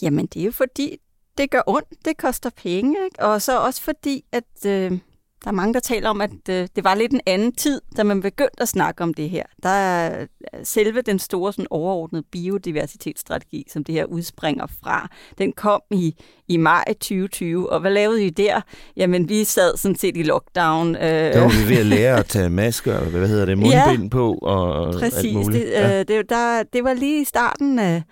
Jamen, 0.02 0.26
det 0.26 0.42
er 0.42 0.46
jo 0.46 0.52
fordi, 0.52 0.98
det 1.38 1.52
gør 1.52 1.62
ondt, 1.68 1.88
det 2.06 2.18
koster 2.18 2.50
penge, 2.50 2.96
ikke? 3.06 3.26
og 3.26 3.42
så 3.42 3.60
også 3.60 3.82
fordi, 3.82 4.26
at 4.32 4.66
øh, 4.66 5.00
der 5.46 5.52
er 5.52 5.56
mange, 5.56 5.74
der 5.74 5.80
taler 5.80 6.10
om, 6.10 6.22
at 6.22 6.32
øh, 6.50 6.68
det 6.76 6.84
var 6.84 6.96
lidt 6.96 7.12
en 7.12 7.22
anden 7.26 7.52
tid, 7.52 7.82
da 7.98 8.04
man 8.04 8.22
begyndte 8.22 8.62
at 8.62 8.68
snakke 8.68 9.04
om 9.04 9.14
det 9.14 9.30
her. 9.30 9.44
Der 9.64 9.70
er 9.70 10.22
øh, 10.22 10.60
selve 10.64 11.02
den 11.02 11.20
store 11.20 11.54
sådan 11.54 11.68
overordnede 11.70 12.24
biodiversitetsstrategi, 12.32 13.66
som 13.72 13.84
det 13.84 13.96
her 13.96 14.06
udspringer 14.06 14.68
fra. 14.84 15.10
Den 15.38 15.52
kom 15.52 15.82
i, 15.92 16.16
i 16.48 16.58
maj 16.58 16.84
2020, 16.88 17.72
og 17.72 17.80
hvad 17.80 17.92
lavede 17.92 18.26
I 18.26 18.30
der? 18.30 18.62
Jamen, 18.98 19.30
vi 19.30 19.44
sad 19.44 19.78
sådan 19.78 19.96
set 19.96 20.18
i 20.18 20.24
lockdown. 20.24 20.96
Øh, 20.96 21.02
der 21.02 21.40
var 21.40 21.64
vi 21.64 21.70
ved 21.70 21.80
at 21.80 21.86
lære 21.86 22.20
at 22.20 22.26
tage 22.26 22.50
masker, 22.50 22.98
og 22.98 23.06
hvad 23.06 23.28
hedder 23.28 23.46
det, 23.46 23.58
mundbind 23.58 24.04
ja, 24.04 24.10
på 24.10 24.34
og 24.34 24.94
præcis, 24.94 25.26
alt 25.26 25.34
muligt. 25.34 25.66
Det, 25.66 25.72
ja. 25.72 26.00
øh, 26.00 26.08
det, 26.08 26.30
der, 26.30 26.64
det 26.74 26.84
var 26.84 26.94
lige 26.94 27.22
i 27.22 27.26
starten 27.26 27.80
af 27.80 28.04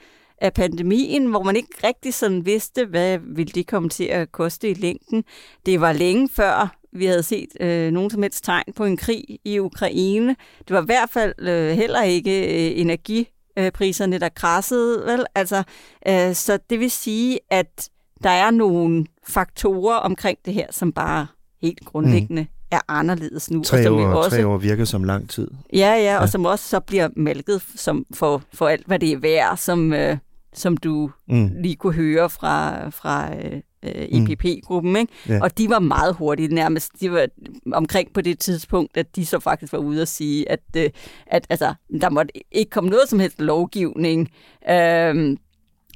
af 0.42 0.54
pandemien, 0.54 1.26
hvor 1.26 1.44
man 1.44 1.56
ikke 1.56 1.70
rigtig 1.84 2.14
sådan 2.14 2.46
vidste, 2.46 2.86
hvad 2.86 3.20
ville 3.36 3.52
det 3.56 3.68
komme 3.68 3.90
til 3.90 4.04
at 4.04 4.32
koste 4.32 4.70
i 4.70 4.74
længden. 4.74 5.24
Det 5.66 5.82
var 5.82 5.92
længe 5.92 6.30
før 6.32 6.83
vi 6.96 7.06
havde 7.06 7.24
set 7.24 7.48
øh, 7.60 7.91
nogen 7.91 8.10
som 8.10 8.22
helst 8.22 8.44
tegn 8.44 8.74
på 8.76 8.86
en 8.86 8.98
krig 8.98 9.24
i 9.46 9.60
Ukraine. 9.60 10.36
Det 10.68 10.70
var 10.76 10.82
i 10.82 10.86
hvert 10.86 11.10
fald 11.10 11.34
øh, 11.39 11.72
heller 11.72 12.04
ikke 12.04 12.44
øh, 12.44 12.80
energipriserne, 12.80 14.20
der 14.20 14.30
krassede. 14.30 15.06
Vel? 15.06 15.26
Altså, 15.36 15.64
øh, 16.08 16.36
så 16.36 16.60
det 16.70 16.80
vil 16.80 16.91
sige, 16.91 17.39
at 17.50 17.89
der 18.24 18.30
er 18.30 18.52
nogle 18.52 19.06
faktorer 19.28 19.96
omkring 19.96 20.38
det 20.46 20.54
her, 20.54 20.68
som 20.72 20.91
bare 20.91 21.28
helt 21.62 21.86
grundlæggende 21.86 22.41
mm. 22.41 22.48
er 22.72 22.80
anderledes 22.88 23.52
nu. 23.52 23.64
Tre, 23.64 23.78
og 23.78 23.84
som 23.84 23.94
år, 23.94 24.06
også, 24.06 24.30
tre 24.30 24.48
år 24.48 24.58
virker 24.58 24.86
som 24.86 25.04
lang 25.04 25.30
tid. 25.30 25.48
Ja, 25.74 25.78
ja, 25.78 26.04
ja, 26.04 26.22
og 26.22 26.30
som 26.30 26.46
også 26.46 26.70
så 26.70 26.80
bliver 26.80 27.10
malket 27.16 27.62
som 27.76 28.06
for, 28.14 28.41
for 28.54 28.68
alt, 28.68 28.88
hvad 28.88 29.00
det 29.00 29.12
er 29.12 29.18
værd, 29.18 29.58
som, 29.58 29.94
øh, 29.94 30.18
som 30.54 30.78
du 30.78 31.12
mm. 31.28 31.52
lige 31.56 31.76
kunne 31.76 31.94
høre 31.94 32.30
fra, 32.30 32.89
fra 32.89 33.36
øh, 33.36 33.62
EPP-gruppen, 33.86 34.96
ikke? 34.96 35.14
Ja. 35.30 35.40
og 35.42 35.58
de 35.58 35.70
var 35.70 35.80
meget 35.80 36.16
hurtige, 36.16 36.56
nærmest 36.56 36.92
de 37.00 37.12
var 37.12 37.28
omkring 37.74 38.14
på 38.14 38.22
det 38.22 38.40
tidspunkt, 38.40 38.98
at 38.98 39.16
de 39.16 39.26
så 39.26 39.40
faktisk 39.40 39.74
var 39.74 39.80
ude 39.80 40.02
og 40.02 40.08
sige, 40.08 40.52
at, 40.52 40.60
øh, 40.78 40.90
at 41.28 41.46
altså, 41.50 41.74
der 42.02 42.10
måtte 42.10 42.34
ikke 42.52 42.70
komme 42.70 42.90
noget 42.90 43.10
som 43.10 43.20
helst 43.20 43.42
lovgivning, 43.42 44.30
øh, 44.70 45.38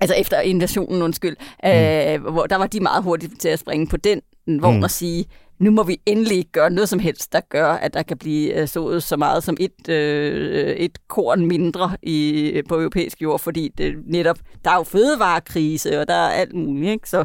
altså 0.01 0.15
efter 0.17 0.39
invasionen, 0.39 1.01
undskyld, 1.01 1.35
mm. 1.63 1.69
øh, 1.69 2.31
hvor 2.33 2.45
der 2.45 2.55
var 2.55 2.67
de 2.67 2.79
meget 2.79 3.03
hurtige 3.03 3.35
til 3.35 3.49
at 3.49 3.59
springe 3.59 3.87
på 3.87 3.97
den 3.97 4.21
vogn 4.47 4.77
mm. 4.77 4.83
og 4.83 4.91
sige, 4.91 5.25
nu 5.59 5.71
må 5.71 5.83
vi 5.83 6.01
endelig 6.05 6.45
gøre 6.51 6.69
noget 6.69 6.89
som 6.89 6.99
helst, 6.99 7.33
der 7.33 7.39
gør, 7.49 7.71
at 7.71 7.93
der 7.93 8.03
kan 8.03 8.17
blive 8.17 8.53
øh, 8.53 8.67
sået 8.67 9.03
så 9.03 9.17
meget 9.17 9.43
som 9.43 9.57
et, 9.59 9.89
øh, 9.89 10.75
et 10.75 11.07
korn 11.07 11.45
mindre 11.45 11.97
i, 12.03 12.61
på 12.69 12.75
europæisk 12.75 13.21
jord, 13.21 13.39
fordi 13.39 13.71
det 13.77 13.95
netop, 14.05 14.37
der 14.65 14.71
er 14.71 14.75
jo 14.75 14.83
fødevarekrise, 14.83 15.99
og 15.99 16.07
der 16.07 16.13
er 16.13 16.29
alt 16.29 16.53
muligt. 16.53 16.91
Ikke? 16.91 17.09
Så, 17.09 17.19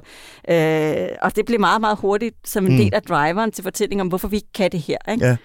øh, 0.48 1.08
og 1.22 1.36
det 1.36 1.46
blev 1.46 1.60
meget, 1.60 1.80
meget 1.80 1.98
hurtigt 1.98 2.36
som 2.44 2.66
en 2.66 2.72
mm. 2.72 2.78
del 2.78 2.94
af 2.94 3.02
driveren 3.02 3.52
til 3.52 3.64
fortællingen 3.64 4.00
om, 4.00 4.08
hvorfor 4.08 4.28
vi 4.28 4.36
ikke 4.36 4.52
kan 4.54 4.72
det 4.72 4.80
her. 4.80 5.12
Ikke? 5.12 5.26
Ja. 5.26 5.36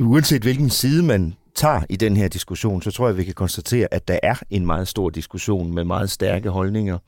Uanset 0.00 0.42
hvilken 0.42 0.70
side 0.70 1.02
man 1.02 1.34
tager 1.54 1.80
i 1.90 1.96
den 1.96 2.16
her 2.16 2.28
diskussion, 2.28 2.82
så 2.82 2.90
tror 2.90 3.08
jeg, 3.08 3.16
vi 3.16 3.24
kan 3.24 3.34
konstatere, 3.34 3.88
at 3.90 4.08
der 4.08 4.18
er 4.22 4.34
en 4.50 4.66
meget 4.66 4.88
stor 4.88 5.10
diskussion 5.10 5.74
med 5.74 5.84
meget 5.84 6.10
stærke 6.10 6.50
holdninger 6.50 6.98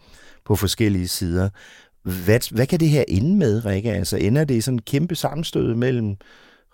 på 0.45 0.57
forskellige 0.57 1.09
sider. 1.09 1.49
Hvad, 2.25 2.55
hvad 2.55 2.67
kan 2.67 2.81
det 2.81 2.89
her 2.89 3.05
ende 3.09 3.37
med, 3.37 3.65
Rikke? 3.65 3.93
Altså 3.93 4.17
ender 4.17 4.45
det 4.45 4.55
i 4.55 4.61
sådan 4.61 4.77
en 4.77 4.83
kæmpe 4.83 5.15
sammenstød 5.15 5.75
mellem 5.75 6.17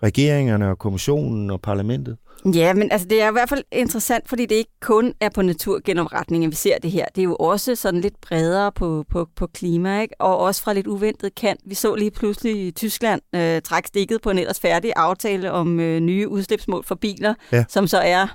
regeringerne 0.03 0.69
og 0.69 0.79
kommissionen 0.79 1.51
og 1.51 1.61
parlamentet? 1.61 2.17
Ja, 2.53 2.73
men 2.73 2.91
altså, 2.91 3.07
det 3.07 3.21
er 3.21 3.29
i 3.29 3.31
hvert 3.31 3.49
fald 3.49 3.63
interessant, 3.71 4.29
fordi 4.29 4.45
det 4.45 4.55
ikke 4.55 4.71
kun 4.81 5.13
er 5.19 5.29
på 5.29 5.41
naturgenopretningen, 5.41 6.51
vi 6.51 6.55
ser 6.55 6.77
det 6.77 6.91
her. 6.91 7.05
Det 7.15 7.21
er 7.21 7.23
jo 7.23 7.35
også 7.35 7.75
sådan 7.75 8.01
lidt 8.01 8.21
bredere 8.21 8.71
på, 8.71 9.05
på, 9.09 9.27
på 9.35 9.47
klima, 9.47 10.01
ikke? 10.01 10.15
og 10.19 10.37
også 10.37 10.63
fra 10.63 10.73
lidt 10.73 10.87
uventet 10.87 11.35
kant. 11.35 11.59
Vi 11.65 11.75
så 11.75 11.95
lige 11.95 12.11
pludselig 12.11 12.67
i 12.67 12.71
Tyskland 12.71 13.21
øh, 13.35 13.61
trække 13.61 13.87
stikket 13.87 14.21
på 14.21 14.29
en 14.29 14.37
ellers 14.37 14.59
færdig 14.59 14.93
aftale 14.95 15.51
om 15.51 15.79
øh, 15.79 15.99
nye 15.99 16.27
udslipsmål 16.27 16.83
for 16.85 16.95
biler, 16.95 17.33
ja. 17.51 17.65
som 17.69 17.87
så 17.87 17.97
er 17.97 18.27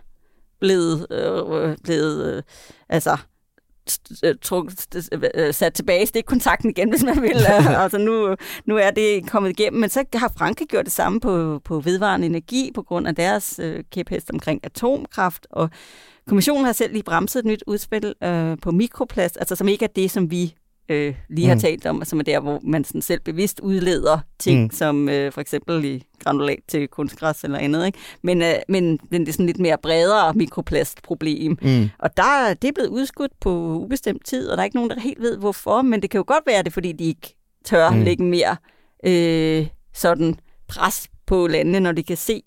blevet, 0.60 1.06
øh, 1.10 1.76
blevet 1.84 2.34
øh, 2.34 2.42
altså 2.88 3.16
Øh, 5.34 5.54
sat 5.54 5.74
tilbage 5.74 6.02
i 6.02 6.06
stikkontakten 6.06 6.70
igen, 6.70 6.90
hvis 6.92 7.04
man 7.04 7.22
vil. 7.22 7.36
altså 7.84 7.98
nu, 7.98 8.36
nu 8.64 8.76
er 8.76 8.90
det 8.90 9.30
kommet 9.30 9.50
igennem. 9.50 9.80
Men 9.80 9.90
så 9.90 10.04
har 10.14 10.32
Frankrig 10.38 10.68
gjort 10.68 10.84
det 10.84 10.92
samme 10.92 11.20
på, 11.20 11.60
på 11.64 11.80
vedvarende 11.80 12.26
energi 12.26 12.70
på 12.74 12.82
grund 12.82 13.06
af 13.08 13.14
deres 13.14 13.60
øh, 13.62 13.84
kæphest 13.92 14.30
omkring 14.30 14.60
atomkraft. 14.62 15.46
Og 15.50 15.70
kommissionen 16.28 16.64
har 16.64 16.72
selv 16.72 16.92
lige 16.92 17.02
bremset 17.02 17.38
et 17.38 17.44
nyt 17.46 17.64
udspil 17.66 18.14
øh, 18.22 18.56
på 18.62 18.70
mikroplast, 18.70 19.36
altså 19.40 19.56
som 19.56 19.68
ikke 19.68 19.84
er 19.84 19.88
det, 19.96 20.10
som 20.10 20.30
vi 20.30 20.54
øh, 20.90 21.14
lige 21.28 21.46
har 21.46 21.54
mm. 21.54 21.60
talt 21.60 21.86
om, 21.86 22.04
som 22.04 22.18
er 22.18 22.22
der, 22.22 22.40
hvor 22.40 22.60
man 22.62 22.84
sådan 22.84 23.02
selv 23.02 23.20
bevidst 23.20 23.60
udleder 23.60 24.18
ting, 24.38 24.62
mm. 24.62 24.70
som 24.70 25.08
øh, 25.08 25.32
for 25.32 25.40
eksempel 25.40 25.84
i 25.84 26.04
granulat 26.18 26.58
til 26.68 26.88
kunstgræs 26.88 27.44
eller 27.44 27.58
andet. 27.58 27.86
Ikke? 27.86 27.98
Men, 28.22 28.42
øh, 28.42 28.54
men, 28.68 29.00
men 29.10 29.20
det 29.20 29.28
er 29.28 29.32
sådan 29.32 29.46
lidt 29.46 29.58
mere 29.58 29.78
bredere 29.82 30.34
mikroplastproblem. 30.34 31.58
Mm. 31.62 31.88
Og 31.98 32.16
der, 32.16 32.54
det 32.62 32.68
er 32.68 32.72
blevet 32.72 32.88
udskudt 32.88 33.32
på 33.40 33.50
ubestemt 33.78 34.26
tid, 34.26 34.48
og 34.48 34.56
der 34.56 34.62
er 34.62 34.64
ikke 34.64 34.76
nogen, 34.76 34.90
der 34.90 35.00
helt 35.00 35.20
ved 35.20 35.38
hvorfor, 35.38 35.82
men 35.82 36.02
det 36.02 36.10
kan 36.10 36.18
jo 36.18 36.24
godt 36.26 36.46
være 36.46 36.62
det, 36.62 36.72
fordi 36.72 36.92
de 36.92 37.04
ikke 37.04 37.36
tør 37.64 37.90
mm. 37.90 38.02
lægge 38.02 38.24
mere 38.24 38.56
øh, 39.06 39.66
sådan 39.94 40.34
pres 40.68 41.08
på 41.26 41.46
landene, 41.46 41.80
når 41.80 41.92
de 41.92 42.02
kan 42.02 42.16
se, 42.16 42.42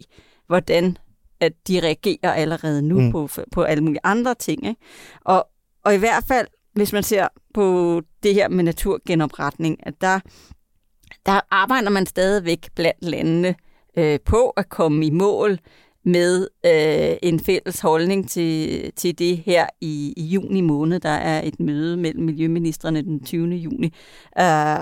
hvordan 0.47 0.97
at 1.39 1.53
de 1.67 1.79
reagerer 1.79 2.33
allerede 2.33 2.81
nu 2.81 2.99
mm. 2.99 3.11
på, 3.11 3.29
på 3.51 3.63
alle 3.63 3.83
mulige 3.83 3.99
andre 4.03 4.35
ting. 4.35 4.67
Ikke? 4.67 4.81
Og, 5.21 5.47
og 5.85 5.95
i 5.95 5.97
hvert 5.97 6.23
fald 6.27 6.47
hvis 6.73 6.93
man 6.93 7.03
ser 7.03 7.27
på 7.53 8.01
det 8.23 8.33
her 8.33 8.49
med 8.49 8.63
naturgenopretning, 8.63 9.87
at 9.87 9.93
der, 10.01 10.19
der 11.25 11.39
arbejder 11.51 11.89
man 11.89 12.05
stadigvæk 12.05 12.69
blandt 12.75 13.05
landene 13.05 13.55
øh, 13.97 14.19
på 14.25 14.49
at 14.49 14.69
komme 14.69 15.05
i 15.05 15.09
mål 15.09 15.59
med 16.05 16.47
øh, 16.65 17.17
en 17.21 17.39
fælles 17.39 17.79
holdning 17.79 18.29
til, 18.29 18.91
til 18.95 19.19
det 19.19 19.37
her 19.37 19.67
i, 19.81 20.13
i 20.17 20.23
juni 20.23 20.61
måned. 20.61 20.99
Der 20.99 21.09
er 21.09 21.41
et 21.43 21.59
møde 21.59 21.97
mellem 21.97 22.25
miljøministerne 22.25 23.01
den 23.01 23.23
20. 23.25 23.55
juni. 23.55 23.93
Øh, 24.39 24.77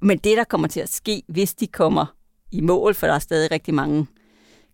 men 0.00 0.18
det, 0.18 0.36
der 0.36 0.44
kommer 0.44 0.68
til 0.68 0.80
at 0.80 0.92
ske, 0.92 1.22
hvis 1.28 1.54
de 1.54 1.66
kommer 1.66 2.06
i 2.52 2.60
mål, 2.60 2.94
for 2.94 3.06
der 3.06 3.14
er 3.14 3.18
stadig 3.18 3.50
rigtig 3.50 3.74
mange 3.74 4.06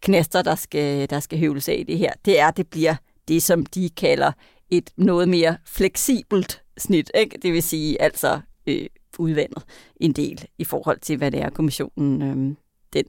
knaster, 0.00 0.42
der 0.42 0.54
skal, 0.54 1.10
der 1.10 1.20
skal 1.20 1.38
høvles 1.38 1.68
af 1.68 1.76
i 1.78 1.82
det 1.82 1.98
her, 1.98 2.12
det 2.24 2.40
er, 2.40 2.48
at 2.48 2.56
det 2.56 2.68
bliver 2.68 2.94
det, 3.28 3.42
som 3.42 3.66
de 3.66 3.90
kalder 3.90 4.32
et 4.76 4.90
noget 4.96 5.28
mere 5.28 5.56
fleksibelt 5.66 6.62
snit. 6.78 7.10
Ikke? 7.14 7.38
Det 7.42 7.52
vil 7.52 7.62
sige 7.62 8.02
altså 8.02 8.40
øh, 8.66 8.86
udvandet 9.18 9.62
en 9.96 10.12
del 10.12 10.46
i 10.58 10.64
forhold 10.64 11.00
til, 11.00 11.16
hvad 11.16 11.30
det 11.30 11.42
er, 11.42 11.50
kommissionen 11.50 12.22
øh, 12.22 12.56
den, 12.92 13.04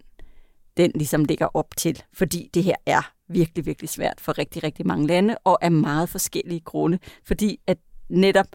den 0.78 0.92
ligesom 0.96 1.26
ligger 1.26 1.48
op 1.54 1.78
til. 1.78 2.04
Fordi 2.14 2.50
det 2.54 2.64
her 2.64 2.76
er 2.86 3.12
virkelig, 3.28 3.66
virkelig 3.66 3.90
svært 3.90 4.22
for 4.22 4.38
rigtig, 4.38 4.64
rigtig 4.64 4.88
mange 4.88 5.08
lande, 5.08 5.38
og 5.44 5.64
af 5.66 5.72
meget 5.72 6.10
forskellige 6.10 6.60
grunde. 6.60 7.00
Fordi 7.24 7.60
at 7.68 7.78
netop, 8.10 8.48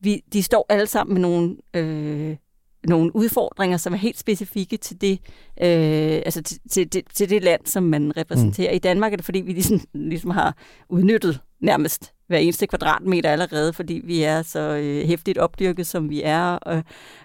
vi, 0.00 0.22
de 0.32 0.42
står 0.42 0.66
alle 0.68 0.86
sammen 0.86 1.14
med 1.14 1.22
nogle 1.22 1.56
øh, 1.74 2.36
nogle 2.84 3.16
udfordringer, 3.16 3.76
som 3.76 3.92
er 3.92 3.96
helt 3.96 4.18
specifikke 4.18 4.76
til 4.76 5.00
det, 5.00 5.20
øh, 5.62 6.22
altså 6.24 6.42
til, 6.42 6.58
til, 6.70 6.90
til, 6.90 7.02
til 7.14 7.30
det 7.30 7.42
land, 7.42 7.66
som 7.66 7.82
man 7.82 8.16
repræsenterer. 8.16 8.70
Mm. 8.70 8.76
I 8.76 8.78
Danmark 8.78 9.12
er 9.12 9.16
det, 9.16 9.24
fordi 9.24 9.40
vi 9.40 9.52
ligesom, 9.52 9.80
ligesom 9.94 10.30
har 10.30 10.56
udnyttet 10.88 11.40
nærmest 11.60 12.12
hver 12.30 12.38
eneste 12.38 12.66
kvadratmeter 12.66 13.30
allerede, 13.30 13.72
fordi 13.72 14.00
vi 14.04 14.22
er 14.22 14.42
så 14.42 14.60
øh, 14.60 15.06
hæftigt 15.06 15.38
opdyrket, 15.38 15.86
som 15.86 16.10
vi 16.10 16.22
er. 16.24 16.42
Og, 16.42 16.82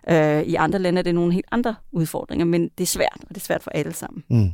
øh, 0.10 0.41
I 0.41 0.56
andre 0.56 0.80
lande 0.80 0.99
er 0.99 1.03
det 1.03 1.16
nogle 1.16 1.34
helt 1.34 1.45
andre 1.51 1.76
udfordringer, 1.91 2.45
men 2.45 2.70
det 2.78 2.84
er 2.84 2.88
svært, 2.88 3.18
og 3.22 3.30
det 3.30 3.38
er 3.38 3.45
svært 3.45 3.64
for 3.64 3.72
alle 3.72 3.93
sammen. 3.93 4.24
Mm. 4.30 4.51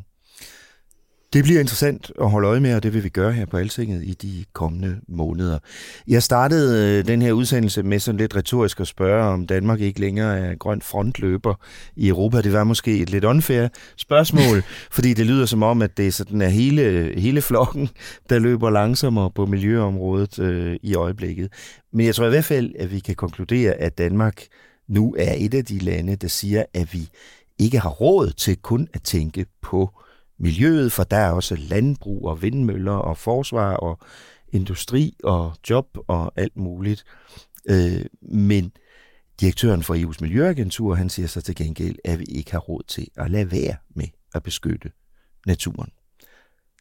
Det 1.34 1.44
bliver 1.44 1.60
interessant 1.60 2.12
at 2.22 2.30
holde 2.30 2.48
øje 2.48 2.60
med, 2.60 2.76
og 2.76 2.84
det 2.84 2.94
vil 2.94 3.04
vi 3.04 3.10
gøre 3.10 3.32
her 3.32 3.46
på 3.46 3.58
Altinget 3.58 4.04
i 4.04 4.14
de 4.14 4.46
kommende 4.54 5.00
måneder. 5.08 5.60
Jeg 6.08 6.24
startede 6.24 7.00
øh, 7.00 7.08
den 7.08 7.22
her 7.22 7.32
udsendelse 7.32 7.84
med 7.84 8.00
sådan 8.00 8.20
lidt 8.20 8.36
retorisk 8.36 8.80
at 8.80 8.88
spørge, 8.88 9.24
om 9.24 9.48
Danmark 9.48 9.82
ikke 9.82 10.00
længere 10.00 10.40
er 10.40 10.56
grøn 10.56 10.82
frontløber 10.82 11.54
i 11.96 12.08
Europa. 12.08 12.42
Det 12.42 12.54
var 12.54 12.64
måske 12.64 12.98
et 12.98 13.10
lidt 13.10 13.24
unfair 13.24 13.68
spørgsmål, 13.98 14.64
fordi 14.96 15.14
det 15.14 15.26
lyder 15.26 15.46
som 15.46 15.64
om, 15.64 15.82
at 15.82 15.98
det 15.98 16.14
sådan 16.14 16.42
er 16.42 16.50
hele, 16.50 17.14
hele 17.18 17.42
flokken, 17.42 17.90
der 18.30 18.40
løber 18.40 18.70
langsommere 18.70 19.32
på 19.32 19.46
miljøområdet 19.46 20.40
øh, 20.40 20.76
i 20.84 20.96
øjeblikket. 20.96 21.54
Men 21.94 22.06
jeg 22.06 22.16
tror 22.16 22.26
i 22.26 22.30
hvert 22.30 22.46
fald, 22.46 22.72
at 22.80 22.92
vi 22.92 23.00
kan 23.00 23.16
konkludere, 23.16 23.74
at 23.74 23.98
Danmark 23.98 24.44
nu 24.88 25.16
er 25.20 25.34
et 25.38 25.54
af 25.54 25.66
de 25.66 25.80
lande, 25.80 26.16
der 26.16 26.28
siger, 26.28 26.64
at 26.74 26.94
vi 26.94 27.10
ikke 27.60 27.80
har 27.80 27.90
råd 27.90 28.32
til 28.32 28.58
kun 28.58 28.88
at 28.94 29.02
tænke 29.02 29.46
på 29.62 29.90
miljøet, 30.42 30.92
for 30.92 31.04
der 31.04 31.18
er 31.18 31.32
også 31.32 31.56
landbrug 31.56 32.28
og 32.28 32.42
vindmøller 32.42 32.92
og 32.92 33.18
forsvar 33.18 33.76
og 33.76 34.00
industri 34.50 35.16
og 35.24 35.54
job 35.70 35.98
og 36.08 36.32
alt 36.36 36.58
muligt. 36.58 37.04
Øh, 37.70 38.06
men 38.22 38.72
direktøren 39.42 39.84
for 39.84 39.96
EU's 39.96 40.18
Miljøagentur, 40.22 40.96
han 40.96 41.10
siger 41.10 41.28
så 41.28 41.42
til 41.42 41.56
gengæld, 41.56 41.96
at 42.06 42.20
vi 42.20 42.26
ikke 42.26 42.52
har 42.52 42.60
råd 42.60 42.84
til 42.88 43.08
at 43.18 43.32
lade 43.32 43.52
være 43.52 43.76
med 43.96 44.08
at 44.36 44.44
beskytte 44.44 44.92
naturen. 45.46 45.92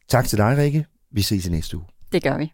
Tak 0.07 0.25
til 0.25 0.37
dig, 0.37 0.57
Rikke. 0.57 0.85
Vi 1.11 1.21
ses 1.21 1.45
i 1.45 1.51
næste 1.51 1.77
uge. 1.77 1.85
Det 2.11 2.23
gør 2.23 2.37
vi. 2.37 2.51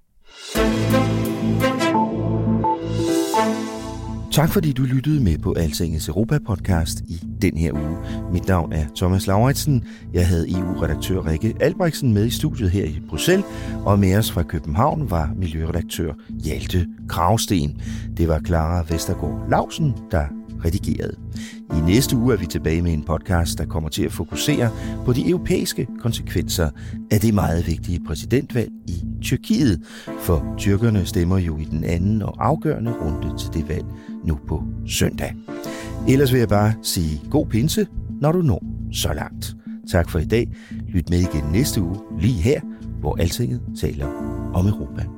Tak 4.37 4.49
fordi 4.49 4.71
du 4.71 4.83
lyttede 4.83 5.23
med 5.23 5.37
på 5.37 5.53
Altingets 5.53 6.07
Europa-podcast 6.07 7.01
i 7.07 7.21
den 7.41 7.57
her 7.57 7.73
uge. 7.73 7.97
Mit 8.31 8.47
navn 8.47 8.73
er 8.73 8.85
Thomas 8.95 9.27
Lauritsen. 9.27 9.83
Jeg 10.13 10.27
havde 10.27 10.51
EU-redaktør 10.51 11.25
Rikke 11.25 11.55
Albrechtsen 11.59 12.13
med 12.13 12.25
i 12.25 12.29
studiet 12.29 12.71
her 12.71 12.85
i 12.85 13.01
Bruxelles, 13.09 13.45
og 13.85 13.99
med 13.99 14.17
os 14.17 14.31
fra 14.31 14.43
København 14.43 15.11
var 15.11 15.33
miljøredaktør 15.35 16.13
Hjalte 16.29 16.87
Kravsten. 17.09 17.81
Det 18.17 18.27
var 18.27 18.39
Clara 18.39 18.85
Vestergaard 18.89 19.49
Lausen, 19.49 19.93
der 20.11 20.25
redigerede. 20.65 21.15
I 21.77 21.79
næste 21.79 22.17
uge 22.17 22.33
er 22.33 22.37
vi 22.37 22.45
tilbage 22.45 22.81
med 22.81 22.93
en 22.93 23.03
podcast, 23.03 23.57
der 23.57 23.65
kommer 23.65 23.89
til 23.89 24.03
at 24.03 24.11
fokusere 24.11 24.69
på 25.05 25.13
de 25.13 25.29
europæiske 25.29 25.87
konsekvenser 25.99 26.69
af 27.11 27.19
det 27.19 27.33
meget 27.33 27.67
vigtige 27.67 27.99
præsidentvalg 28.07 28.71
i 28.87 29.03
Tyrkiet, 29.21 29.81
for 30.19 30.55
tyrkerne 30.57 31.05
stemmer 31.05 31.37
jo 31.37 31.57
i 31.57 31.63
den 31.63 31.83
anden 31.83 32.21
og 32.21 32.45
afgørende 32.45 32.93
runde 33.01 33.37
til 33.37 33.53
det 33.53 33.69
valg 33.69 33.85
nu 34.27 34.39
på 34.47 34.63
søndag. 34.87 35.35
Ellers 36.09 36.31
vil 36.33 36.39
jeg 36.39 36.49
bare 36.49 36.73
sige 36.83 37.21
god 37.29 37.45
pinse, 37.45 37.87
når 38.21 38.31
du 38.31 38.41
når 38.41 38.63
så 38.91 39.13
langt. 39.13 39.55
Tak 39.91 40.09
for 40.09 40.19
i 40.19 40.25
dag. 40.25 40.51
Lyt 40.87 41.09
med 41.09 41.19
igen 41.19 41.51
næste 41.51 41.81
uge, 41.81 41.97
lige 42.19 42.41
her, 42.41 42.61
hvor 42.99 43.15
Altinget 43.15 43.61
taler 43.79 44.07
om 44.53 44.67
Europa. 44.67 45.16